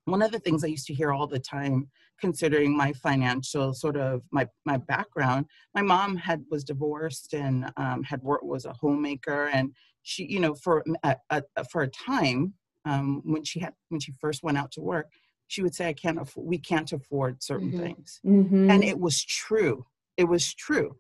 One 0.05 0.21
of 0.21 0.32
the 0.32 0.39
things 0.39 0.63
I 0.63 0.67
used 0.67 0.88
to 0.88 0.93
hear 0.93 1.12
all 1.12 1.27
the 1.27 1.39
time, 1.39 1.89
considering 2.19 2.75
my 2.75 2.93
financial 2.93 3.73
sort 3.73 3.95
of 3.95 4.21
my 4.32 4.47
my 4.65 4.77
background, 4.77 5.45
my 5.75 5.82
mom 5.82 6.17
had 6.17 6.43
was 6.49 6.63
divorced 6.63 7.34
and 7.34 7.71
um, 7.77 8.03
had 8.03 8.21
worked 8.23 8.45
was 8.45 8.65
a 8.65 8.73
homemaker, 8.73 9.49
and 9.53 9.71
she, 10.01 10.25
you 10.25 10.39
know, 10.39 10.55
for 10.55 10.84
a, 11.03 11.15
a, 11.29 11.43
for 11.65 11.84
a 11.84 11.88
time 11.88 12.53
um, 12.86 13.21
when 13.23 13.43
she 13.43 13.60
had 13.60 13.73
when 13.89 13.99
she 13.99 14.13
first 14.19 14.41
went 14.41 14.58
out 14.58 14.71
to 14.71 14.82
work, 14.82 15.12
she 15.47 15.62
would 15.62 15.75
say, 15.75 15.88
"I 15.88 15.93
can't 15.93 16.19
afford. 16.19 16.47
We 16.47 16.58
can't 16.58 16.91
afford 16.91 17.43
certain 17.43 17.69
mm-hmm. 17.69 17.79
things," 17.79 18.19
mm-hmm. 18.25 18.71
and 18.71 18.84
it 18.84 18.99
was 18.99 19.23
true 19.23 19.86
it 20.19 20.27
was 20.27 20.53
true. 20.53 20.97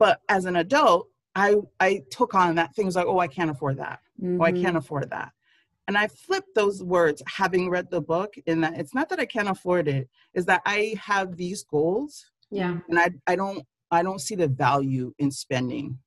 But 0.00 0.20
as 0.28 0.44
an 0.44 0.56
adult, 0.56 1.08
I 1.36 1.54
I 1.78 2.02
took 2.10 2.34
on 2.34 2.56
that 2.56 2.74
things 2.74 2.96
like, 2.96 3.06
oh, 3.06 3.20
I 3.20 3.28
can't 3.28 3.50
afford 3.50 3.78
that. 3.78 4.00
Mm-hmm. 4.20 4.40
Oh, 4.40 4.44
I 4.44 4.50
can't 4.50 4.66
mm-hmm. 4.66 4.76
afford 4.76 5.10
that. 5.10 5.30
And 5.86 5.96
I 5.96 6.08
flipped 6.08 6.54
those 6.54 6.82
words, 6.82 7.22
having 7.28 7.70
read 7.70 7.90
the 7.90 8.00
book, 8.00 8.34
in 8.46 8.60
that 8.62 8.74
it's 8.78 8.94
not 8.94 9.08
that 9.10 9.20
I 9.20 9.26
can't 9.26 9.48
afford 9.48 9.86
it, 9.86 10.08
is 10.34 10.46
that 10.46 10.62
I 10.66 10.96
have 11.00 11.36
these 11.36 11.62
goals. 11.62 12.24
Yeah. 12.50 12.78
And 12.88 12.98
I 12.98 13.10
I 13.26 13.36
don't 13.36 13.64
I 13.92 14.02
don't 14.02 14.20
see 14.20 14.34
the 14.34 14.48
value 14.48 15.14
in 15.18 15.30
spending 15.30 15.98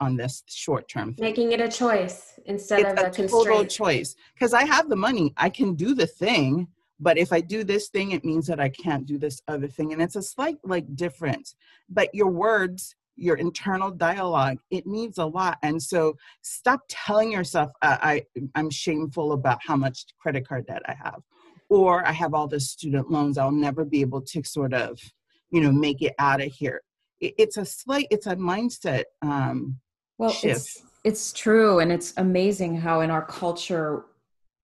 on 0.00 0.16
this 0.16 0.42
short 0.48 0.88
term 0.88 1.14
Making 1.16 1.52
it 1.52 1.60
a 1.60 1.68
choice 1.68 2.40
instead 2.46 2.80
it's 2.80 3.00
of 3.00 3.06
a, 3.06 3.24
a. 3.24 3.28
Total 3.28 3.64
choice. 3.64 4.16
Because 4.34 4.52
I 4.52 4.64
have 4.64 4.88
the 4.88 4.96
money. 4.96 5.32
I 5.36 5.48
can 5.48 5.74
do 5.74 5.94
the 5.94 6.08
thing 6.08 6.66
but 7.00 7.18
if 7.18 7.32
i 7.32 7.40
do 7.40 7.64
this 7.64 7.88
thing 7.88 8.12
it 8.12 8.24
means 8.24 8.46
that 8.46 8.60
i 8.60 8.68
can't 8.68 9.06
do 9.06 9.18
this 9.18 9.40
other 9.48 9.68
thing. 9.68 9.92
And 9.92 10.02
it's 10.02 10.16
a 10.16 10.22
slight 10.22 10.58
like 10.64 10.94
difference 10.94 11.54
but 11.88 12.14
your 12.14 12.30
words 12.30 12.94
your 13.16 13.36
internal 13.36 13.90
dialogue 13.90 14.58
it 14.70 14.86
means 14.86 15.18
a 15.18 15.26
lot. 15.26 15.58
And 15.62 15.82
so 15.82 16.16
stop 16.40 16.80
telling 16.88 17.30
yourself 17.30 17.70
uh, 17.82 17.98
i 18.00 18.22
i'm 18.54 18.70
shameful 18.70 19.32
about 19.32 19.58
how 19.66 19.76
much 19.76 20.06
credit 20.18 20.48
card 20.48 20.66
debt 20.66 20.82
i 20.86 20.94
have 20.94 21.20
or 21.68 22.06
i 22.06 22.12
have 22.12 22.34
all 22.34 22.48
the 22.48 22.60
student 22.60 23.10
loans 23.10 23.36
i'll 23.38 23.50
never 23.50 23.84
be 23.84 24.00
able 24.00 24.20
to 24.20 24.42
sort 24.44 24.72
of 24.72 24.98
you 25.52 25.60
know 25.60 25.70
make 25.70 26.02
it 26.02 26.14
out 26.18 26.42
of 26.42 26.52
here. 26.52 26.80
It, 27.20 27.34
it's 27.38 27.56
a 27.56 27.64
slight 27.64 28.08
it's 28.10 28.26
a 28.26 28.34
mindset 28.34 29.04
um 29.20 29.78
well 30.18 30.30
shift. 30.30 30.56
it's 30.56 30.82
it's 31.04 31.32
true 31.32 31.78
and 31.78 31.92
it's 31.92 32.14
amazing 32.16 32.76
how 32.76 33.02
in 33.02 33.10
our 33.10 33.24
culture 33.24 34.06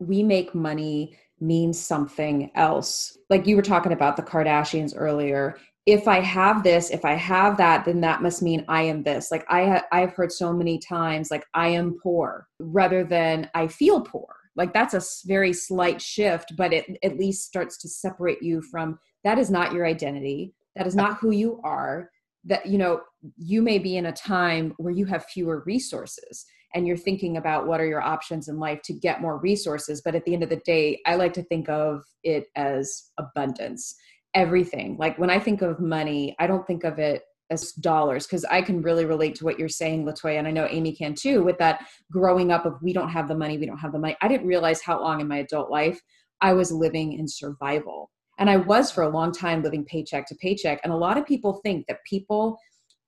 we 0.01 0.23
make 0.23 0.55
money 0.55 1.17
mean 1.41 1.73
something 1.73 2.51
else 2.55 3.17
like 3.31 3.47
you 3.47 3.57
were 3.57 3.63
talking 3.63 3.93
about 3.93 4.17
the 4.17 4.23
kardashians 4.23 4.93
earlier 4.97 5.57
if 5.89 6.07
I 6.07 6.21
have 6.21 6.65
this, 6.65 6.91
if 6.91 7.07
I 7.07 7.15
have 7.15 7.57
that, 7.57 7.87
then 7.87 8.03
that 8.03 8.21
must 8.21 8.43
mean 8.43 8.63
I 8.69 8.83
am 8.83 9.05
this. 9.05 9.31
Like 9.31 9.47
I 9.49 9.65
ha- 9.65 9.87
I've 9.91 10.13
heard 10.13 10.31
so 10.31 10.53
many 10.53 10.79
times 10.79 11.31
like 11.31 11.47
I 11.55 11.69
am 11.69 11.99
poor 12.03 12.47
rather 12.61 13.05
than 13.05 13.49
I 13.55 13.69
feel 13.69 14.03
poor. 14.03 14.29
Like 14.55 14.75
that's 14.75 14.93
a 14.93 15.01
very 15.27 15.55
slight 15.55 16.03
shift, 16.03 16.55
but 16.59 16.75
it 16.75 16.99
at 17.03 17.17
least 17.17 17.47
starts 17.47 17.79
to 17.79 17.89
separate 17.89 18.43
you 18.43 18.61
from 18.61 18.99
that 19.25 19.39
is 19.39 19.51
not 19.51 19.73
your 19.73 19.87
identity. 19.87 20.53
That 20.77 20.87
is 20.87 20.95
not 20.95 21.21
who 21.21 21.31
you 21.31 21.59
are. 21.65 22.11
That 22.45 22.67
you 22.67 22.77
know, 22.77 23.01
you 23.39 23.63
may 23.63 23.79
be 23.79 23.97
in 23.97 24.05
a 24.05 24.13
time 24.13 24.75
where 24.77 24.93
you 24.93 25.07
have 25.07 25.25
fewer 25.25 25.63
resources 25.65 26.45
and 26.75 26.87
you're 26.87 26.97
thinking 26.97 27.37
about 27.37 27.67
what 27.67 27.81
are 27.81 27.87
your 27.87 28.03
options 28.03 28.49
in 28.49 28.59
life 28.59 28.81
to 28.83 28.93
get 28.93 29.21
more 29.21 29.39
resources, 29.39 30.03
but 30.05 30.15
at 30.15 30.25
the 30.25 30.35
end 30.35 30.43
of 30.43 30.51
the 30.51 30.57
day, 30.65 31.01
I 31.07 31.15
like 31.15 31.33
to 31.35 31.43
think 31.43 31.69
of 31.69 32.03
it 32.23 32.47
as 32.57 33.11
abundance 33.19 33.95
everything. 34.35 34.97
Like 34.99 35.19
when 35.19 35.31
I 35.31 35.39
think 35.39 35.63
of 35.63 35.81
money, 35.81 36.37
I 36.39 36.47
don't 36.47 36.67
think 36.67 36.85
of 36.85 36.99
it 36.99 37.23
as 37.51 37.73
dollars 37.73 38.27
because 38.27 38.45
I 38.45 38.61
can 38.61 38.83
really 38.83 39.07
relate 39.07 39.35
to 39.37 39.45
what 39.45 39.59
you're 39.59 39.69
saying, 39.69 40.05
Latoya, 40.05 40.39
and 40.39 40.47
I 40.47 40.51
know 40.51 40.67
Amy 40.69 40.95
can 40.95 41.15
too, 41.15 41.43
with 41.43 41.59
that 41.59 41.87
growing 42.13 42.53
up 42.53 42.67
of 42.67 42.75
we 42.83 42.93
don't 42.93 43.09
have 43.09 43.29
the 43.29 43.35
money, 43.35 43.59
we 43.59 43.67
don't 43.67 43.79
have 43.79 43.93
the 43.93 43.99
money. 43.99 44.17
I 44.21 44.29
didn't 44.29 44.47
realize 44.47 44.83
how 44.83 45.01
long 45.01 45.21
in 45.21 45.29
my 45.29 45.39
adult 45.39 45.71
life 45.71 46.01
I 46.41 46.53
was 46.53 46.71
living 46.71 47.15
in 47.15 47.27
survival. 47.27 48.11
And 48.39 48.49
I 48.49 48.57
was 48.57 48.91
for 48.91 49.03
a 49.03 49.09
long 49.09 49.33
time 49.33 49.63
living 49.63 49.85
paycheck 49.85 50.27
to 50.27 50.37
paycheck. 50.37 50.81
And 50.85 50.93
a 50.93 50.97
lot 50.97 51.19
of 51.19 51.27
people 51.27 51.61
think 51.65 51.87
that 51.89 52.05
people 52.09 52.59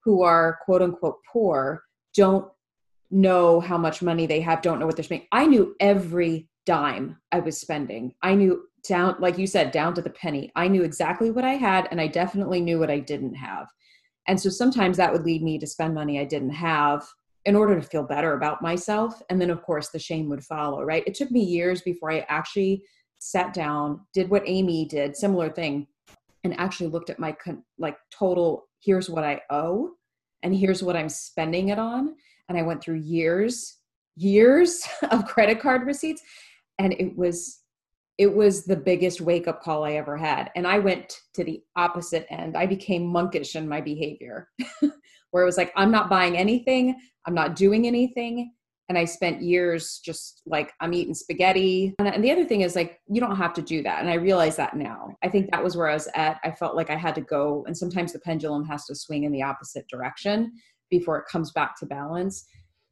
who 0.04 0.22
are 0.22 0.58
quote 0.64 0.82
unquote 0.82 1.16
poor 1.30 1.82
don't 2.14 2.50
know 3.10 3.60
how 3.60 3.76
much 3.76 4.02
money 4.02 4.26
they 4.26 4.40
have, 4.40 4.62
don't 4.62 4.78
know 4.78 4.86
what 4.86 4.96
they're 4.96 5.04
spending. 5.04 5.28
I 5.32 5.46
knew 5.46 5.74
every 5.80 6.48
dime 6.66 7.16
I 7.32 7.40
was 7.40 7.58
spending. 7.58 8.14
I 8.22 8.34
knew 8.34 8.64
down 8.86 9.16
like 9.18 9.36
you 9.36 9.46
said 9.46 9.72
down 9.72 9.94
to 9.94 10.02
the 10.02 10.10
penny. 10.10 10.50
I 10.56 10.68
knew 10.68 10.82
exactly 10.82 11.30
what 11.30 11.44
i 11.44 11.54
had 11.54 11.88
and 11.90 12.00
i 12.00 12.06
definitely 12.06 12.60
knew 12.60 12.78
what 12.78 12.90
i 12.90 12.98
didn't 12.98 13.34
have. 13.34 13.66
And 14.28 14.40
so 14.40 14.48
sometimes 14.48 14.96
that 14.96 15.12
would 15.12 15.24
lead 15.24 15.42
me 15.42 15.58
to 15.58 15.66
spend 15.66 15.94
money 15.94 16.18
i 16.18 16.24
didn't 16.24 16.50
have 16.50 17.06
in 17.44 17.56
order 17.56 17.74
to 17.74 17.86
feel 17.86 18.02
better 18.02 18.34
about 18.34 18.62
myself. 18.62 19.20
And 19.30 19.40
then 19.40 19.50
of 19.50 19.62
course 19.62 19.88
the 19.88 19.98
shame 19.98 20.28
would 20.28 20.44
follow 20.44 20.82
right? 20.82 21.02
It 21.06 21.14
took 21.14 21.30
me 21.30 21.42
years 21.42 21.82
before 21.82 22.12
i 22.12 22.24
actually 22.28 22.82
sat 23.20 23.52
down 23.52 24.00
did 24.14 24.30
what 24.30 24.42
amy 24.46 24.86
did 24.86 25.14
similar 25.14 25.50
thing 25.50 25.86
and 26.42 26.58
actually 26.58 26.86
looked 26.86 27.10
at 27.10 27.18
my 27.18 27.32
con- 27.32 27.62
like 27.78 27.98
total 28.10 28.66
here's 28.82 29.10
what 29.10 29.24
i 29.24 29.38
owe 29.50 29.90
and 30.42 30.56
here's 30.56 30.82
what 30.82 30.96
i'm 30.96 31.08
spending 31.10 31.68
it 31.68 31.78
on 31.78 32.14
and 32.50 32.58
i 32.58 32.62
went 32.62 32.82
through 32.82 32.96
years 32.96 33.78
years 34.16 34.86
of 35.10 35.24
credit 35.24 35.60
card 35.60 35.86
receipts 35.86 36.22
and 36.78 36.92
it 36.94 37.16
was 37.16 37.60
it 38.20 38.34
was 38.34 38.66
the 38.66 38.76
biggest 38.76 39.22
wake 39.22 39.48
up 39.48 39.62
call 39.62 39.82
I 39.82 39.92
ever 39.92 40.14
had. 40.14 40.50
And 40.54 40.66
I 40.66 40.78
went 40.78 41.20
to 41.32 41.42
the 41.42 41.62
opposite 41.74 42.26
end. 42.28 42.54
I 42.54 42.66
became 42.66 43.06
monkish 43.06 43.56
in 43.56 43.66
my 43.66 43.80
behavior, 43.80 44.46
where 45.30 45.42
it 45.42 45.46
was 45.46 45.56
like, 45.56 45.72
I'm 45.74 45.90
not 45.90 46.10
buying 46.10 46.36
anything, 46.36 47.00
I'm 47.26 47.32
not 47.32 47.56
doing 47.56 47.86
anything. 47.86 48.52
And 48.90 48.98
I 48.98 49.06
spent 49.06 49.40
years 49.40 50.02
just 50.04 50.42
like, 50.44 50.72
I'm 50.80 50.92
eating 50.92 51.14
spaghetti. 51.14 51.94
And 51.98 52.22
the 52.22 52.30
other 52.30 52.44
thing 52.44 52.60
is, 52.60 52.76
like, 52.76 53.00
you 53.08 53.22
don't 53.22 53.36
have 53.36 53.54
to 53.54 53.62
do 53.62 53.82
that. 53.84 54.00
And 54.00 54.10
I 54.10 54.14
realize 54.14 54.56
that 54.56 54.76
now. 54.76 55.16
I 55.22 55.30
think 55.30 55.50
that 55.50 55.64
was 55.64 55.74
where 55.74 55.88
I 55.88 55.94
was 55.94 56.08
at. 56.14 56.40
I 56.44 56.50
felt 56.50 56.76
like 56.76 56.90
I 56.90 56.96
had 56.96 57.14
to 57.14 57.22
go. 57.22 57.64
And 57.66 57.74
sometimes 57.74 58.12
the 58.12 58.18
pendulum 58.18 58.66
has 58.66 58.84
to 58.86 58.94
swing 58.94 59.24
in 59.24 59.32
the 59.32 59.44
opposite 59.44 59.88
direction 59.88 60.52
before 60.90 61.18
it 61.18 61.26
comes 61.30 61.52
back 61.52 61.78
to 61.78 61.86
balance. 61.86 62.46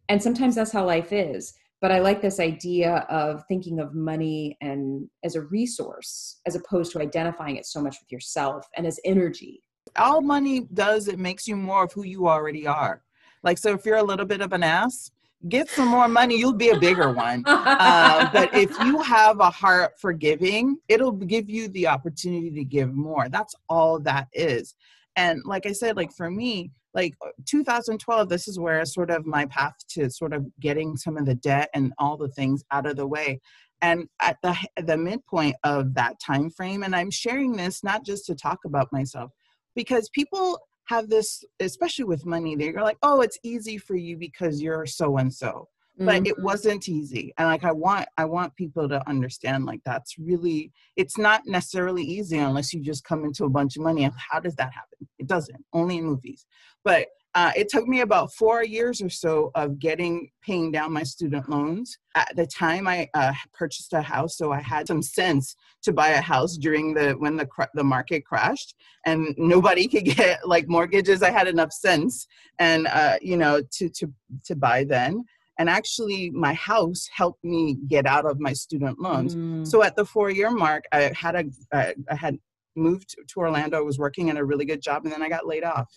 And 0.09 0.23
sometimes 0.23 0.55
that's 0.55 0.73
how 0.73 0.85
life 0.87 1.13
is. 1.13 1.55
But 1.81 1.93
i 1.93 2.01
like 2.01 2.21
this 2.21 2.41
idea 2.41 3.07
of 3.09 3.45
thinking 3.47 3.79
of 3.79 3.95
money 3.95 4.57
and 4.61 5.09
as 5.23 5.37
a 5.37 5.43
resource 5.43 6.41
as 6.47 6.57
opposed 6.57 6.91
to 6.93 7.01
identifying 7.01 7.57
it 7.57 7.67
so 7.67 7.81
much 7.81 7.99
with 8.01 8.11
yourself 8.11 8.67
and 8.77 8.87
as 8.87 8.99
energy. 9.05 9.63
All 9.97 10.21
money 10.21 10.67
does 10.75 11.09
it 11.09 11.19
makes 11.19 11.47
you 11.47 11.57
more 11.57 11.85
of 11.85 11.93
who 11.93 12.05
you 12.05 12.29
already 12.29 12.67
are. 12.67 13.03
Like 13.45 13.59
so 13.59 13.75
if 13.75 13.87
you're 13.87 13.99
a 13.99 14.03
little 14.03 14.27
bit 14.27 14.41
of 14.41 14.53
an 14.53 14.63
ass 14.63 15.11
get 15.49 15.71
some 15.71 15.87
more 15.87 16.09
money 16.09 16.37
you'll 16.37 16.53
be 16.53 16.71
a 16.71 16.79
bigger 16.79 17.13
one. 17.13 17.45
Uh, 17.47 18.29
but 18.33 18.53
if 18.55 18.77
you 18.81 19.01
have 19.01 19.39
a 19.39 19.51
heart 19.51 19.93
for 20.01 20.13
giving 20.13 20.77
it'll 20.89 21.13
give 21.13 21.49
you 21.49 21.69
the 21.69 21.87
opportunity 21.87 22.51
to 22.51 22.65
give 22.65 22.93
more. 22.93 23.29
That's 23.29 23.55
all 23.69 24.01
that 24.01 24.27
is. 24.33 24.75
And 25.15 25.43
like 25.45 25.65
i 25.65 25.73
said 25.73 25.97
like 25.97 26.13
for 26.13 26.29
me 26.29 26.73
like 26.94 27.14
uh, 27.24 27.31
2012 27.46 28.29
this 28.29 28.48
is 28.48 28.59
where 28.59 28.85
sort 28.85 29.11
of 29.11 29.27
my 29.27 29.46
path 29.46 29.74
to 29.88 30.11
sort 30.11 30.33
of 30.33 30.46
getting 30.61 30.96
some 30.96 31.16
of 31.16 31.27
the 31.27 31.35
debt 31.35 31.68
and 31.74 31.92
all 31.98 32.16
the 32.16 32.29
things 32.29 32.64
out 32.70 32.87
of 32.87 32.96
the 32.96 33.07
way. 33.07 33.40
And 33.81 34.09
at 34.20 34.38
the 34.42 34.57
the 34.77 34.96
midpoint 34.96 35.57
of 35.62 35.94
that 35.94 36.18
time 36.18 36.51
frame 36.51 36.83
and 36.83 36.96
i'm 36.96 37.12
sharing 37.12 37.53
this 37.53 37.85
not 37.85 38.05
just 38.05 38.27
to 38.27 38.35
talk 38.35 38.59
about 38.64 38.92
myself 38.92 39.31
because 39.77 40.09
people 40.09 40.59
have 40.87 41.09
this 41.09 41.44
especially 41.61 42.05
with 42.05 42.27
money 42.27 42.57
they're 42.57 42.72
like 42.83 42.98
oh 43.03 43.20
it's 43.20 43.38
easy 43.44 43.79
for 43.79 43.94
you 43.94 44.16
because 44.16 44.61
you're 44.61 44.87
so 44.87 45.18
and 45.18 45.33
so. 45.33 45.68
But 46.01 46.14
mm-hmm. 46.14 46.27
it 46.27 46.38
wasn't 46.40 46.88
easy 46.88 47.33
and 47.38 47.48
like 47.48 47.64
i 47.64 47.72
want 47.72 48.07
i 48.16 48.24
want 48.24 48.55
people 48.55 48.88
to 48.88 49.09
understand 49.09 49.66
like 49.66 49.81
that's 49.85 50.16
really 50.16 50.72
it's 50.96 51.18
not 51.18 51.42
necessarily 51.44 52.05
easy 52.05 52.38
unless 52.38 52.72
you 52.72 52.81
just 52.81 53.05
come 53.05 53.24
into 53.24 53.44
a 53.44 53.48
bunch 53.48 53.77
of 53.77 53.83
money 53.83 54.09
how 54.31 54.38
does 54.38 54.55
that 54.57 54.72
happen 54.72 54.88
doesn't 55.29 55.64
only 55.73 55.99
in 55.99 56.05
movies. 56.05 56.47
But 56.85 57.09
uh, 57.35 57.53
it 57.55 57.69
took 57.69 57.87
me 57.87 58.01
about 58.01 58.33
four 58.33 58.64
years 58.64 59.01
or 59.03 59.11
so 59.11 59.51
of 59.55 59.79
getting 59.79 60.31
paying 60.43 60.73
down 60.73 60.93
my 60.93 61.03
student 61.03 61.49
loans. 61.49 61.97
At 62.14 62.35
the 62.35 62.47
time 62.47 62.88
i 62.88 63.09
uh, 63.14 63.33
purchased 63.53 63.93
a 63.93 64.03
house 64.03 64.37
so 64.37 64.51
i 64.51 64.61
had 64.61 64.88
some 64.88 65.03
sense 65.03 65.55
to 65.83 65.93
buy 65.93 66.09
a 66.09 66.21
house 66.21 66.57
during 66.57 66.95
the 66.95 67.12
when 67.19 67.37
the 67.37 67.47
the 67.75 67.85
market 67.85 68.25
crashed 68.25 68.75
and 69.07 69.35
nobody 69.37 69.87
could 69.87 70.05
get 70.17 70.49
like 70.49 70.69
mortgages. 70.69 71.23
I 71.23 71.31
had 71.31 71.47
enough 71.47 71.73
sense 71.73 72.27
and 72.59 72.87
uh, 72.88 73.19
you 73.21 73.37
know 73.37 73.62
to 73.73 73.88
to 73.88 74.12
to 74.47 74.57
buy 74.57 74.85
then. 74.85 75.25
And 75.61 75.69
actually 75.69 76.31
my 76.31 76.55
house 76.55 77.09
helped 77.12 77.45
me 77.45 77.79
get 77.88 78.07
out 78.07 78.27
of 78.27 78.38
my 78.38 78.53
student 78.53 79.01
loans. 79.01 79.37
Mm. 79.37 79.67
so 79.67 79.83
at 79.83 79.97
the 79.97 80.05
four 80.05 80.31
year 80.31 80.51
mark 80.51 80.85
i 80.93 81.12
had 81.14 81.35
a 81.37 81.45
I, 81.73 81.95
I 82.11 82.14
had 82.14 82.38
moved 82.79 83.17
to 83.27 83.41
orlando 83.41 83.79
i 83.79 83.83
was 83.83 83.99
working 83.99 84.29
in 84.29 84.37
a 84.37 84.45
really 84.45 84.64
good 84.64 84.83
job 84.83 85.05
and 85.05 85.12
then 85.12 85.23
i 85.23 85.29
got 85.29 85.47
laid 85.47 85.64
off 85.64 85.93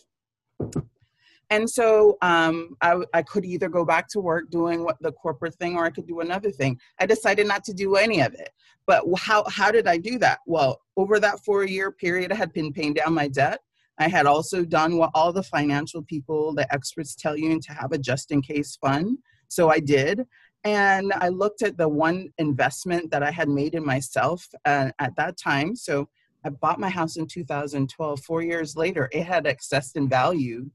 and 1.50 1.70
so 1.70 2.18
um, 2.22 2.78
I, 2.82 2.96
I, 3.14 3.24
could 3.24 3.44
either 3.44 3.68
go 3.68 3.84
back 3.84 4.08
to 4.12 4.22
work 4.22 4.50
doing 4.50 4.86
what 4.86 4.96
the 5.02 5.12
corporate 5.12 5.56
thing 5.56 5.76
or 5.76 5.86
i 5.86 5.90
could 5.90 6.08
do 6.08 6.22
another 6.22 6.52
thing 6.52 6.80
i 7.00 7.06
decided 7.06 7.48
not 7.48 7.64
to 7.66 7.74
do 7.74 7.96
any 7.96 8.22
of 8.22 8.34
it 8.34 8.50
but 8.88 9.04
how, 9.18 9.44
how 9.50 9.72
did 9.72 9.88
i 9.88 9.98
do 9.98 10.18
that 10.20 10.40
well 10.46 10.82
over 10.98 11.20
that 11.20 11.44
four 11.44 11.64
year 11.64 11.92
period 11.92 12.32
i 12.32 12.36
had 12.36 12.54
been 12.54 12.72
paying 12.72 12.94
down 12.94 13.14
my 13.14 13.28
debt 13.28 13.60
I 14.02 14.08
had 14.08 14.26
also 14.26 14.66
done 14.66 14.98
what 14.98 15.12
all 15.14 15.32
the 15.32 15.44
financial 15.44 16.02
people, 16.02 16.56
the 16.56 16.72
experts 16.74 17.14
tell 17.14 17.38
you 17.38 17.60
to 17.60 17.74
have 17.74 17.92
a 17.92 18.00
just 18.00 18.32
in 18.32 18.42
case 18.42 18.76
fund. 18.76 19.20
So 19.48 19.70
I 19.70 19.80
did. 19.80 20.26
And 20.64 21.14
I 21.14 21.30
looked 21.30 21.62
at 21.62 21.78
the 21.78 21.88
one 21.88 22.30
investment 22.40 23.12
that 23.12 23.22
I 23.22 23.30
had 23.30 23.48
made 23.48 23.76
in 23.76 23.86
myself 23.86 24.48
uh, 24.66 24.90
at 24.98 25.16
that 25.18 25.38
time. 25.38 25.76
So 25.76 26.10
I 26.44 26.50
bought 26.50 26.80
my 26.80 26.90
house 26.90 27.18
in 27.18 27.28
2012. 27.28 28.22
Four 28.22 28.42
years 28.42 28.76
later, 28.76 29.10
it 29.12 29.24
had 29.24 29.46
accessed 29.46 29.96
in 29.96 30.10
value 30.10 30.70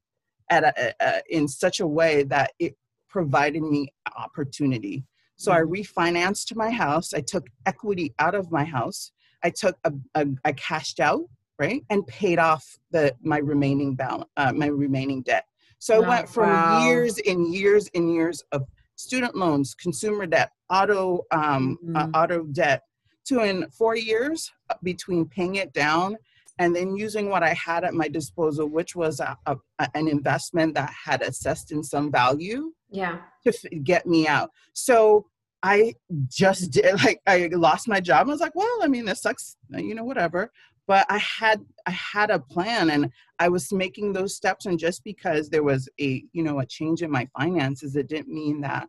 at 0.50 0.64
a, 0.64 0.94
a, 1.00 1.22
in 1.28 1.48
such 1.48 1.80
a 1.80 1.86
way 1.86 2.22
that 2.24 2.52
it 2.58 2.76
provided 3.08 3.62
me 3.62 3.88
opportunity. 4.16 5.04
So 5.36 5.52
I 5.52 5.60
mm-hmm. 5.60 5.72
refinanced 5.72 6.54
my 6.54 6.70
house. 6.70 7.12
I 7.12 7.20
took 7.20 7.46
equity 7.66 8.14
out 8.18 8.34
of 8.34 8.50
my 8.50 8.64
house. 8.64 9.12
I 9.42 9.50
took 9.50 9.76
a, 9.84 9.92
a 10.14 10.26
I 10.44 10.52
cashed 10.52 11.00
out 11.00 11.24
right 11.58 11.82
and 11.90 12.06
paid 12.06 12.38
off 12.38 12.64
the 12.90 13.14
my 13.22 13.38
remaining 13.38 13.94
balance, 13.94 14.30
uh, 14.36 14.52
my 14.52 14.66
remaining 14.66 15.22
debt. 15.22 15.44
So 15.78 16.02
I 16.02 16.08
went 16.08 16.28
from 16.28 16.50
wow. 16.50 16.86
years 16.86 17.18
and 17.26 17.52
years 17.52 17.88
and 17.94 18.12
years 18.12 18.42
of 18.52 18.64
student 18.96 19.36
loans, 19.36 19.74
consumer 19.74 20.26
debt, 20.26 20.50
auto 20.70 21.24
um, 21.30 21.78
uh, 21.94 22.00
mm-hmm. 22.00 22.14
uh, 22.14 22.18
auto 22.18 22.44
debt, 22.44 22.82
to 23.26 23.40
in 23.40 23.68
four 23.70 23.96
years 23.96 24.52
uh, 24.70 24.74
between 24.82 25.26
paying 25.26 25.56
it 25.56 25.72
down 25.72 26.16
and 26.58 26.74
then 26.74 26.96
using 26.96 27.28
what 27.28 27.42
I 27.42 27.52
had 27.54 27.84
at 27.84 27.92
my 27.92 28.08
disposal, 28.08 28.66
which 28.68 28.96
was 28.96 29.20
a, 29.20 29.36
a, 29.46 29.56
an 29.94 30.08
investment 30.08 30.74
that 30.74 30.90
had 31.04 31.20
assessed 31.22 31.70
in 31.70 31.82
some 31.82 32.10
value. 32.10 32.72
Yeah. 32.90 33.18
To 33.44 33.50
f- 33.50 33.82
get 33.84 34.06
me 34.06 34.26
out. 34.26 34.50
So 34.72 35.26
I 35.62 35.94
just 36.28 36.70
did 36.76 37.02
like 37.04 37.20
I 37.26 37.48
lost 37.52 37.88
my 37.88 38.00
job. 38.00 38.26
I 38.26 38.30
was 38.30 38.40
like, 38.40 38.54
well, 38.54 38.78
I 38.82 38.88
mean, 38.88 39.04
this 39.04 39.22
sucks, 39.22 39.56
you 39.70 39.94
know, 39.94 40.04
whatever. 40.04 40.50
but 40.88 41.04
i 41.08 41.18
had 41.18 41.58
i 41.86 41.90
had 41.90 42.30
a 42.30 42.38
plan 42.38 42.90
and 42.90 43.10
i 43.44 43.48
was 43.48 43.72
making 43.72 44.12
those 44.12 44.36
steps 44.36 44.66
and 44.66 44.78
just 44.78 45.02
because 45.04 45.48
there 45.48 45.62
was 45.64 45.88
a 46.00 46.24
you 46.32 46.42
know 46.46 46.60
a 46.60 46.66
change 46.66 47.02
in 47.02 47.10
my 47.10 47.26
finances 47.36 47.96
it 47.96 48.08
didn't 48.08 48.32
mean 48.40 48.60
that 48.60 48.88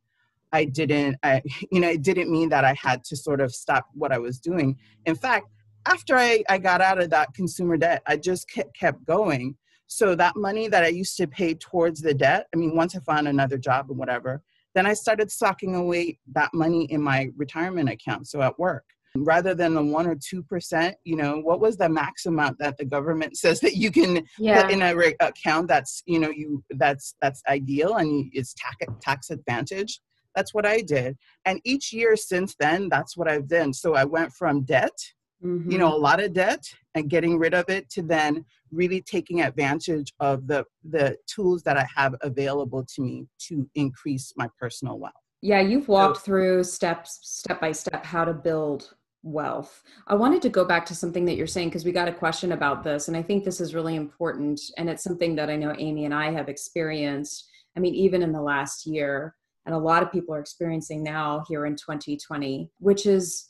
i 0.51 0.65
didn't 0.65 1.17
i 1.23 1.41
you 1.71 1.79
know 1.79 1.89
it 1.89 2.01
didn't 2.01 2.31
mean 2.31 2.49
that 2.49 2.65
i 2.65 2.73
had 2.73 3.03
to 3.03 3.15
sort 3.15 3.41
of 3.41 3.53
stop 3.53 3.85
what 3.93 4.11
i 4.11 4.17
was 4.17 4.39
doing. 4.39 4.77
In 5.05 5.15
fact 5.15 5.47
after 5.85 6.15
i, 6.17 6.43
I 6.49 6.57
got 6.57 6.81
out 6.81 7.01
of 7.01 7.09
that 7.11 7.33
consumer 7.33 7.77
debt 7.77 8.01
i 8.07 8.17
just 8.17 8.49
kept, 8.49 8.77
kept 8.77 9.05
going. 9.05 9.55
So 9.89 10.15
that 10.15 10.35
money 10.35 10.67
that 10.67 10.83
i 10.83 10.87
used 10.87 11.17
to 11.17 11.27
pay 11.27 11.53
towards 11.53 12.01
the 12.01 12.13
debt 12.13 12.47
i 12.53 12.57
mean 12.57 12.75
once 12.75 12.95
i 12.95 12.99
found 12.99 13.27
another 13.27 13.57
job 13.57 13.89
and 13.89 13.97
whatever 13.97 14.41
then 14.75 14.85
i 14.85 14.93
started 14.93 15.31
socking 15.31 15.75
away 15.75 16.19
that 16.33 16.53
money 16.53 16.85
in 16.91 17.01
my 17.01 17.29
retirement 17.35 17.89
account 17.89 18.27
so 18.27 18.41
at 18.41 18.57
work. 18.59 18.83
Rather 19.15 19.55
than 19.55 19.73
the 19.73 19.83
one 19.83 20.05
or 20.05 20.15
two 20.15 20.43
percent 20.43 20.95
you 21.03 21.15
know 21.15 21.39
what 21.39 21.59
was 21.59 21.77
the 21.77 21.89
max 21.89 22.27
amount 22.27 22.59
that 22.59 22.77
the 22.77 22.85
government 22.85 23.35
says 23.43 23.59
that 23.61 23.75
you 23.75 23.89
can 23.91 24.23
yeah. 24.37 24.61
put 24.61 24.71
in 24.71 24.81
a 24.83 24.95
re- 24.95 25.15
account 25.21 25.67
that's 25.67 26.03
you 26.05 26.19
know 26.19 26.29
you 26.29 26.63
that's 26.71 27.15
that's 27.21 27.41
ideal 27.47 27.95
and 27.95 28.29
it's 28.33 28.53
tax 28.53 28.75
tax 29.01 29.29
advantage 29.31 30.01
that's 30.37 30.53
what 30.53 30.67
i 30.67 30.81
did 30.81 31.17
and 31.45 31.59
each 31.63 31.91
year 31.91 32.15
since 32.15 32.55
then 32.59 32.87
that's 32.89 33.17
what 33.17 33.27
i've 33.27 33.47
done 33.47 33.73
so 33.73 33.95
i 33.95 34.03
went 34.03 34.31
from 34.31 34.61
debt 34.61 34.97
mm-hmm. 35.43 35.71
you 35.71 35.79
know 35.79 35.91
a 35.91 35.97
lot 35.97 36.21
of 36.23 36.31
debt 36.31 36.63
and 36.93 37.09
getting 37.09 37.39
rid 37.39 37.55
of 37.55 37.65
it 37.69 37.89
to 37.89 38.03
then 38.03 38.45
really 38.71 39.01
taking 39.01 39.41
advantage 39.41 40.13
of 40.19 40.45
the 40.45 40.63
the 40.91 41.17
tools 41.25 41.63
that 41.63 41.75
i 41.75 41.87
have 41.95 42.13
available 42.21 42.85
to 42.85 43.01
me 43.01 43.25
to 43.39 43.67
increase 43.73 44.31
my 44.37 44.47
personal 44.59 44.99
wealth 44.99 45.25
yeah 45.41 45.59
you've 45.59 45.87
walked 45.87 46.17
so, 46.17 46.23
through 46.23 46.63
steps 46.63 47.17
step 47.23 47.59
by 47.59 47.71
step 47.71 48.05
how 48.05 48.23
to 48.23 48.33
build 48.33 48.93
wealth. 49.23 49.83
I 50.07 50.15
wanted 50.15 50.41
to 50.43 50.49
go 50.49 50.63
back 50.63 50.85
to 50.87 50.95
something 50.95 51.25
that 51.25 51.35
you're 51.35 51.47
saying 51.47 51.69
because 51.69 51.85
we 51.85 51.91
got 51.91 52.07
a 52.07 52.13
question 52.13 52.53
about 52.53 52.83
this, 52.83 53.07
and 53.07 53.17
I 53.17 53.21
think 53.21 53.43
this 53.43 53.59
is 53.59 53.75
really 53.75 53.95
important. 53.95 54.61
And 54.77 54.89
it's 54.89 55.03
something 55.03 55.35
that 55.35 55.49
I 55.49 55.55
know 55.55 55.75
Amy 55.77 56.05
and 56.05 56.13
I 56.13 56.31
have 56.31 56.49
experienced. 56.49 57.49
I 57.75 57.79
mean, 57.79 57.93
even 57.93 58.23
in 58.23 58.31
the 58.31 58.41
last 58.41 58.87
year, 58.87 59.35
and 59.67 59.75
a 59.75 59.77
lot 59.77 60.01
of 60.01 60.11
people 60.13 60.33
are 60.33 60.39
experiencing 60.39 61.03
now 61.03 61.43
here 61.49 61.65
in 61.65 61.75
2020, 61.75 62.71
which 62.79 63.05
is 63.05 63.49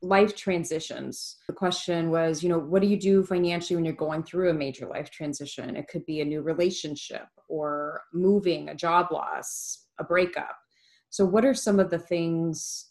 life 0.00 0.36
transitions. 0.36 1.38
The 1.48 1.54
question 1.54 2.10
was, 2.10 2.40
you 2.40 2.48
know, 2.48 2.58
what 2.58 2.82
do 2.82 2.88
you 2.88 2.96
do 2.96 3.24
financially 3.24 3.74
when 3.74 3.84
you're 3.84 3.92
going 3.94 4.22
through 4.22 4.50
a 4.50 4.54
major 4.54 4.86
life 4.86 5.10
transition? 5.10 5.74
It 5.74 5.88
could 5.88 6.06
be 6.06 6.20
a 6.20 6.24
new 6.24 6.40
relationship 6.40 7.26
or 7.48 8.02
moving, 8.14 8.68
a 8.68 8.76
job 8.76 9.08
loss, 9.10 9.86
a 9.98 10.04
breakup. 10.04 10.56
So, 11.10 11.24
what 11.24 11.44
are 11.44 11.54
some 11.54 11.80
of 11.80 11.90
the 11.90 11.98
things 11.98 12.90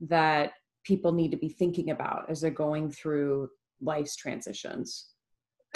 that 0.00 0.50
people 0.82 1.12
need 1.12 1.30
to 1.30 1.36
be 1.36 1.48
thinking 1.48 1.90
about 1.90 2.28
as 2.28 2.40
they're 2.40 2.50
going 2.50 2.90
through 2.90 3.50
life's 3.80 4.16
transitions? 4.16 5.10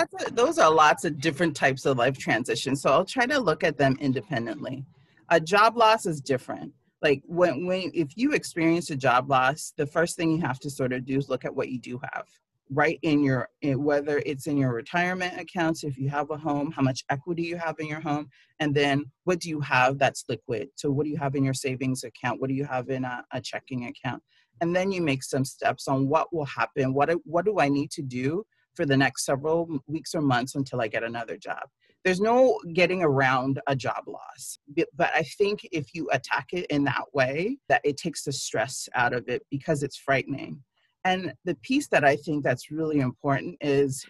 A, 0.01 0.07
those 0.33 0.59
are 0.59 0.73
lots 0.73 1.05
of 1.05 1.21
different 1.21 1.55
types 1.55 1.87
of 1.87 1.97
life 1.97 2.19
transitions. 2.19 2.83
So 2.83 2.91
I'll 2.91 3.05
try 3.05 3.27
to 3.27 3.39
look 3.39 3.63
at 3.63 3.77
them 3.77 3.97
independently. 4.01 4.85
A 5.31 5.41
job 5.41 5.77
loss 5.77 6.07
is 6.07 6.21
different. 6.21 6.73
Like 7.03 7.23
when, 7.27 7.67
when 7.67 7.91
if 7.95 8.17
you 8.17 8.33
experience 8.33 8.91
a 8.91 8.97
job 8.97 9.31
loss, 9.31 9.73
the 9.77 9.87
first 9.87 10.17
thing 10.17 10.33
you 10.33 10.41
have 10.43 10.59
to 10.61 10.71
sort 10.71 10.93
of 10.93 11.07
do 11.07 11.17
is 11.17 11.29
look 11.29 11.45
at 11.45 11.55
what 11.55 11.71
you 11.71 11.81
do 11.81 12.01
have 12.13 12.27
right 12.73 13.01
in 13.03 13.21
your 13.23 13.49
whether 13.65 14.23
it's 14.25 14.47
in 14.47 14.57
your 14.57 14.73
retirement 14.73 15.35
accounts 15.41 15.83
if 15.83 15.99
you 15.99 16.09
have 16.09 16.31
a 16.31 16.37
home 16.37 16.71
how 16.71 16.83
much 16.83 17.03
equity 17.11 17.43
you 17.43 17.57
have 17.57 17.75
in 17.81 17.89
your 17.89 18.01
home 18.01 18.29
and 18.61 18.75
then 18.75 19.05
what 19.25 19.41
do 19.41 19.49
you 19.49 19.61
have 19.61 19.99
that's 19.99 20.25
liquid? 20.29 20.69
So 20.77 20.91
what 20.91 21.05
do 21.05 21.11
you 21.11 21.17
have 21.17 21.35
in 21.35 21.43
your 21.43 21.55
savings 21.55 22.05
account? 22.05 22.41
What 22.41 22.49
do 22.49 22.55
you 22.55 22.67
have 22.67 22.91
in 22.91 23.05
a, 23.05 23.25
a 23.33 23.41
checking 23.41 23.87
account? 23.87 24.23
And 24.61 24.77
then 24.77 24.93
you 24.93 25.01
make 25.01 25.25
some 25.25 25.47
steps 25.47 25.89
on 25.89 26.09
what 26.09 26.33
will 26.33 26.45
happen. 26.45 26.93
What 26.93 27.11
what 27.25 27.47
do 27.47 27.59
i 27.59 27.69
need 27.69 27.91
to 27.93 28.03
do 28.03 28.45
for 28.75 28.85
the 28.87 28.97
next 28.97 29.25
several 29.25 29.81
weeks 29.87 30.15
or 30.15 30.21
months 30.21 30.55
until 30.55 30.81
i 30.81 30.87
get 30.87 31.03
another 31.03 31.37
job 31.37 31.63
there's 32.05 32.21
no 32.21 32.59
getting 32.73 33.03
around 33.03 33.61
a 33.67 33.77
job 33.77 34.05
loss 34.07 34.59
but 34.97 35.11
i 35.15 35.23
think 35.39 35.61
if 35.73 35.95
you 35.95 36.09
attack 36.13 36.49
it 36.53 36.67
in 36.67 36.85
that 36.85 37.05
way 37.13 37.57
that 37.69 37.81
it 37.85 37.97
takes 37.97 38.25
the 38.25 38.33
stress 38.33 38.89
out 38.95 39.13
of 39.13 39.29
it 39.29 39.43
because 39.51 39.83
it's 39.83 39.97
frightening 39.97 40.63
and 41.05 41.33
the 41.45 41.55
piece 41.57 41.89
that 41.89 42.05
i 42.05 42.17
think 42.17 42.43
that's 42.43 42.71
really 42.71 43.01
important 43.01 43.57
is 43.61 44.05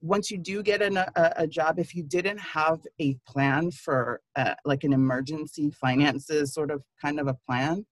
once 0.00 0.30
you 0.30 0.38
do 0.38 0.62
get 0.62 0.80
an, 0.80 0.96
a, 0.96 1.10
a, 1.16 1.44
job 1.44 1.76
if 1.80 1.92
you 1.92 2.04
didn't 2.04 2.38
have 2.38 2.78
a 3.00 3.16
plan 3.26 3.68
for 3.68 4.20
uh, 4.36 4.54
like 4.64 4.84
an 4.84 4.92
emergency 4.92 5.72
finances 5.72 6.54
sort 6.54 6.70
of 6.70 6.84
kind 7.02 7.18
of 7.18 7.26
a 7.26 7.34
plan 7.48 7.84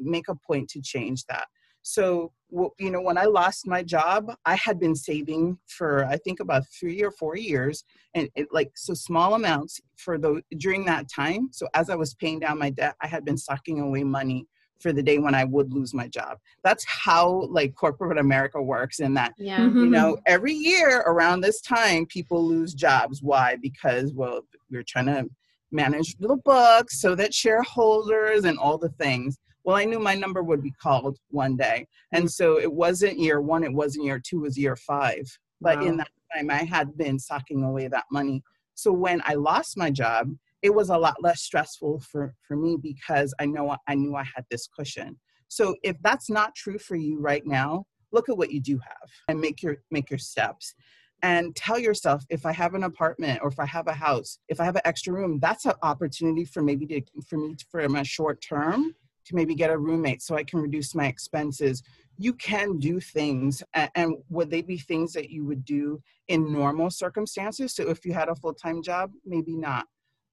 make 0.00 0.28
a 0.28 0.34
point 0.34 0.68
to 0.70 0.80
change 0.80 1.24
that. 1.26 1.46
So, 1.82 2.32
you 2.78 2.90
know, 2.90 3.00
when 3.00 3.18
I 3.18 3.24
lost 3.24 3.66
my 3.66 3.82
job, 3.82 4.32
I 4.44 4.56
had 4.56 4.78
been 4.78 4.94
saving 4.94 5.58
for 5.66 6.04
I 6.06 6.16
think 6.16 6.40
about 6.40 6.64
three 6.68 7.02
or 7.02 7.10
four 7.10 7.36
years, 7.36 7.84
and 8.14 8.28
it, 8.34 8.48
like 8.52 8.72
so 8.76 8.94
small 8.94 9.34
amounts 9.34 9.80
for 9.96 10.18
the 10.18 10.42
during 10.58 10.84
that 10.86 11.08
time. 11.08 11.48
So 11.52 11.68
as 11.74 11.90
I 11.90 11.94
was 11.94 12.14
paying 12.14 12.40
down 12.40 12.58
my 12.58 12.70
debt, 12.70 12.96
I 13.00 13.06
had 13.06 13.24
been 13.24 13.36
stocking 13.36 13.80
away 13.80 14.04
money 14.04 14.46
for 14.80 14.92
the 14.92 15.02
day 15.02 15.18
when 15.18 15.34
I 15.34 15.44
would 15.44 15.72
lose 15.72 15.92
my 15.92 16.08
job. 16.08 16.38
That's 16.64 16.84
how 16.86 17.46
like 17.50 17.74
corporate 17.74 18.18
America 18.18 18.60
works 18.60 19.00
in 19.00 19.14
that 19.14 19.34
yeah. 19.38 19.60
Mm-hmm. 19.60 19.78
you 19.78 19.90
know, 19.90 20.18
every 20.26 20.54
year 20.54 21.00
around 21.00 21.40
this 21.40 21.60
time 21.60 22.06
people 22.06 22.44
lose 22.44 22.74
jobs. 22.74 23.22
Why? 23.22 23.56
Because 23.60 24.12
well, 24.12 24.40
we're 24.70 24.82
trying 24.82 25.06
to 25.06 25.26
manage 25.70 26.16
the 26.18 26.36
books 26.44 27.00
so 27.00 27.14
that 27.14 27.32
shareholders 27.32 28.44
and 28.44 28.58
all 28.58 28.78
the 28.78 28.88
things 28.90 29.38
well 29.64 29.76
i 29.76 29.84
knew 29.84 29.98
my 29.98 30.14
number 30.14 30.42
would 30.42 30.62
be 30.62 30.72
called 30.72 31.18
one 31.28 31.56
day. 31.56 31.86
And 32.12 32.30
so 32.30 32.58
it 32.58 32.72
wasn't 32.72 33.18
year 33.18 33.40
one 33.40 33.64
it 33.64 33.72
wasn't 33.72 34.04
year 34.04 34.20
two 34.20 34.38
it 34.38 34.42
was 34.42 34.58
year 34.58 34.76
five. 34.76 35.26
But 35.60 35.78
wow. 35.78 35.86
in 35.86 35.96
that 35.98 36.10
time 36.34 36.50
i 36.50 36.64
had 36.64 36.96
been 36.96 37.18
socking 37.18 37.62
away 37.64 37.88
that 37.88 38.04
money. 38.10 38.42
So 38.74 38.92
when 38.92 39.22
i 39.24 39.34
lost 39.34 39.76
my 39.76 39.90
job 39.90 40.30
it 40.62 40.74
was 40.74 40.90
a 40.90 40.98
lot 40.98 41.22
less 41.22 41.42
stressful 41.42 42.00
for 42.00 42.34
for 42.46 42.56
me 42.56 42.76
because 42.80 43.34
i 43.40 43.46
know 43.46 43.76
i 43.86 43.94
knew 43.94 44.14
i 44.14 44.24
had 44.24 44.44
this 44.50 44.66
cushion. 44.66 45.18
So 45.48 45.74
if 45.82 45.96
that's 46.02 46.30
not 46.30 46.54
true 46.54 46.78
for 46.78 46.96
you 46.96 47.18
right 47.20 47.44
now 47.44 47.86
look 48.12 48.28
at 48.28 48.36
what 48.36 48.50
you 48.50 48.60
do 48.60 48.78
have 48.78 49.10
and 49.28 49.40
make 49.40 49.62
your 49.62 49.76
make 49.90 50.10
your 50.10 50.18
steps. 50.18 50.74
And 51.22 51.54
tell 51.54 51.78
yourself 51.78 52.24
if 52.30 52.46
i 52.46 52.52
have 52.52 52.72
an 52.72 52.84
apartment 52.84 53.40
or 53.42 53.48
if 53.48 53.58
i 53.58 53.66
have 53.66 53.88
a 53.88 53.92
house 53.92 54.38
if 54.48 54.58
i 54.58 54.64
have 54.64 54.76
an 54.76 54.82
extra 54.86 55.12
room 55.12 55.38
that's 55.38 55.66
an 55.66 55.74
opportunity 55.82 56.46
for 56.46 56.62
maybe 56.62 56.86
to 56.86 57.02
for 57.28 57.36
me 57.36 57.54
to, 57.54 57.64
for 57.70 57.86
my 57.90 58.02
short 58.02 58.40
term 58.40 58.94
to 59.26 59.34
maybe 59.34 59.54
get 59.54 59.70
a 59.70 59.78
roommate 59.78 60.22
so 60.22 60.34
I 60.36 60.44
can 60.44 60.60
reduce 60.60 60.94
my 60.94 61.06
expenses. 61.06 61.82
You 62.18 62.34
can 62.34 62.78
do 62.78 63.00
things, 63.00 63.62
and 63.94 64.14
would 64.28 64.50
they 64.50 64.62
be 64.62 64.78
things 64.78 65.12
that 65.14 65.30
you 65.30 65.44
would 65.46 65.64
do 65.64 66.02
in 66.28 66.52
normal 66.52 66.90
circumstances? 66.90 67.74
So 67.74 67.88
if 67.88 68.04
you 68.04 68.12
had 68.12 68.28
a 68.28 68.34
full 68.34 68.54
time 68.54 68.82
job, 68.82 69.12
maybe 69.24 69.56
not. 69.56 69.86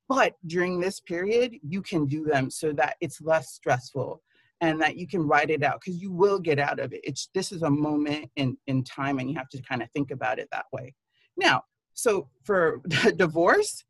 But 0.09 0.35
during 0.45 0.79
this 0.79 0.99
period, 0.99 1.55
you 1.61 1.81
can 1.81 2.05
do 2.05 2.23
them 2.23 2.49
so 2.49 2.71
that 2.73 2.95
it's 3.01 3.21
less 3.21 3.51
stressful 3.51 4.21
and 4.61 4.81
that 4.81 4.97
you 4.97 5.07
can 5.07 5.21
write 5.21 5.49
it 5.49 5.63
out 5.63 5.81
because 5.81 6.01
you 6.01 6.11
will 6.11 6.39
get 6.39 6.59
out 6.59 6.79
of 6.79 6.93
it. 6.93 7.01
It's 7.03 7.29
this 7.33 7.51
is 7.51 7.61
a 7.61 7.69
moment 7.69 8.31
in, 8.35 8.57
in 8.67 8.83
time 8.83 9.19
and 9.19 9.29
you 9.29 9.37
have 9.37 9.49
to 9.49 9.61
kind 9.61 9.83
of 9.83 9.91
think 9.91 10.11
about 10.11 10.39
it 10.39 10.47
that 10.51 10.65
way. 10.71 10.95
Now, 11.35 11.63
so 11.93 12.29
for 12.43 12.81
divorce, 13.17 13.83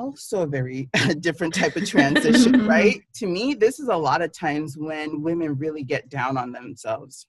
also 0.00 0.42
a 0.42 0.46
very 0.46 0.88
different 1.20 1.54
type 1.54 1.76
of 1.76 1.88
transition, 1.88 2.66
right? 2.76 3.02
To 3.16 3.26
me, 3.26 3.54
this 3.54 3.78
is 3.78 3.88
a 3.88 3.96
lot 3.96 4.22
of 4.22 4.32
times 4.32 4.76
when 4.76 5.22
women 5.22 5.56
really 5.56 5.84
get 5.84 6.08
down 6.08 6.36
on 6.36 6.50
themselves. 6.52 7.26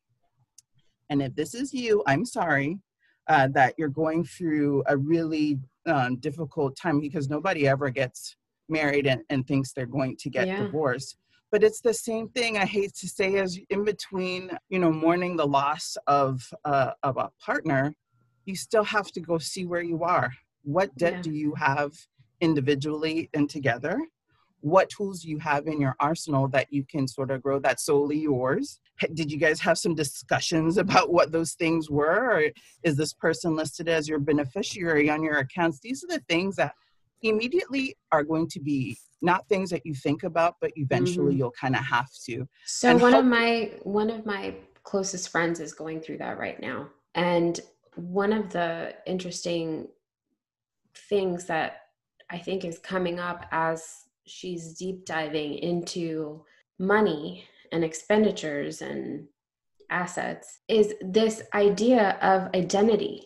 And 1.09 1.21
if 1.21 1.35
this 1.35 1.53
is 1.53 1.73
you, 1.73 2.03
I'm 2.07 2.25
sorry 2.25 2.79
uh, 3.27 3.49
that 3.49 3.75
you're 3.77 3.89
going 3.89 4.23
through 4.23 4.83
a 4.87 4.95
really 4.95 5.59
um, 5.85 6.15
difficult 6.17 6.75
time 6.77 6.99
because 6.99 7.29
nobody 7.29 7.67
ever 7.67 7.89
gets 7.89 8.37
married 8.69 9.07
and, 9.07 9.21
and 9.29 9.45
thinks 9.45 9.73
they're 9.73 9.85
going 9.85 10.15
to 10.17 10.29
get 10.29 10.47
yeah. 10.47 10.63
divorced. 10.63 11.17
But 11.51 11.63
it's 11.63 11.81
the 11.81 11.93
same 11.93 12.29
thing, 12.29 12.57
I 12.57 12.65
hate 12.65 12.95
to 12.95 13.09
say, 13.09 13.35
as 13.35 13.59
in 13.69 13.83
between, 13.83 14.57
you 14.69 14.79
know, 14.79 14.91
mourning 14.91 15.35
the 15.35 15.45
loss 15.45 15.97
of, 16.07 16.41
uh, 16.63 16.91
of 17.03 17.17
a 17.17 17.29
partner, 17.43 17.93
you 18.45 18.55
still 18.55 18.85
have 18.85 19.11
to 19.11 19.19
go 19.19 19.37
see 19.37 19.65
where 19.65 19.81
you 19.81 20.03
are. 20.03 20.31
What 20.63 20.95
debt 20.95 21.15
yeah. 21.15 21.21
do 21.23 21.31
you 21.31 21.53
have 21.55 21.91
individually 22.41 23.29
and 23.33 23.49
together 23.49 23.99
what 24.61 24.89
tools 24.89 25.23
you 25.23 25.39
have 25.39 25.67
in 25.67 25.81
your 25.81 25.95
arsenal 25.99 26.47
that 26.47 26.71
you 26.71 26.85
can 26.85 27.07
sort 27.07 27.31
of 27.31 27.41
grow 27.41 27.59
that's 27.59 27.85
solely 27.85 28.19
yours? 28.19 28.79
Did 29.13 29.31
you 29.31 29.37
guys 29.37 29.59
have 29.59 29.77
some 29.77 29.95
discussions 29.95 30.77
about 30.77 31.11
what 31.11 31.31
those 31.31 31.53
things 31.53 31.89
were 31.89 32.31
or 32.31 32.43
is 32.83 32.95
this 32.95 33.13
person 33.13 33.55
listed 33.55 33.89
as 33.89 34.07
your 34.07 34.19
beneficiary 34.19 35.09
on 35.09 35.23
your 35.23 35.39
accounts? 35.39 35.79
These 35.79 36.03
are 36.03 36.07
the 36.07 36.23
things 36.29 36.55
that 36.55 36.73
immediately 37.23 37.95
are 38.11 38.23
going 38.23 38.47
to 38.49 38.59
be 38.59 38.97
not 39.23 39.47
things 39.47 39.69
that 39.69 39.85
you 39.85 39.93
think 39.93 40.23
about 40.23 40.55
but 40.59 40.71
eventually 40.75 41.33
mm-hmm. 41.33 41.39
you'll 41.39 41.51
kind 41.51 41.75
of 41.75 41.83
have 41.83 42.09
to. 42.25 42.47
So 42.65 42.89
and 42.89 43.01
one 43.01 43.13
of 43.13 43.25
my 43.25 43.71
one 43.83 44.09
of 44.09 44.25
my 44.25 44.55
closest 44.83 45.29
friends 45.29 45.59
is 45.59 45.73
going 45.73 46.01
through 46.01 46.17
that 46.17 46.39
right 46.39 46.59
now. 46.59 46.89
And 47.13 47.59
one 47.95 48.33
of 48.33 48.49
the 48.49 48.95
interesting 49.05 49.87
things 50.95 51.45
that 51.45 51.80
I 52.31 52.37
think 52.37 52.63
is 52.63 52.79
coming 52.79 53.19
up 53.19 53.45
as 53.51 54.05
she's 54.25 54.73
deep 54.73 55.05
diving 55.05 55.55
into 55.55 56.45
money 56.79 57.45
and 57.71 57.83
expenditures 57.83 58.81
and 58.81 59.27
assets 59.89 60.59
is 60.69 60.93
this 61.01 61.43
idea 61.53 62.17
of 62.21 62.49
identity. 62.55 63.23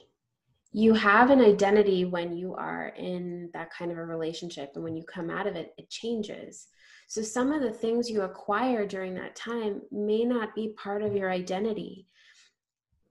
You 0.72 0.94
have 0.96 1.30
an 1.30 1.40
identity 1.40 2.06
when 2.06 2.36
you 2.36 2.56
are 2.56 2.88
in 2.98 3.52
that 3.54 3.72
kind 3.72 3.92
of 3.92 3.98
a 3.98 4.06
relationship 4.06 4.72
and 4.76 4.84
when 4.84 4.96
you 4.96 5.04
come 5.04 5.30
out 5.30 5.48
of 5.48 5.56
it 5.56 5.74
it 5.78 5.90
changes. 5.90 6.68
So 7.08 7.22
some 7.22 7.52
of 7.52 7.62
the 7.62 7.72
things 7.72 8.10
you 8.10 8.24
acquire 8.24 8.88
during 8.88 9.14
that 9.16 9.36
time 9.36 9.84
may 9.92 10.26
not 10.26 10.56
be 10.56 10.70
part 10.70 11.04
of 11.04 11.16
your 11.16 11.30
identity. 11.30 12.08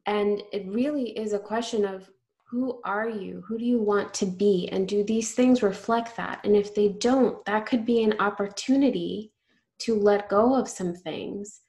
And 0.06 0.42
it 0.52 0.66
really 0.66 1.16
is 1.16 1.32
a 1.32 1.38
question 1.38 1.84
of 1.84 2.10
who 2.54 2.80
are 2.84 3.08
you? 3.08 3.42
Who 3.48 3.58
do 3.58 3.64
you 3.64 3.78
want 3.78 4.14
to 4.14 4.26
be? 4.26 4.68
And 4.70 4.86
do 4.86 5.02
these 5.02 5.34
things 5.34 5.60
reflect 5.60 6.16
that? 6.16 6.38
And 6.44 6.54
if 6.54 6.72
they 6.72 6.88
don't 6.88 7.44
that 7.46 7.66
could 7.66 7.84
be 7.84 8.04
an 8.04 8.14
opportunity 8.20 9.32
to 9.80 9.96
let 9.96 10.28
go 10.28 10.54
of 10.54 10.68
some 10.68 10.94
things 10.94 11.62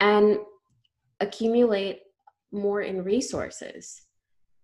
and 0.00 0.38
accumulate 1.20 2.00
more 2.50 2.82
in 2.82 3.04
resources. 3.04 4.02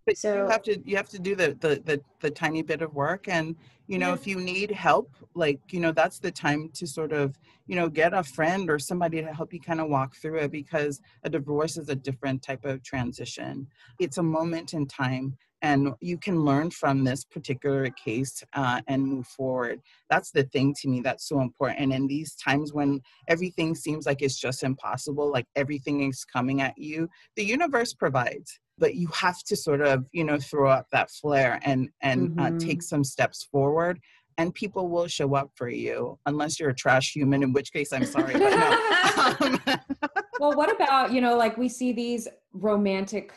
But 0.05 0.17
so 0.17 0.43
you 0.43 0.49
have 0.49 0.63
to 0.63 0.77
you 0.83 0.97
have 0.97 1.07
to 1.07 1.19
do 1.19 1.35
the 1.35 1.57
the 1.61 1.81
the, 1.85 2.01
the 2.19 2.31
tiny 2.31 2.63
bit 2.63 2.81
of 2.81 2.93
work. 2.93 3.29
And 3.29 3.55
you 3.87 3.97
know 3.97 4.09
yeah. 4.09 4.15
if 4.15 4.27
you 4.27 4.41
need 4.41 4.71
help 4.71 5.15
like 5.35 5.61
you 5.69 5.79
know 5.79 5.93
that's 5.93 6.19
the 6.19 6.31
time 6.31 6.69
to 6.73 6.85
sort 6.85 7.13
of 7.13 7.39
you 7.67 7.77
know 7.77 7.87
get 7.87 8.13
a 8.13 8.23
friend 8.23 8.69
or 8.69 8.77
somebody 8.77 9.21
to 9.21 9.33
help 9.33 9.53
you 9.53 9.61
kind 9.61 9.79
of 9.79 9.87
walk 9.87 10.17
through 10.17 10.39
it 10.39 10.51
because 10.51 10.99
a 11.23 11.29
divorce 11.29 11.77
is 11.77 11.87
a 11.87 11.95
different 11.95 12.41
type 12.41 12.65
of 12.65 12.83
transition. 12.83 13.67
It's 13.99 14.17
a 14.17 14.23
moment 14.23 14.73
in 14.73 14.85
time 14.85 15.37
and 15.61 15.93
you 15.99 16.17
can 16.17 16.43
learn 16.43 16.71
from 16.71 17.03
this 17.03 17.23
particular 17.23 17.89
case 17.91 18.43
uh, 18.53 18.81
and 18.87 19.05
move 19.05 19.27
forward 19.27 19.79
that's 20.09 20.31
the 20.31 20.43
thing 20.43 20.73
to 20.73 20.87
me 20.87 21.01
that's 21.01 21.27
so 21.27 21.41
important 21.41 21.79
and 21.79 21.93
in 21.93 22.07
these 22.07 22.35
times 22.35 22.73
when 22.73 22.99
everything 23.27 23.75
seems 23.75 24.05
like 24.05 24.21
it's 24.21 24.39
just 24.39 24.63
impossible 24.63 25.31
like 25.31 25.45
everything 25.55 26.07
is 26.09 26.25
coming 26.25 26.61
at 26.61 26.77
you 26.77 27.07
the 27.35 27.43
universe 27.43 27.93
provides 27.93 28.59
but 28.77 28.95
you 28.95 29.07
have 29.07 29.41
to 29.43 29.55
sort 29.55 29.81
of 29.81 30.05
you 30.11 30.23
know 30.23 30.37
throw 30.37 30.69
up 30.69 30.87
that 30.91 31.09
flare 31.09 31.59
and 31.63 31.89
and 32.01 32.31
mm-hmm. 32.31 32.39
uh, 32.39 32.59
take 32.59 32.81
some 32.81 33.03
steps 33.03 33.47
forward 33.51 33.99
and 34.37 34.53
people 34.53 34.89
will 34.89 35.07
show 35.07 35.35
up 35.35 35.51
for 35.55 35.69
you 35.69 36.17
unless 36.25 36.59
you're 36.59 36.69
a 36.69 36.75
trash 36.75 37.13
human 37.13 37.43
in 37.43 37.53
which 37.53 37.71
case 37.71 37.93
i'm 37.93 38.05
sorry 38.05 38.33
but 38.33 38.39
no. 38.39 39.57
um, 39.69 39.79
well 40.39 40.53
what 40.53 40.73
about 40.73 41.11
you 41.11 41.21
know 41.21 41.37
like 41.37 41.57
we 41.57 41.69
see 41.69 41.91
these 41.93 42.27
romantic 42.53 43.33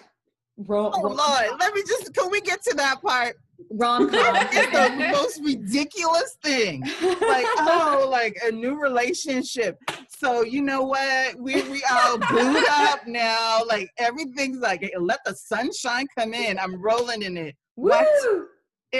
ro- 0.56 0.92
oh 0.94 1.00
lord 1.00 1.60
let 1.60 1.74
me 1.74 1.82
just 1.86 2.14
can 2.14 2.30
we 2.30 2.40
get 2.40 2.62
to 2.62 2.74
that 2.76 3.00
part 3.02 3.36
rom 3.70 4.10
com 4.10 4.36
is 4.36 4.70
the 4.70 5.08
most 5.12 5.40
ridiculous 5.42 6.36
thing. 6.42 6.82
Like, 6.82 7.46
oh, 7.58 8.06
like 8.10 8.38
a 8.44 8.50
new 8.50 8.80
relationship. 8.80 9.78
So 10.08 10.42
you 10.42 10.62
know 10.62 10.82
what? 10.82 11.36
We 11.38 11.62
we 11.70 11.82
all 11.90 12.18
booed 12.18 12.64
up 12.68 13.06
now. 13.06 13.62
Like 13.66 13.90
everything's 13.98 14.58
like 14.58 14.90
let 14.98 15.20
the 15.24 15.34
sunshine 15.34 16.06
come 16.16 16.34
in. 16.34 16.58
I'm 16.58 16.80
rolling 16.80 17.22
in 17.22 17.36
it. 17.36 17.56
Woo! 17.76 17.90
What? 17.90 18.08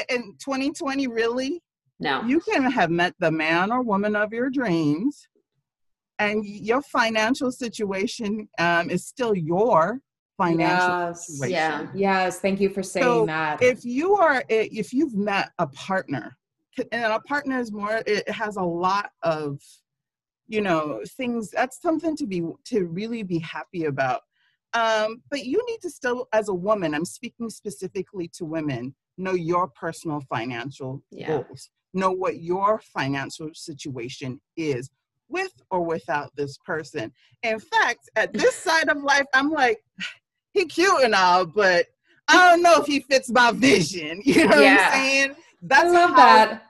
In 0.09 0.35
2020, 0.45 1.07
really? 1.07 1.63
No. 2.01 2.23
You 2.25 2.41
can 2.41 2.65
have 2.65 2.91
met 2.91 3.15
the 3.21 3.31
man 3.31 3.71
or 3.71 3.83
woman 3.83 4.17
of 4.17 4.33
your 4.33 4.51
dreams, 4.51 5.29
and 6.19 6.45
your 6.45 6.83
financial 6.83 7.53
situation 7.53 8.49
um, 8.59 8.91
is 8.91 9.07
still 9.07 9.37
your 9.37 10.01
financial 10.37 11.09
yes, 11.09 11.27
situation. 11.27 11.53
Yeah. 11.53 11.87
Yes. 11.95 12.41
Thank 12.41 12.61
you 12.61 12.69
for 12.69 12.83
saying 12.83 13.05
so 13.05 13.27
that. 13.27 13.63
If 13.63 13.85
you 13.85 14.17
are, 14.17 14.43
if 14.49 14.93
you've 14.93 15.15
met 15.15 15.51
a 15.59 15.67
partner, 15.67 16.37
and 16.93 17.13
a 17.13 17.21
partner 17.21 17.59
is 17.59 17.73
more, 17.73 18.03
it 18.07 18.29
has 18.29 18.57
a 18.57 18.63
lot 18.63 19.11
of, 19.23 19.61
you 20.49 20.61
know, 20.61 21.01
things. 21.17 21.51
That's 21.51 21.81
something 21.81 22.17
to 22.17 22.27
be 22.27 22.43
to 22.67 22.87
really 22.87 23.23
be 23.23 23.39
happy 23.39 23.85
about. 23.85 24.23
Um, 24.73 25.23
but 25.31 25.45
you 25.45 25.65
need 25.69 25.81
to 25.83 25.91
still, 25.91 26.27
as 26.33 26.49
a 26.49 26.55
woman, 26.55 26.95
I'm 26.95 27.05
speaking 27.05 27.49
specifically 27.49 28.29
to 28.35 28.45
women, 28.45 28.95
know 29.17 29.35
your 29.35 29.69
personal 29.69 30.21
financial 30.29 31.03
yeah. 31.11 31.29
goals. 31.29 31.71
Know 31.93 32.11
what 32.11 32.43
your 32.43 32.81
financial 32.93 33.51
situation 33.55 34.41
is 34.57 34.91
with 35.29 35.53
or 35.71 35.85
without 35.85 36.33
this 36.37 36.59
person. 36.59 37.13
In 37.45 37.61
fact, 37.61 38.11
at 38.17 38.33
this 38.33 38.55
side 38.67 38.89
of 38.89 39.03
life, 39.03 39.27
I'm 39.33 39.51
like, 39.51 39.79
he 40.55 40.65
cute 40.65 41.03
and 41.03 41.15
all, 41.15 41.45
but 41.45 41.87
I 42.29 42.51
don't 42.51 42.63
know 42.63 42.81
if 42.81 42.87
he 42.87 43.01
fits 43.01 43.31
my 43.31 43.53
vision. 43.53 44.23
You 44.25 44.49
know 44.49 44.61
yeah. 44.61 44.77
what 44.77 44.85
I'm 44.85 44.93
saying? 44.93 45.35
That's 45.63 45.85
I 45.85 45.89
love 45.89 46.11
how, 46.11 46.17
that. 46.17 46.63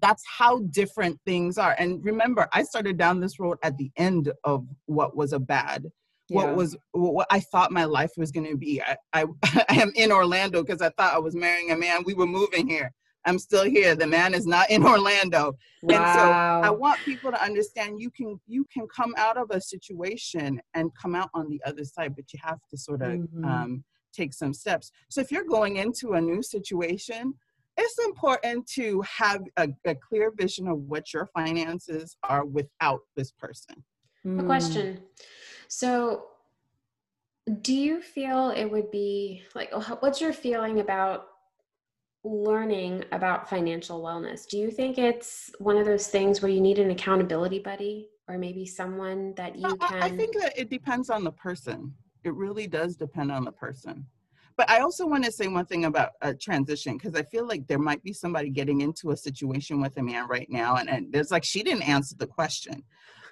That's 0.00 0.22
how 0.28 0.60
different 0.70 1.18
things 1.24 1.58
are. 1.58 1.74
And 1.78 2.04
remember, 2.04 2.46
I 2.52 2.62
started 2.62 2.98
down 2.98 3.20
this 3.20 3.40
road 3.40 3.58
at 3.62 3.76
the 3.78 3.90
end 3.96 4.32
of 4.44 4.66
what 4.86 5.16
was 5.16 5.32
a 5.32 5.40
bad, 5.40 5.86
yeah. 6.28 6.36
what 6.36 6.54
was 6.54 6.76
what 6.92 7.26
I 7.30 7.40
thought 7.40 7.72
my 7.72 7.84
life 7.84 8.12
was 8.16 8.30
going 8.30 8.48
to 8.48 8.56
be. 8.56 8.82
I, 8.82 8.96
I, 9.12 9.24
I 9.68 9.80
am 9.80 9.92
in 9.96 10.12
Orlando 10.12 10.62
because 10.62 10.82
I 10.82 10.90
thought 10.90 11.14
I 11.14 11.18
was 11.18 11.34
marrying 11.34 11.70
a 11.70 11.76
man. 11.76 12.02
We 12.04 12.14
were 12.14 12.26
moving 12.26 12.68
here. 12.68 12.92
I'm 13.24 13.38
still 13.38 13.64
here. 13.64 13.94
The 13.94 14.06
man 14.06 14.34
is 14.34 14.46
not 14.46 14.70
in 14.70 14.84
Orlando. 14.86 15.56
Wow. 15.82 15.96
And 15.96 16.14
so 16.14 16.68
I 16.68 16.70
want 16.70 17.00
people 17.00 17.30
to 17.30 17.42
understand 17.42 18.00
you 18.00 18.10
can 18.10 18.40
you 18.46 18.66
can 18.72 18.86
come 18.94 19.14
out 19.16 19.36
of 19.36 19.50
a 19.50 19.60
situation 19.60 20.60
and 20.74 20.90
come 21.00 21.14
out 21.14 21.30
on 21.34 21.48
the 21.48 21.60
other 21.64 21.84
side, 21.84 22.14
but 22.16 22.32
you 22.32 22.38
have 22.42 22.60
to 22.70 22.76
sort 22.76 23.02
of 23.02 23.12
mm-hmm. 23.12 23.44
um, 23.44 23.84
take 24.12 24.32
some 24.32 24.52
steps. 24.52 24.90
So 25.08 25.20
if 25.20 25.30
you're 25.30 25.44
going 25.44 25.76
into 25.76 26.12
a 26.12 26.20
new 26.20 26.42
situation, 26.42 27.34
it's 27.76 27.98
important 28.04 28.66
to 28.68 29.02
have 29.02 29.42
a, 29.56 29.68
a 29.84 29.94
clear 29.96 30.32
vision 30.36 30.68
of 30.68 30.78
what 30.78 31.12
your 31.12 31.26
finances 31.26 32.16
are 32.22 32.44
without 32.44 33.00
this 33.16 33.32
person. 33.32 33.82
A 34.38 34.42
question. 34.42 35.00
So 35.68 36.26
do 37.60 37.74
you 37.74 38.00
feel 38.00 38.50
it 38.50 38.64
would 38.64 38.90
be 38.90 39.42
like 39.54 39.70
what's 40.00 40.20
your 40.20 40.32
feeling 40.32 40.80
about 40.80 41.26
learning 42.24 43.04
about 43.12 43.48
financial 43.48 44.02
wellness? 44.02 44.46
Do 44.46 44.58
you 44.58 44.70
think 44.70 44.98
it's 44.98 45.50
one 45.58 45.76
of 45.76 45.84
those 45.84 46.08
things 46.08 46.40
where 46.40 46.50
you 46.50 46.60
need 46.60 46.78
an 46.78 46.90
accountability 46.90 47.58
buddy 47.58 48.08
or 48.28 48.38
maybe 48.38 48.64
someone 48.66 49.34
that 49.34 49.56
you 49.56 49.76
can? 49.76 50.02
I 50.02 50.10
think 50.10 50.34
that 50.40 50.58
it 50.58 50.70
depends 50.70 51.10
on 51.10 51.22
the 51.22 51.32
person. 51.32 51.94
It 52.24 52.34
really 52.34 52.66
does 52.66 52.96
depend 52.96 53.30
on 53.30 53.44
the 53.44 53.52
person. 53.52 54.06
But 54.56 54.70
I 54.70 54.80
also 54.80 55.06
want 55.06 55.24
to 55.24 55.32
say 55.32 55.48
one 55.48 55.66
thing 55.66 55.84
about 55.84 56.12
a 56.22 56.32
transition 56.32 56.96
because 56.96 57.14
I 57.14 57.22
feel 57.22 57.46
like 57.46 57.66
there 57.66 57.78
might 57.78 58.02
be 58.02 58.12
somebody 58.12 58.50
getting 58.50 58.80
into 58.80 59.10
a 59.10 59.16
situation 59.16 59.80
with 59.80 59.96
a 59.98 60.02
man 60.02 60.28
right 60.28 60.48
now, 60.48 60.76
and, 60.76 60.88
and 60.88 61.12
there's 61.12 61.32
like 61.32 61.44
she 61.44 61.62
didn't 61.62 61.82
answer 61.82 62.14
the 62.16 62.26
question. 62.26 62.84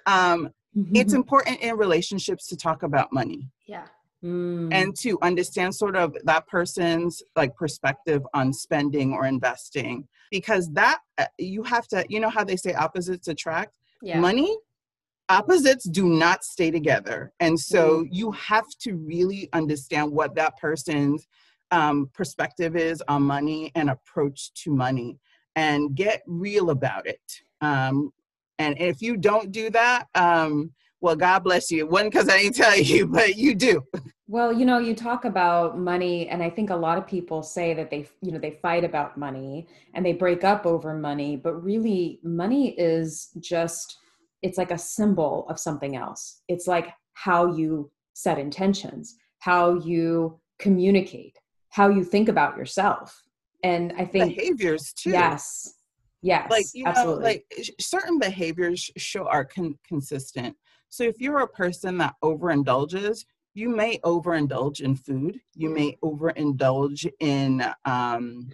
Um, 0.05 0.49
mm-hmm. 0.77 0.95
It's 0.95 1.13
important 1.13 1.61
in 1.61 1.77
relationships 1.77 2.47
to 2.49 2.57
talk 2.57 2.83
about 2.83 3.13
money. 3.13 3.49
Yeah 3.65 3.85
mm. 4.23 4.73
and 4.73 4.95
to 4.95 5.17
understand 5.21 5.75
sort 5.75 5.95
of 5.95 6.15
that 6.23 6.47
person's 6.47 7.21
like 7.35 7.55
perspective 7.55 8.21
on 8.33 8.53
spending 8.53 9.13
or 9.13 9.25
investing 9.25 10.07
because 10.31 10.71
that 10.71 10.99
uh, 11.17 11.25
you 11.37 11.63
have 11.63 11.87
to 11.87 12.05
you 12.09 12.19
know 12.19 12.29
how 12.29 12.43
they 12.43 12.55
say 12.55 12.73
opposites 12.73 13.27
attract 13.27 13.77
yeah. 14.01 14.19
money 14.19 14.57
opposites 15.29 15.85
do 15.85 16.07
not 16.07 16.43
stay 16.43 16.71
together 16.71 17.31
and 17.39 17.59
so 17.59 18.03
mm. 18.03 18.07
you 18.11 18.31
have 18.31 18.67
to 18.79 18.95
really 18.95 19.49
understand 19.53 20.11
what 20.11 20.35
that 20.35 20.57
person's 20.57 21.27
um, 21.71 22.09
perspective 22.13 22.75
is 22.75 23.01
on 23.07 23.23
money 23.23 23.71
and 23.75 23.89
approach 23.89 24.53
to 24.53 24.71
money 24.71 25.17
and 25.55 25.95
get 25.95 26.23
real 26.27 26.69
about 26.69 27.07
it 27.07 27.41
um, 27.61 28.11
and 28.59 28.79
if 28.79 29.01
you 29.01 29.17
don't 29.17 29.51
do 29.51 29.69
that 29.69 30.07
um, 30.15 30.71
well, 31.03 31.17
God 31.17 31.39
bless 31.43 31.69
you. 31.69 31.85
One, 31.85 32.05
because 32.05 32.29
I 32.29 32.37
didn't 32.37 32.55
tell 32.55 32.79
you, 32.79 33.05
but 33.17 33.35
you 33.35 33.55
do. 33.55 33.83
Well, 34.27 34.53
you 34.53 34.63
know, 34.63 34.79
you 34.79 34.95
talk 34.95 35.25
about 35.25 35.77
money, 35.77 36.29
and 36.29 36.41
I 36.41 36.49
think 36.49 36.69
a 36.69 36.75
lot 36.75 36.97
of 36.97 37.05
people 37.05 37.43
say 37.43 37.73
that 37.73 37.91
they, 37.91 38.07
you 38.21 38.31
know, 38.31 38.39
they 38.39 38.57
fight 38.61 38.85
about 38.85 39.17
money 39.17 39.67
and 39.93 40.05
they 40.05 40.13
break 40.13 40.45
up 40.45 40.65
over 40.65 40.97
money, 40.97 41.35
but 41.35 41.61
really, 41.61 42.21
money 42.23 42.69
is 42.79 43.31
just, 43.41 43.97
it's 44.41 44.57
like 44.57 44.71
a 44.71 44.77
symbol 44.77 45.45
of 45.49 45.59
something 45.59 45.97
else. 45.97 46.41
It's 46.47 46.67
like 46.67 46.87
how 47.15 47.53
you 47.53 47.91
set 48.13 48.39
intentions, 48.39 49.17
how 49.39 49.73
you 49.79 50.39
communicate, 50.57 51.37
how 51.69 51.89
you 51.89 52.05
think 52.05 52.29
about 52.29 52.55
yourself. 52.55 53.21
And 53.61 53.93
I 53.97 54.05
think 54.05 54.37
behaviors 54.37 54.93
too. 54.93 55.11
Yes. 55.11 55.73
Yes. 56.21 56.49
Like, 56.49 56.65
you 56.73 56.85
absolutely. 56.85 57.23
know, 57.23 57.27
like 57.27 57.45
certain 57.81 58.19
behaviors 58.19 58.89
show 58.95 59.27
are 59.27 59.43
con- 59.43 59.77
consistent 59.85 60.55
so 60.93 61.03
if 61.03 61.19
you're 61.19 61.39
a 61.39 61.47
person 61.47 61.97
that 61.97 62.13
overindulges, 62.23 63.25
you 63.55 63.67
may 63.67 63.97
overindulge 64.05 64.81
in 64.81 64.95
food. 64.95 65.39
You 65.55 65.71
may 65.71 65.97
overindulge 66.03 67.11
in 67.19 67.65
um, 67.85 68.51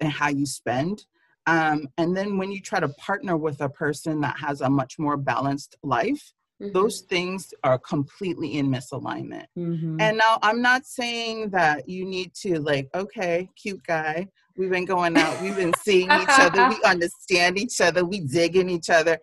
in 0.00 0.10
how 0.10 0.30
you 0.30 0.46
spend. 0.46 1.06
Um, 1.46 1.86
and 1.96 2.16
then 2.16 2.38
when 2.38 2.50
you 2.50 2.60
try 2.60 2.80
to 2.80 2.88
partner 2.88 3.36
with 3.36 3.60
a 3.60 3.68
person 3.68 4.20
that 4.22 4.36
has 4.40 4.62
a 4.62 4.68
much 4.68 4.98
more 4.98 5.16
balanced 5.16 5.76
life, 5.84 6.32
mm-hmm. 6.60 6.72
those 6.72 7.02
things 7.02 7.54
are 7.62 7.78
completely 7.78 8.58
in 8.58 8.66
misalignment. 8.66 9.46
Mm-hmm. 9.56 10.00
And 10.00 10.18
now 10.18 10.40
I'm 10.42 10.60
not 10.60 10.86
saying 10.86 11.50
that 11.50 11.88
you 11.88 12.04
need 12.04 12.34
to 12.42 12.58
like, 12.58 12.88
okay, 12.96 13.48
cute 13.54 13.84
guy, 13.86 14.26
We've 14.56 14.70
been 14.70 14.84
going 14.84 15.16
out. 15.16 15.40
We've 15.40 15.56
been 15.56 15.74
seeing 15.82 16.10
each 16.10 16.28
other. 16.28 16.68
We 16.68 16.82
understand 16.84 17.58
each 17.58 17.80
other. 17.80 18.04
We 18.04 18.20
dig 18.20 18.56
in 18.56 18.68
each 18.68 18.90
other. 18.90 19.18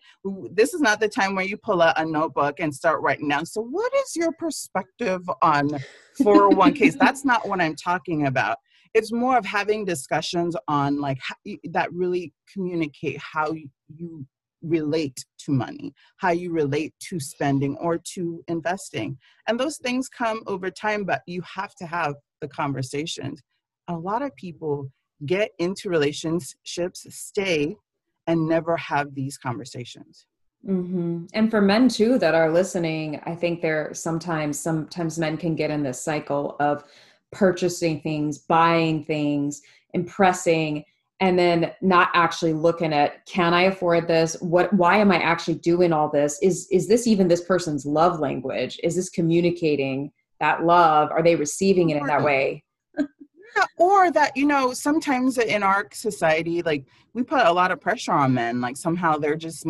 This 0.52 0.74
is 0.74 0.82
not 0.82 1.00
the 1.00 1.08
time 1.08 1.36
where 1.36 1.46
you 1.46 1.58
pull 1.58 1.82
out 1.82 2.00
a 2.00 2.06
notebook 2.06 2.60
and 2.60 2.74
start 2.74 3.02
writing 3.02 3.28
down. 3.28 3.46
So, 3.46 3.62
what 3.62 3.92
is 3.96 4.16
your 4.16 4.32
perspective 4.34 5.22
on 5.42 5.70
401ks? 6.20 6.98
That's 7.00 7.26
not 7.26 7.48
what 7.48 7.62
I'm 7.62 7.76
talking 7.76 8.28
about. 8.28 8.58
It's 8.94 9.12
more 9.12 9.38
of 9.38 9.46
having 9.46 9.86
discussions 9.86 10.56
on 10.68 11.00
like 11.00 11.20
how, 11.22 11.36
that 11.72 11.92
really 11.94 12.34
communicate 12.52 13.20
how 13.20 13.54
you 13.54 14.26
relate 14.64 15.24
to 15.40 15.52
money, 15.52 15.94
how 16.18 16.32
you 16.32 16.52
relate 16.52 16.94
to 17.10 17.20
spending 17.20 17.78
or 17.78 18.00
to 18.16 18.44
investing. 18.48 19.18
And 19.48 19.60
those 19.60 19.78
things 19.78 20.10
come 20.10 20.42
over 20.48 20.72
time, 20.72 21.04
but 21.04 21.22
you 21.28 21.42
have 21.42 21.76
to 21.76 21.86
have 21.86 22.16
the 22.42 22.48
conversations. 22.48 23.42
A 23.88 23.96
lot 23.96 24.22
of 24.22 24.36
people 24.36 24.90
get 25.26 25.52
into 25.60 25.90
relationships, 25.90 27.06
stay, 27.10 27.76
and 28.28 28.48
never 28.48 28.78
have 28.78 29.16
these 29.16 29.38
conversations. 29.38 30.26
Mm-hmm. 30.66 31.26
And 31.34 31.50
for 31.50 31.62
men 31.62 31.88
too 31.88 32.18
that 32.20 32.36
are 32.36 32.52
listening, 32.52 33.22
I 33.26 33.36
think 33.36 33.62
there 33.62 33.94
sometimes 33.94 34.60
sometimes 34.60 35.18
men 35.18 35.38
can 35.38 35.56
get 35.56 35.72
in 35.72 35.84
this 35.84 36.02
cycle 36.02 36.56
of 36.60 36.84
purchasing 37.32 38.02
things, 38.02 38.40
buying 38.40 39.04
things, 39.04 39.62
impressing, 39.94 40.84
and 41.20 41.38
then 41.38 41.72
not 41.82 42.10
actually 42.14 42.54
looking 42.54 42.94
at 42.94 43.26
can 43.26 43.54
I 43.54 43.64
afford 43.64 44.08
this? 44.08 44.36
What 44.42 44.72
why 44.74 44.98
am 44.98 45.12
I 45.12 45.20
actually 45.22 45.56
doing 45.56 45.94
all 45.94 46.10
this? 46.10 46.40
Is 46.42 46.68
is 46.70 46.88
this 46.88 47.08
even 47.08 47.28
this 47.28 47.44
person's 47.44 47.86
love 47.86 48.20
language? 48.20 48.80
Is 48.84 48.96
this 48.96 49.10
communicating 49.10 50.12
that 50.40 50.64
love? 50.64 51.10
Are 51.12 51.24
they 51.24 51.36
receiving 51.36 51.90
it 51.90 51.98
in 51.98 52.06
that 52.08 52.24
way? 52.24 52.64
Or 53.78 54.12
that 54.12 54.36
you 54.36 54.46
know 54.46 54.74
sometimes 54.74 55.38
in 55.38 55.64
our 55.64 55.88
society 55.92 56.62
like 56.62 56.86
we 57.14 57.24
put 57.24 57.46
a 57.46 57.52
lot 57.52 57.72
of 57.72 57.82
pressure 57.82 58.12
on 58.12 58.34
men 58.34 58.62
like 58.62 58.78
somehow 58.78 59.18
they're 59.18 59.36
just 59.36 59.66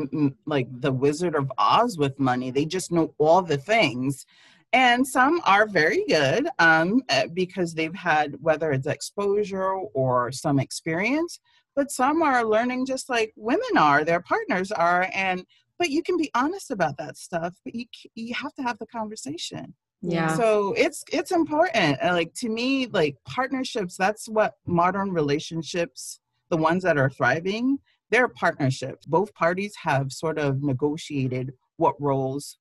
like 0.45 0.67
the 0.81 0.91
wizard 0.91 1.35
of 1.35 1.51
oz 1.57 1.97
with 1.97 2.19
money. 2.19 2.51
They 2.51 2.65
just 2.65 2.91
know 2.91 3.13
all 3.17 3.41
the 3.41 3.57
things. 3.57 4.25
And 4.73 5.07
some 5.07 5.41
are 5.45 5.65
very 5.65 6.03
good 6.09 6.49
um, 6.59 7.01
eh, 7.07 7.27
because 7.33 7.73
they've 7.73 7.95
had 7.95 8.35
whether 8.41 8.73
it's 8.73 8.85
exposure 8.85 9.71
or 9.93 10.31
some 10.31 10.59
experience 10.59 11.39
but 11.75 11.91
some 11.91 12.23
are 12.23 12.43
learning 12.43 12.87
just 12.87 13.07
like 13.07 13.31
women 13.35 13.77
are. 13.77 14.03
Their 14.03 14.19
partners 14.21 14.71
are 14.71 15.09
and 15.13 15.45
but 15.79 15.89
you 15.89 16.01
can 16.01 16.17
be 16.17 16.31
honest 16.33 16.71
about 16.71 16.97
that 16.97 17.17
stuff 17.17 17.55
but 17.63 17.75
you 17.75 17.85
you 18.15 18.33
have 18.33 18.53
to 18.55 18.63
have 18.63 18.77
the 18.79 18.87
conversation 18.87 19.73
yeah 20.01 20.35
so 20.35 20.73
it's 20.77 21.03
it's 21.11 21.31
important 21.31 21.97
like 22.03 22.33
to 22.33 22.49
me 22.49 22.87
like 22.87 23.15
partnerships 23.27 23.97
that's 23.97 24.27
what 24.29 24.53
modern 24.65 25.11
relationships 25.11 26.19
the 26.49 26.57
ones 26.57 26.83
that 26.83 26.97
are 26.97 27.09
thriving 27.09 27.77
they're 28.11 28.27
partnerships 28.27 29.05
both 29.05 29.33
parties 29.33 29.73
have 29.81 30.11
sort 30.11 30.37
of 30.37 30.61
negotiated 30.61 31.51
what 31.77 31.95
roles 31.99 32.57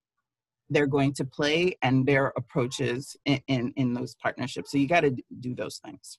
they're 0.71 0.87
going 0.87 1.13
to 1.15 1.25
play 1.25 1.77
and 1.83 2.07
their 2.07 2.33
approaches 2.37 3.17
in, 3.25 3.41
in, 3.49 3.73
in 3.77 3.95
those 3.95 4.15
partnerships. 4.17 4.73
So 4.73 4.79
you 4.79 4.89
got 4.89 5.01
to 5.01 5.15
do 5.41 5.55
those 5.55 5.79
things. 5.85 6.19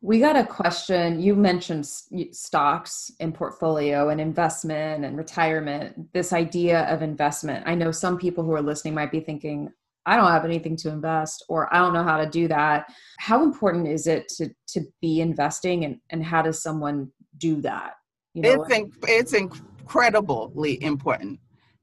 We 0.00 0.20
got 0.20 0.36
a 0.36 0.44
question. 0.44 1.20
You 1.20 1.34
mentioned 1.34 1.84
stocks 1.86 3.10
and 3.18 3.34
portfolio 3.34 4.10
and 4.10 4.20
investment 4.20 5.04
and 5.04 5.16
retirement. 5.16 6.12
This 6.12 6.32
idea 6.32 6.82
of 6.82 7.02
investment. 7.02 7.64
I 7.66 7.74
know 7.74 7.90
some 7.90 8.16
people 8.16 8.44
who 8.44 8.52
are 8.52 8.62
listening 8.62 8.94
might 8.94 9.10
be 9.10 9.18
thinking, 9.18 9.72
I 10.08 10.16
don't 10.16 10.30
have 10.30 10.44
anything 10.44 10.76
to 10.76 10.88
invest 10.88 11.44
or 11.48 11.72
I 11.74 11.78
don't 11.78 11.92
know 11.92 12.02
how 12.02 12.16
to 12.16 12.28
do 12.28 12.48
that. 12.48 12.92
How 13.18 13.42
important 13.42 13.88
is 13.88 14.06
it 14.06 14.28
to 14.36 14.48
to 14.68 14.82
be 15.00 15.20
investing 15.20 15.84
and, 15.84 15.98
and 16.10 16.24
how 16.24 16.42
does 16.42 16.62
someone 16.62 17.10
do 17.36 17.60
that? 17.62 17.94
You 18.34 18.42
know, 18.42 18.62
it's, 18.62 18.74
in, 18.74 18.92
it's 19.06 19.32
incredibly 19.32 20.82
important 20.82 21.40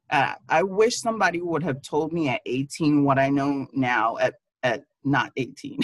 uh, 0.09 0.33
I 0.49 0.63
wish 0.63 0.99
somebody 0.99 1.41
would 1.41 1.63
have 1.63 1.81
told 1.81 2.13
me 2.13 2.29
at 2.29 2.41
18 2.45 3.03
what 3.03 3.17
I 3.17 3.29
know 3.29 3.67
now 3.73 4.17
at, 4.17 4.35
at 4.63 4.83
not 5.03 5.31
18. 5.37 5.79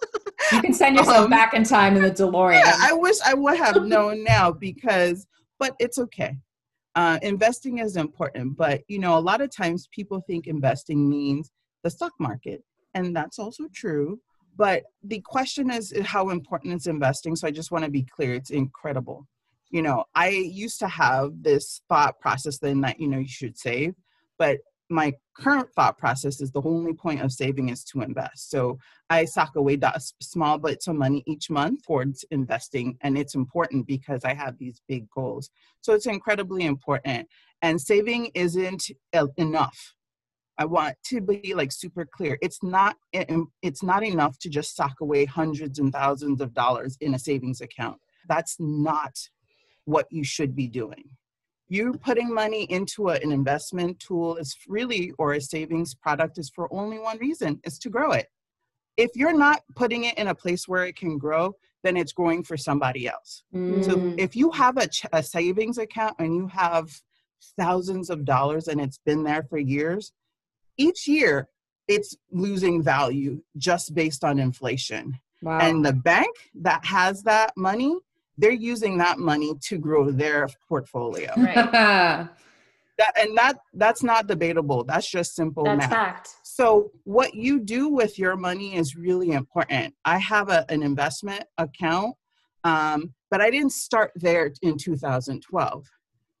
you 0.52 0.60
can 0.60 0.72
send 0.72 0.96
yourself 0.96 1.24
um, 1.24 1.30
back 1.30 1.54
in 1.54 1.64
time 1.64 1.96
in 1.96 2.02
the 2.02 2.10
DeLorean. 2.22 2.60
Yeah, 2.60 2.76
I 2.80 2.92
wish 2.92 3.16
I 3.24 3.34
would 3.34 3.58
have 3.58 3.82
known 3.84 4.24
now 4.24 4.52
because, 4.52 5.26
but 5.58 5.74
it's 5.78 5.98
okay. 5.98 6.36
Uh, 6.94 7.18
investing 7.20 7.78
is 7.78 7.96
important, 7.96 8.56
but 8.56 8.80
you 8.88 8.98
know, 8.98 9.18
a 9.18 9.20
lot 9.20 9.42
of 9.42 9.54
times 9.54 9.88
people 9.92 10.22
think 10.26 10.46
investing 10.46 11.08
means 11.08 11.50
the 11.86 11.90
stock 11.90 12.12
market, 12.18 12.64
and 12.94 13.14
that's 13.14 13.38
also 13.38 13.64
true. 13.72 14.20
But 14.56 14.84
the 15.02 15.20
question 15.20 15.70
is 15.70 15.92
uh, 15.92 16.02
how 16.02 16.30
important 16.30 16.74
is 16.74 16.86
investing. 16.86 17.36
So 17.36 17.46
I 17.46 17.50
just 17.50 17.70
want 17.70 17.84
to 17.84 17.90
be 17.90 18.02
clear: 18.02 18.34
it's 18.34 18.50
incredible 18.50 19.26
you 19.70 19.82
know 19.82 20.04
i 20.14 20.28
used 20.28 20.78
to 20.78 20.88
have 20.88 21.32
this 21.42 21.80
thought 21.88 22.18
process 22.20 22.58
then 22.58 22.80
that 22.80 23.00
you 23.00 23.08
know 23.08 23.18
you 23.18 23.28
should 23.28 23.58
save 23.58 23.94
but 24.38 24.58
my 24.88 25.12
current 25.36 25.68
thought 25.74 25.98
process 25.98 26.40
is 26.40 26.52
the 26.52 26.62
only 26.62 26.92
point 26.92 27.20
of 27.20 27.32
saving 27.32 27.68
is 27.68 27.82
to 27.82 28.00
invest 28.00 28.50
so 28.50 28.78
i 29.10 29.24
sock 29.24 29.56
away 29.56 29.76
that 29.76 30.00
small 30.22 30.58
bits 30.58 30.86
of 30.86 30.94
money 30.94 31.22
each 31.26 31.50
month 31.50 31.82
towards 31.84 32.24
investing 32.30 32.96
and 33.00 33.18
it's 33.18 33.34
important 33.34 33.86
because 33.86 34.24
i 34.24 34.32
have 34.32 34.56
these 34.58 34.80
big 34.88 35.08
goals 35.10 35.50
so 35.80 35.92
it's 35.92 36.06
incredibly 36.06 36.64
important 36.64 37.26
and 37.62 37.80
saving 37.80 38.26
isn't 38.34 38.90
uh, 39.14 39.26
enough 39.36 39.95
I 40.58 40.64
want 40.64 40.96
to 41.06 41.20
be 41.20 41.54
like 41.54 41.70
super 41.70 42.06
clear. 42.06 42.38
It's 42.40 42.62
not 42.62 42.96
it's 43.12 43.82
not 43.82 44.02
enough 44.02 44.38
to 44.40 44.48
just 44.48 44.74
sock 44.74 45.00
away 45.00 45.24
hundreds 45.24 45.78
and 45.78 45.92
thousands 45.92 46.40
of 46.40 46.54
dollars 46.54 46.96
in 47.00 47.14
a 47.14 47.18
savings 47.18 47.60
account. 47.60 47.98
That's 48.28 48.56
not 48.58 49.16
what 49.84 50.06
you 50.10 50.24
should 50.24 50.56
be 50.56 50.66
doing. 50.66 51.04
You 51.68 51.94
putting 51.94 52.32
money 52.32 52.64
into 52.70 53.08
a, 53.08 53.14
an 53.14 53.32
investment 53.32 53.98
tool 53.98 54.36
is 54.36 54.56
really, 54.68 55.12
or 55.18 55.34
a 55.34 55.40
savings 55.40 55.94
product 55.94 56.38
is 56.38 56.48
for 56.48 56.72
only 56.72 56.98
one 56.98 57.18
reason, 57.18 57.60
is 57.64 57.78
to 57.80 57.90
grow 57.90 58.12
it. 58.12 58.28
If 58.96 59.10
you're 59.14 59.36
not 59.36 59.62
putting 59.74 60.04
it 60.04 60.16
in 60.16 60.28
a 60.28 60.34
place 60.34 60.68
where 60.68 60.86
it 60.86 60.96
can 60.96 61.18
grow, 61.18 61.54
then 61.82 61.96
it's 61.96 62.12
growing 62.12 62.42
for 62.42 62.56
somebody 62.56 63.08
else. 63.08 63.42
Mm. 63.54 63.84
So 63.84 64.14
if 64.16 64.34
you 64.34 64.50
have 64.52 64.78
a, 64.78 64.88
a 65.12 65.22
savings 65.22 65.78
account 65.78 66.16
and 66.18 66.34
you 66.34 66.46
have 66.48 66.88
thousands 67.58 68.10
of 68.10 68.24
dollars 68.24 68.68
and 68.68 68.80
it's 68.80 68.98
been 69.04 69.22
there 69.22 69.42
for 69.42 69.58
years, 69.58 70.12
each 70.78 71.06
year 71.06 71.48
it's 71.88 72.16
losing 72.32 72.82
value 72.82 73.40
just 73.56 73.94
based 73.94 74.24
on 74.24 74.38
inflation. 74.38 75.18
Wow. 75.42 75.58
And 75.60 75.84
the 75.84 75.92
bank 75.92 76.34
that 76.56 76.84
has 76.84 77.22
that 77.22 77.52
money 77.56 77.96
they're 78.38 78.50
using 78.50 78.98
that 78.98 79.18
money 79.18 79.54
to 79.62 79.78
grow 79.78 80.10
their 80.10 80.48
portfolio. 80.68 81.32
Right. 81.36 81.54
that, 82.98 83.12
and 83.18 83.36
that 83.36 83.58
that's 83.74 84.02
not 84.02 84.26
debatable. 84.26 84.84
That's 84.84 85.10
just 85.10 85.34
simple 85.34 85.64
that's 85.64 85.78
math. 85.78 85.90
Fact. 85.90 86.30
So 86.42 86.90
what 87.04 87.34
you 87.34 87.60
do 87.60 87.88
with 87.88 88.18
your 88.18 88.36
money 88.36 88.76
is 88.76 88.96
really 88.96 89.32
important. 89.32 89.94
I 90.04 90.18
have 90.18 90.48
a, 90.48 90.64
an 90.70 90.82
investment 90.82 91.44
account, 91.58 92.14
um, 92.64 93.14
but 93.30 93.40
I 93.40 93.50
didn't 93.50 93.72
start 93.72 94.12
there 94.16 94.52
in 94.62 94.76
2012. 94.78 95.86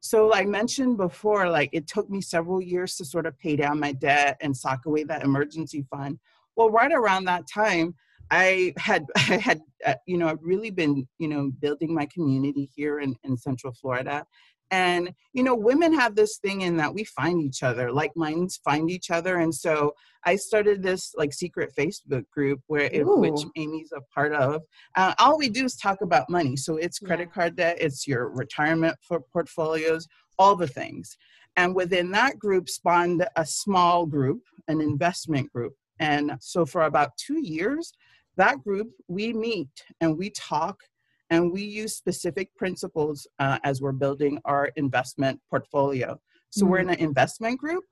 So 0.06 0.32
I 0.32 0.44
mentioned 0.44 0.98
before, 0.98 1.50
like 1.50 1.70
it 1.72 1.88
took 1.88 2.08
me 2.08 2.20
several 2.20 2.62
years 2.62 2.94
to 2.96 3.04
sort 3.04 3.26
of 3.26 3.36
pay 3.40 3.56
down 3.56 3.80
my 3.80 3.90
debt 3.90 4.36
and 4.40 4.56
sock 4.56 4.86
away 4.86 5.02
that 5.04 5.24
emergency 5.24 5.84
fund. 5.90 6.20
Well, 6.54 6.70
right 6.70 6.92
around 6.92 7.24
that 7.24 7.48
time, 7.52 7.92
I 8.30 8.72
had 8.76 9.04
I 9.16 9.36
had 9.36 9.60
uh, 9.84 9.94
you 10.06 10.16
know 10.16 10.28
I've 10.28 10.42
really 10.42 10.70
been 10.70 11.08
you 11.18 11.26
know 11.26 11.50
building 11.60 11.92
my 11.92 12.06
community 12.06 12.70
here 12.74 13.00
in, 13.00 13.16
in 13.24 13.36
Central 13.36 13.72
Florida, 13.72 14.24
and 14.70 15.12
you 15.32 15.42
know 15.42 15.54
women 15.54 15.92
have 15.94 16.14
this 16.14 16.38
thing 16.38 16.62
in 16.62 16.76
that 16.76 16.92
we 16.92 17.04
find 17.04 17.42
each 17.42 17.62
other, 17.62 17.92
like 17.92 18.16
minds 18.16 18.58
find 18.64 18.90
each 18.90 19.10
other, 19.10 19.38
and 19.38 19.54
so 19.54 19.94
I 20.24 20.36
started 20.36 20.82
this 20.82 21.14
like 21.16 21.32
secret 21.32 21.72
Facebook 21.78 22.28
group 22.30 22.60
where 22.66 22.90
it, 22.92 23.04
which 23.04 23.42
Amy's 23.56 23.92
a 23.96 24.00
part 24.12 24.32
of. 24.32 24.62
Uh, 24.96 25.14
all 25.18 25.38
we 25.38 25.48
do 25.48 25.64
is 25.64 25.76
talk 25.76 26.00
about 26.02 26.28
money, 26.28 26.56
so 26.56 26.76
it's 26.76 26.98
credit 26.98 27.32
card 27.32 27.56
debt, 27.56 27.76
it's 27.80 28.06
your 28.06 28.28
retirement 28.28 28.96
for 29.02 29.20
portfolios, 29.20 30.08
all 30.38 30.56
the 30.56 30.66
things. 30.66 31.16
And 31.56 31.74
within 31.74 32.10
that 32.10 32.38
group 32.38 32.68
spawned 32.68 33.26
a 33.36 33.46
small 33.46 34.04
group, 34.04 34.42
an 34.68 34.80
investment 34.80 35.50
group. 35.52 35.74
And 36.00 36.32
so 36.40 36.66
for 36.66 36.82
about 36.82 37.16
two 37.16 37.40
years, 37.40 37.92
that 38.36 38.62
group, 38.62 38.90
we 39.08 39.32
meet 39.32 39.70
and 40.00 40.18
we 40.18 40.30
talk 40.30 40.80
and 41.30 41.52
we 41.52 41.62
use 41.62 41.96
specific 41.96 42.54
principles 42.56 43.26
uh, 43.38 43.58
as 43.64 43.80
we're 43.80 43.92
building 43.92 44.38
our 44.44 44.66
investment 44.76 45.40
portfolio. 45.50 46.18
So 46.50 46.62
mm-hmm. 46.62 46.70
we're 46.70 46.78
in 46.78 46.86
mm. 46.88 46.94
an 46.94 47.00
investment 47.00 47.58
group, 47.58 47.84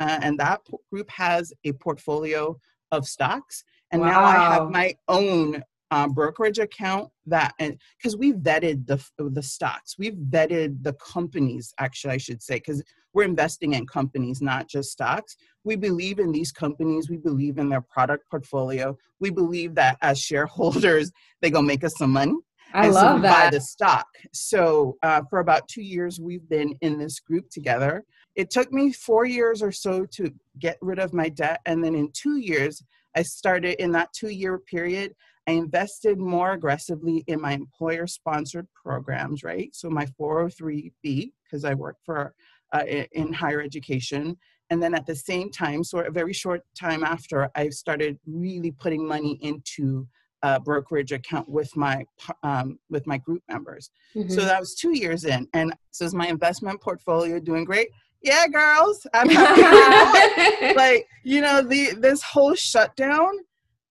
uh, 0.00 0.18
and 0.22 0.38
that 0.38 0.60
group 0.90 1.10
has 1.10 1.52
a 1.64 1.72
portfolio 1.72 2.56
of 2.92 3.06
stocks. 3.06 3.64
And 3.90 4.02
wow. 4.02 4.08
now 4.08 4.24
I 4.24 4.54
have 4.54 4.70
my 4.70 4.94
own 5.08 5.62
uh, 5.90 6.08
brokerage 6.08 6.58
account 6.58 7.08
that 7.26 7.54
and 7.60 7.78
because 7.96 8.16
we've 8.16 8.36
vetted 8.36 8.86
the 8.86 8.98
the 9.30 9.42
stocks 9.42 9.96
we've 9.96 10.14
vetted 10.14 10.82
the 10.82 10.92
companies 10.94 11.72
actually 11.78 12.12
i 12.12 12.16
should 12.16 12.42
say 12.42 12.56
because 12.56 12.82
we're 13.12 13.22
investing 13.22 13.74
in 13.74 13.86
companies 13.86 14.42
not 14.42 14.68
just 14.68 14.90
stocks 14.90 15.36
we 15.62 15.76
believe 15.76 16.18
in 16.18 16.32
these 16.32 16.50
companies 16.50 17.08
we 17.08 17.16
believe 17.16 17.58
in 17.58 17.68
their 17.68 17.80
product 17.80 18.28
portfolio 18.28 18.96
we 19.20 19.30
believe 19.30 19.74
that 19.74 19.96
as 20.02 20.18
shareholders 20.18 21.12
they 21.42 21.50
gonna 21.50 21.66
make 21.66 21.84
us 21.84 21.96
some 21.96 22.10
money 22.10 22.34
I 22.72 22.86
and 22.86 22.94
love 22.94 23.10
so 23.10 23.14
we 23.16 23.22
that. 23.22 23.44
buy 23.44 23.50
the 23.50 23.60
stock. 23.60 24.06
So 24.32 24.96
uh, 25.02 25.22
for 25.30 25.40
about 25.40 25.68
two 25.68 25.82
years, 25.82 26.20
we've 26.20 26.48
been 26.48 26.74
in 26.80 26.98
this 26.98 27.20
group 27.20 27.50
together. 27.50 28.04
It 28.34 28.50
took 28.50 28.72
me 28.72 28.92
four 28.92 29.26
years 29.26 29.62
or 29.62 29.70
so 29.70 30.06
to 30.06 30.32
get 30.58 30.76
rid 30.80 30.98
of 30.98 31.12
my 31.12 31.28
debt, 31.28 31.60
and 31.66 31.84
then 31.84 31.94
in 31.94 32.10
two 32.12 32.38
years, 32.38 32.82
I 33.16 33.22
started 33.22 33.80
in 33.82 33.92
that 33.92 34.12
two-year 34.12 34.58
period. 34.58 35.14
I 35.46 35.52
invested 35.52 36.18
more 36.18 36.52
aggressively 36.52 37.22
in 37.26 37.40
my 37.40 37.52
employer-sponsored 37.52 38.66
programs, 38.74 39.44
right? 39.44 39.70
So 39.72 39.88
my 39.88 40.06
403b, 40.20 41.32
because 41.44 41.64
I 41.64 41.74
work 41.74 41.96
for 42.04 42.34
uh, 42.72 42.84
in 43.12 43.32
higher 43.32 43.60
education, 43.60 44.36
and 44.70 44.82
then 44.82 44.94
at 44.94 45.06
the 45.06 45.14
same 45.14 45.50
time, 45.50 45.84
so 45.84 45.98
a 45.98 46.10
very 46.10 46.32
short 46.32 46.62
time 46.78 47.04
after, 47.04 47.50
I 47.54 47.68
started 47.68 48.18
really 48.26 48.72
putting 48.72 49.06
money 49.06 49.38
into 49.42 50.08
a 50.44 50.60
brokerage 50.60 51.10
account 51.10 51.48
with 51.48 51.74
my 51.74 52.04
um, 52.42 52.78
with 52.90 53.06
my 53.06 53.16
group 53.16 53.42
members. 53.48 53.90
Mm-hmm. 54.14 54.30
So 54.30 54.42
that 54.42 54.60
was 54.60 54.74
two 54.74 54.96
years 54.96 55.24
in, 55.24 55.48
and 55.54 55.74
so 55.90 56.04
is 56.04 56.14
my 56.14 56.26
investment 56.28 56.82
portfolio 56.82 57.40
doing 57.40 57.64
great? 57.64 57.88
Yeah, 58.20 58.46
girls, 58.48 59.06
I'm 59.14 59.30
happy. 59.30 60.74
like 60.74 61.08
you 61.22 61.40
know, 61.40 61.62
the 61.62 61.94
this 61.94 62.22
whole 62.22 62.54
shutdown, 62.54 63.30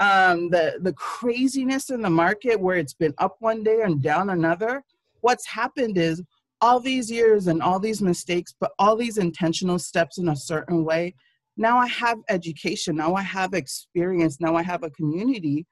um, 0.00 0.50
the 0.50 0.78
the 0.82 0.92
craziness 0.92 1.88
in 1.88 2.02
the 2.02 2.10
market 2.10 2.60
where 2.60 2.76
it's 2.76 2.94
been 2.94 3.14
up 3.16 3.36
one 3.40 3.62
day 3.62 3.80
and 3.82 4.02
down 4.02 4.28
another. 4.28 4.84
What's 5.22 5.46
happened 5.46 5.96
is 5.96 6.22
all 6.60 6.80
these 6.80 7.10
years 7.10 7.46
and 7.46 7.62
all 7.62 7.80
these 7.80 8.02
mistakes, 8.02 8.54
but 8.60 8.72
all 8.78 8.94
these 8.94 9.16
intentional 9.16 9.78
steps 9.78 10.18
in 10.18 10.28
a 10.28 10.36
certain 10.36 10.84
way. 10.84 11.14
Now 11.56 11.78
I 11.78 11.86
have 11.88 12.18
education. 12.28 12.96
Now 12.96 13.14
I 13.14 13.22
have 13.22 13.54
experience. 13.54 14.38
Now 14.38 14.54
I 14.54 14.62
have 14.62 14.82
a 14.82 14.90
community 14.90 15.66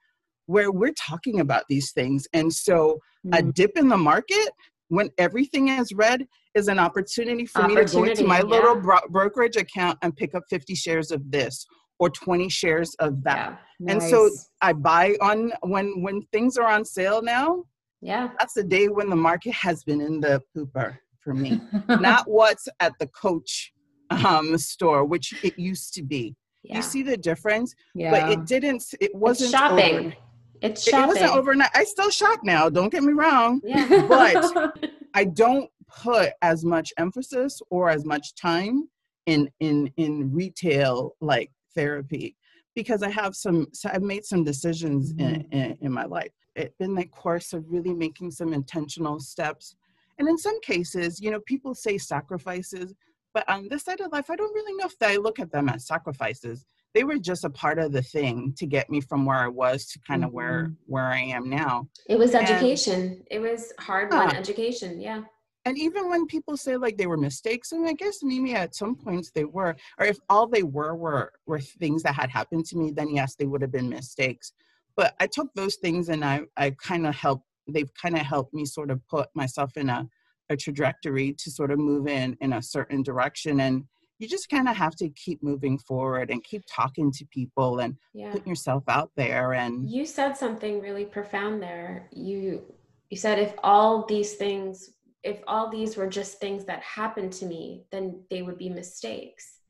where 0.50 0.72
we're 0.72 0.94
talking 0.94 1.40
about 1.40 1.64
these 1.68 1.92
things. 1.92 2.26
And 2.32 2.52
so 2.52 2.98
mm. 3.26 3.38
a 3.38 3.42
dip 3.42 3.76
in 3.76 3.88
the 3.88 3.96
market 3.96 4.50
when 4.88 5.10
everything 5.18 5.68
is 5.68 5.92
red 5.92 6.26
is 6.54 6.66
an 6.66 6.78
opportunity 6.78 7.46
for 7.46 7.62
opportunity, 7.62 7.82
me 7.82 7.86
to 7.86 7.96
go 7.96 8.04
into 8.04 8.24
my 8.24 8.38
yeah. 8.38 8.44
little 8.44 8.76
bro- 8.76 9.06
brokerage 9.10 9.56
account 9.56 9.98
and 10.02 10.16
pick 10.16 10.34
up 10.34 10.42
50 10.50 10.74
shares 10.74 11.12
of 11.12 11.30
this 11.30 11.64
or 12.00 12.10
20 12.10 12.48
shares 12.48 12.94
of 12.98 13.22
that. 13.22 13.60
Yeah. 13.78 13.92
And 13.92 14.02
so 14.02 14.28
I 14.60 14.72
buy 14.72 15.16
on 15.20 15.52
when 15.62 16.02
when 16.02 16.22
things 16.32 16.56
are 16.56 16.66
on 16.66 16.84
sale 16.84 17.22
now, 17.22 17.64
yeah. 18.02 18.30
That's 18.38 18.54
the 18.54 18.64
day 18.64 18.88
when 18.88 19.10
the 19.10 19.16
market 19.16 19.52
has 19.52 19.84
been 19.84 20.00
in 20.00 20.20
the 20.20 20.42
pooper 20.56 20.96
for 21.20 21.34
me. 21.34 21.60
Not 21.88 22.28
what's 22.28 22.68
at 22.80 22.92
the 22.98 23.06
coach 23.08 23.72
um, 24.10 24.56
store, 24.58 25.04
which 25.04 25.34
it 25.44 25.58
used 25.58 25.94
to 25.94 26.02
be. 26.02 26.34
Yeah. 26.62 26.76
You 26.76 26.82
see 26.82 27.02
the 27.02 27.16
difference? 27.16 27.74
Yeah. 27.94 28.10
But 28.10 28.32
it 28.32 28.46
didn't, 28.46 28.84
it 29.00 29.14
wasn't 29.14 29.50
it's 29.50 29.58
shopping. 29.58 29.96
Over, 29.98 30.14
it's 30.62 30.84
shopping. 30.84 31.04
It 31.04 31.08
wasn't 31.08 31.36
overnight. 31.36 31.70
I 31.74 31.84
still 31.84 32.10
shop 32.10 32.40
now, 32.42 32.68
don't 32.68 32.90
get 32.90 33.02
me 33.02 33.12
wrong. 33.12 33.60
Yeah. 33.64 34.06
But 34.08 34.90
I 35.14 35.24
don't 35.24 35.70
put 35.88 36.32
as 36.42 36.64
much 36.64 36.92
emphasis 36.98 37.60
or 37.70 37.90
as 37.90 38.04
much 38.04 38.34
time 38.34 38.88
in 39.26 39.50
in 39.60 39.92
in 39.96 40.32
retail 40.32 41.14
like 41.20 41.50
therapy 41.74 42.36
because 42.74 43.02
I 43.02 43.10
have 43.10 43.34
some 43.34 43.66
so 43.72 43.90
I've 43.92 44.02
made 44.02 44.24
some 44.24 44.44
decisions 44.44 45.12
mm-hmm. 45.12 45.34
in, 45.34 45.46
in, 45.52 45.78
in 45.82 45.92
my 45.92 46.04
life 46.04 46.32
It's 46.56 46.74
been 46.78 46.94
the 46.94 47.06
course 47.06 47.52
of 47.52 47.64
really 47.68 47.94
making 47.94 48.30
some 48.30 48.52
intentional 48.52 49.20
steps. 49.20 49.76
And 50.18 50.28
in 50.28 50.36
some 50.36 50.60
cases, 50.60 51.20
you 51.20 51.30
know, 51.30 51.40
people 51.46 51.74
say 51.74 51.96
sacrifices, 51.96 52.94
but 53.32 53.48
on 53.48 53.68
this 53.68 53.84
side 53.84 54.00
of 54.00 54.12
life, 54.12 54.28
I 54.28 54.36
don't 54.36 54.54
really 54.54 54.74
know 54.74 54.86
if 54.86 54.94
I 55.00 55.16
look 55.16 55.38
at 55.38 55.50
them 55.50 55.68
as 55.68 55.86
sacrifices. 55.86 56.66
They 56.94 57.04
were 57.04 57.18
just 57.18 57.44
a 57.44 57.50
part 57.50 57.78
of 57.78 57.92
the 57.92 58.02
thing 58.02 58.54
to 58.58 58.66
get 58.66 58.90
me 58.90 59.00
from 59.00 59.24
where 59.24 59.38
I 59.38 59.48
was 59.48 59.86
to 59.86 60.00
kind 60.00 60.24
of 60.24 60.30
mm-hmm. 60.30 60.36
where 60.36 60.72
where 60.86 61.06
I 61.06 61.20
am 61.20 61.48
now. 61.48 61.88
It 62.08 62.18
was 62.18 62.34
education. 62.34 63.00
And, 63.00 63.22
it 63.30 63.38
was 63.40 63.72
hard 63.78 64.12
won 64.12 64.34
education. 64.34 65.00
Yeah. 65.00 65.22
And 65.66 65.78
even 65.78 66.08
when 66.08 66.26
people 66.26 66.56
say 66.56 66.76
like 66.76 66.96
they 66.96 67.06
were 67.06 67.18
mistakes, 67.18 67.72
and 67.72 67.86
I 67.86 67.92
guess 67.92 68.20
maybe 68.22 68.54
at 68.54 68.74
some 68.74 68.96
points 68.96 69.30
they 69.30 69.44
were, 69.44 69.76
or 69.98 70.06
if 70.06 70.18
all 70.28 70.46
they 70.46 70.62
were 70.62 70.94
were 70.94 71.32
were 71.46 71.60
things 71.60 72.02
that 72.02 72.14
had 72.14 72.30
happened 72.30 72.64
to 72.66 72.76
me, 72.76 72.90
then 72.90 73.14
yes, 73.14 73.34
they 73.36 73.46
would 73.46 73.62
have 73.62 73.72
been 73.72 73.88
mistakes 73.88 74.52
but 75.00 75.14
I 75.18 75.26
took 75.26 75.48
those 75.54 75.76
things 75.76 76.10
and 76.10 76.22
I, 76.22 76.42
I 76.58 76.72
kind 76.72 77.06
of 77.06 77.14
helped, 77.14 77.46
they've 77.66 77.92
kind 77.94 78.16
of 78.16 78.22
helped 78.22 78.52
me 78.52 78.66
sort 78.66 78.90
of 78.90 79.00
put 79.08 79.28
myself 79.34 79.76
in 79.78 79.88
a, 79.88 80.06
a 80.50 80.56
trajectory 80.56 81.32
to 81.38 81.50
sort 81.50 81.70
of 81.70 81.78
move 81.78 82.06
in 82.06 82.36
in 82.42 82.52
a 82.52 82.62
certain 82.62 83.02
direction. 83.02 83.60
And 83.60 83.84
you 84.20 84.28
just 84.28 84.48
kind 84.48 84.68
of 84.68 84.76
have 84.76 84.94
to 84.96 85.08
keep 85.10 85.42
moving 85.42 85.78
forward 85.78 86.30
and 86.30 86.44
keep 86.44 86.62
talking 86.70 87.10
to 87.10 87.24
people 87.32 87.80
and 87.80 87.96
yeah. 88.14 88.30
putting 88.30 88.48
yourself 88.48 88.84
out 88.86 89.10
there. 89.16 89.54
And 89.54 89.90
you 89.90 90.06
said 90.06 90.36
something 90.36 90.80
really 90.80 91.04
profound 91.04 91.60
there. 91.60 92.08
You, 92.12 92.62
you 93.08 93.16
said 93.16 93.38
if 93.38 93.54
all 93.64 94.06
these 94.06 94.34
things 94.34 94.90
if 95.22 95.40
all 95.46 95.68
these 95.68 95.98
were 95.98 96.06
just 96.06 96.40
things 96.40 96.64
that 96.64 96.82
happened 96.82 97.30
to 97.30 97.44
me, 97.44 97.84
then 97.92 98.22
they 98.30 98.40
would 98.40 98.56
be 98.56 98.70
mistakes 98.70 99.60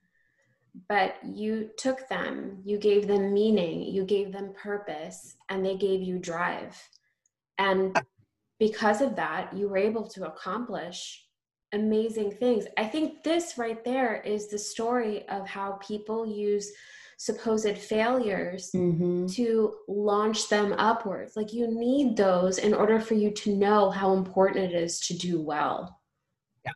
but 0.88 1.16
you 1.24 1.70
took 1.76 2.08
them, 2.08 2.62
you 2.64 2.78
gave 2.78 3.08
them 3.08 3.34
meaning, 3.34 3.82
you 3.82 4.04
gave 4.04 4.32
them 4.32 4.54
purpose, 4.54 5.36
and 5.48 5.64
they 5.64 5.76
gave 5.76 6.00
you 6.00 6.18
drive. 6.18 6.80
And 7.58 7.96
uh 7.96 8.02
because 8.60 9.00
of 9.00 9.16
that, 9.16 9.56
you 9.56 9.68
were 9.68 9.78
able 9.78 10.06
to 10.06 10.26
accomplish 10.26 11.24
amazing 11.72 12.32
things. 12.32 12.66
I 12.76 12.84
think 12.84 13.22
this 13.22 13.58
right 13.58 13.82
there 13.84 14.20
is 14.22 14.48
the 14.48 14.58
story 14.58 15.28
of 15.28 15.46
how 15.46 15.72
people 15.72 16.26
use 16.26 16.72
supposed 17.16 17.76
failures 17.76 18.70
mm-hmm. 18.74 19.26
to 19.26 19.74
launch 19.88 20.48
them 20.48 20.72
upwards. 20.78 21.36
Like 21.36 21.52
you 21.52 21.68
need 21.68 22.16
those 22.16 22.58
in 22.58 22.72
order 22.72 22.98
for 22.98 23.14
you 23.14 23.30
to 23.32 23.54
know 23.54 23.90
how 23.90 24.14
important 24.14 24.72
it 24.72 24.74
is 24.74 24.98
to 25.00 25.14
do 25.14 25.40
well 25.40 26.00
Yeah. 26.64 26.72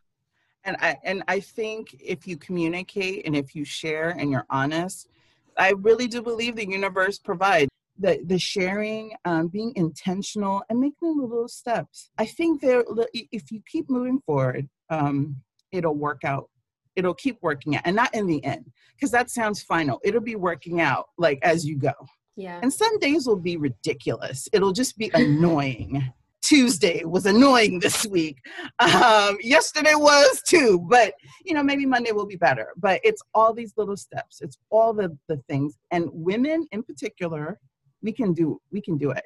and 0.63 0.77
I 0.79 0.97
and 1.03 1.23
I 1.27 1.39
think 1.39 1.95
if 1.99 2.27
you 2.27 2.37
communicate 2.37 3.25
and 3.25 3.35
if 3.35 3.55
you 3.55 3.65
share 3.65 4.09
and 4.11 4.29
you're 4.29 4.45
honest, 4.49 5.09
I 5.57 5.71
really 5.71 6.07
do 6.07 6.21
believe 6.21 6.55
the 6.55 6.69
universe 6.69 7.17
provides 7.17 7.69
the 7.97 8.19
the 8.25 8.37
sharing, 8.37 9.13
um, 9.25 9.47
being 9.47 9.73
intentional, 9.75 10.63
and 10.69 10.79
making 10.79 11.19
little 11.19 11.47
steps. 11.47 12.11
I 12.17 12.25
think 12.25 12.61
there, 12.61 12.83
if 13.31 13.51
you 13.51 13.61
keep 13.67 13.89
moving 13.89 14.19
forward, 14.25 14.69
um, 14.89 15.37
it'll 15.71 15.95
work 15.95 16.23
out. 16.23 16.49
It'll 16.95 17.13
keep 17.13 17.37
working 17.41 17.75
out, 17.75 17.83
and 17.85 17.95
not 17.95 18.13
in 18.15 18.25
the 18.25 18.43
end, 18.43 18.71
because 18.95 19.11
that 19.11 19.29
sounds 19.29 19.61
final. 19.61 19.99
It'll 20.03 20.21
be 20.21 20.35
working 20.35 20.79
out 20.79 21.07
like 21.17 21.39
as 21.43 21.65
you 21.65 21.77
go. 21.77 21.93
Yeah. 22.37 22.59
And 22.61 22.71
some 22.71 22.99
days 22.99 23.27
will 23.27 23.37
be 23.37 23.57
ridiculous. 23.57 24.47
It'll 24.53 24.73
just 24.73 24.97
be 24.97 25.11
annoying. 25.13 26.11
Tuesday 26.45 27.03
was 27.03 27.25
annoying 27.25 27.79
this 27.79 28.05
week. 28.05 28.37
Um, 28.77 29.37
yesterday 29.41 29.95
was 29.95 30.43
too, 30.47 30.79
but 30.87 31.15
you 31.43 31.55
know, 31.55 31.63
maybe 31.63 31.87
Monday 31.87 32.11
will 32.11 32.27
be 32.27 32.35
better. 32.35 32.71
But 32.77 33.01
it's 33.03 33.21
all 33.33 33.51
these 33.51 33.73
little 33.77 33.97
steps. 33.97 34.41
It's 34.41 34.57
all 34.69 34.93
the 34.93 35.17
the 35.27 35.37
things. 35.49 35.75
And 35.89 36.07
women 36.13 36.67
in 36.71 36.83
particular, 36.83 37.59
we 38.03 38.11
can 38.11 38.33
do 38.33 38.61
we 38.71 38.79
can 38.79 38.95
do 38.95 39.09
it. 39.09 39.25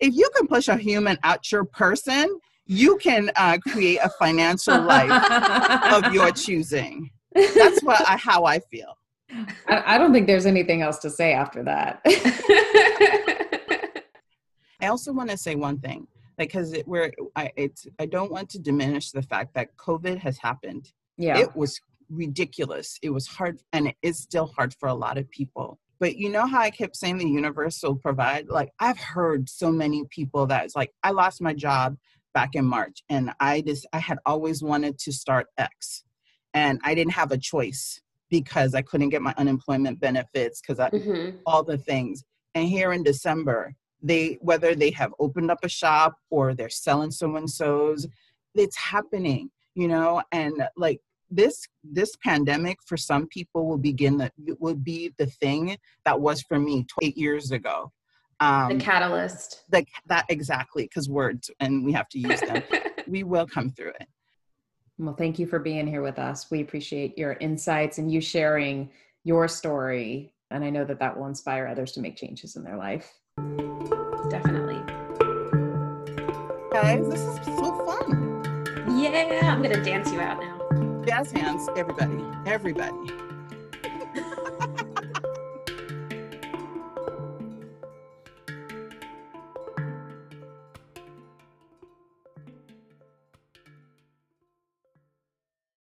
If 0.00 0.14
you 0.14 0.30
can 0.34 0.46
push 0.46 0.68
a 0.68 0.76
human 0.76 1.18
out 1.24 1.52
your 1.52 1.64
person, 1.64 2.40
you 2.66 2.98
can 2.98 3.30
uh, 3.36 3.58
create 3.58 3.98
a 4.02 4.10
financial 4.10 4.80
life 4.82 5.92
of 5.92 6.12
your 6.12 6.30
choosing. 6.32 7.10
That's 7.34 7.82
what 7.82 8.06
I, 8.08 8.16
how 8.16 8.44
I 8.44 8.58
feel. 8.58 8.98
I, 9.68 9.94
I 9.94 9.98
don't 9.98 10.12
think 10.12 10.26
there's 10.26 10.46
anything 10.46 10.82
else 10.82 10.98
to 10.98 11.10
say 11.10 11.32
after 11.32 11.62
that. 11.64 12.00
I 14.80 14.88
also 14.88 15.12
want 15.12 15.30
to 15.30 15.36
say 15.36 15.54
one 15.54 15.78
thing 15.78 16.06
because 16.38 16.72
it 16.72 16.86
where 16.86 17.12
I 17.34 17.50
it's 17.56 17.86
I 17.98 18.06
don't 18.06 18.30
want 18.30 18.50
to 18.50 18.58
diminish 18.58 19.10
the 19.10 19.22
fact 19.22 19.54
that 19.54 19.76
COVID 19.76 20.18
has 20.18 20.38
happened. 20.38 20.92
Yeah. 21.16 21.38
It 21.38 21.56
was 21.56 21.80
ridiculous. 22.10 22.98
It 23.02 23.10
was 23.10 23.26
hard 23.26 23.60
and 23.72 23.88
it 23.88 23.96
is 24.02 24.18
still 24.18 24.46
hard 24.46 24.74
for 24.74 24.88
a 24.88 24.94
lot 24.94 25.18
of 25.18 25.30
people. 25.30 25.78
But 25.98 26.16
you 26.16 26.28
know 26.28 26.46
how 26.46 26.60
I 26.60 26.70
kept 26.70 26.96
saying 26.96 27.18
the 27.18 27.28
universe 27.28 27.82
will 27.82 27.96
provide? 27.96 28.48
Like 28.48 28.70
I've 28.78 28.98
heard 28.98 29.48
so 29.48 29.72
many 29.72 30.04
people 30.10 30.46
that's 30.46 30.76
like, 30.76 30.92
I 31.02 31.10
lost 31.10 31.40
my 31.40 31.54
job 31.54 31.96
back 32.36 32.54
in 32.54 32.66
March 32.66 32.98
and 33.08 33.30
I 33.40 33.62
just 33.62 33.86
I 33.94 33.98
had 33.98 34.18
always 34.26 34.62
wanted 34.62 34.98
to 35.04 35.10
start 35.10 35.46
X. 35.56 36.04
And 36.52 36.78
I 36.84 36.94
didn't 36.94 37.14
have 37.22 37.32
a 37.32 37.38
choice 37.38 37.98
because 38.28 38.74
I 38.74 38.82
couldn't 38.82 39.08
get 39.08 39.22
my 39.22 39.34
unemployment 39.38 40.00
benefits 40.00 40.60
because 40.60 40.78
mm-hmm. 40.78 41.38
all 41.46 41.62
the 41.62 41.78
things. 41.78 42.24
And 42.54 42.68
here 42.68 42.92
in 42.92 43.02
December, 43.02 43.74
they 44.02 44.36
whether 44.42 44.74
they 44.74 44.90
have 44.90 45.12
opened 45.18 45.50
up 45.50 45.60
a 45.62 45.68
shop 45.68 46.12
or 46.28 46.54
they're 46.54 46.68
selling 46.86 47.10
so 47.10 47.34
and 47.36 47.50
so's 47.50 48.06
it's 48.54 48.76
happening 48.76 49.50
you 49.74 49.88
know 49.88 50.22
and 50.32 50.54
like 50.76 51.00
this 51.30 51.66
this 51.82 52.12
pandemic 52.22 52.76
for 52.86 52.98
some 52.98 53.26
people 53.28 53.66
will 53.66 53.82
begin 53.90 54.18
that 54.18 54.32
will 54.60 54.80
be 54.92 55.12
the 55.16 55.30
thing 55.40 55.76
that 56.04 56.20
was 56.20 56.42
for 56.42 56.58
me 56.58 56.84
eight 57.02 57.16
years 57.16 57.50
ago 57.50 57.90
um 58.40 58.76
the 58.76 58.84
catalyst 58.84 59.62
the, 59.70 59.84
that 60.06 60.24
exactly 60.28 60.84
because 60.84 61.08
words 61.08 61.50
and 61.60 61.84
we 61.84 61.92
have 61.92 62.08
to 62.08 62.18
use 62.18 62.40
them 62.40 62.62
we 63.06 63.22
will 63.22 63.46
come 63.46 63.70
through 63.70 63.92
it 64.00 64.08
well 64.98 65.14
thank 65.14 65.38
you 65.38 65.46
for 65.46 65.58
being 65.58 65.86
here 65.86 66.02
with 66.02 66.18
us 66.18 66.50
we 66.50 66.60
appreciate 66.60 67.16
your 67.16 67.32
insights 67.34 67.98
and 67.98 68.12
you 68.12 68.20
sharing 68.20 68.90
your 69.24 69.48
story 69.48 70.32
and 70.50 70.62
i 70.64 70.70
know 70.70 70.84
that 70.84 70.98
that 70.98 71.16
will 71.16 71.26
inspire 71.26 71.66
others 71.66 71.92
to 71.92 72.00
make 72.00 72.16
changes 72.16 72.56
in 72.56 72.62
their 72.62 72.76
life 72.76 73.14
definitely. 74.30 74.80
guys. 76.82 77.08
This 77.08 77.20
is 77.20 77.44
so 77.44 77.86
fun. 77.86 78.64
Yeah, 78.98 79.52
I'm 79.52 79.62
gonna 79.62 79.82
dance 79.82 80.12
you 80.12 80.20
out 80.20 80.40
now. 80.40 81.04
Jazz 81.06 81.30
hands, 81.32 81.68
everybody. 81.76 82.22
Everybody. 82.46 83.25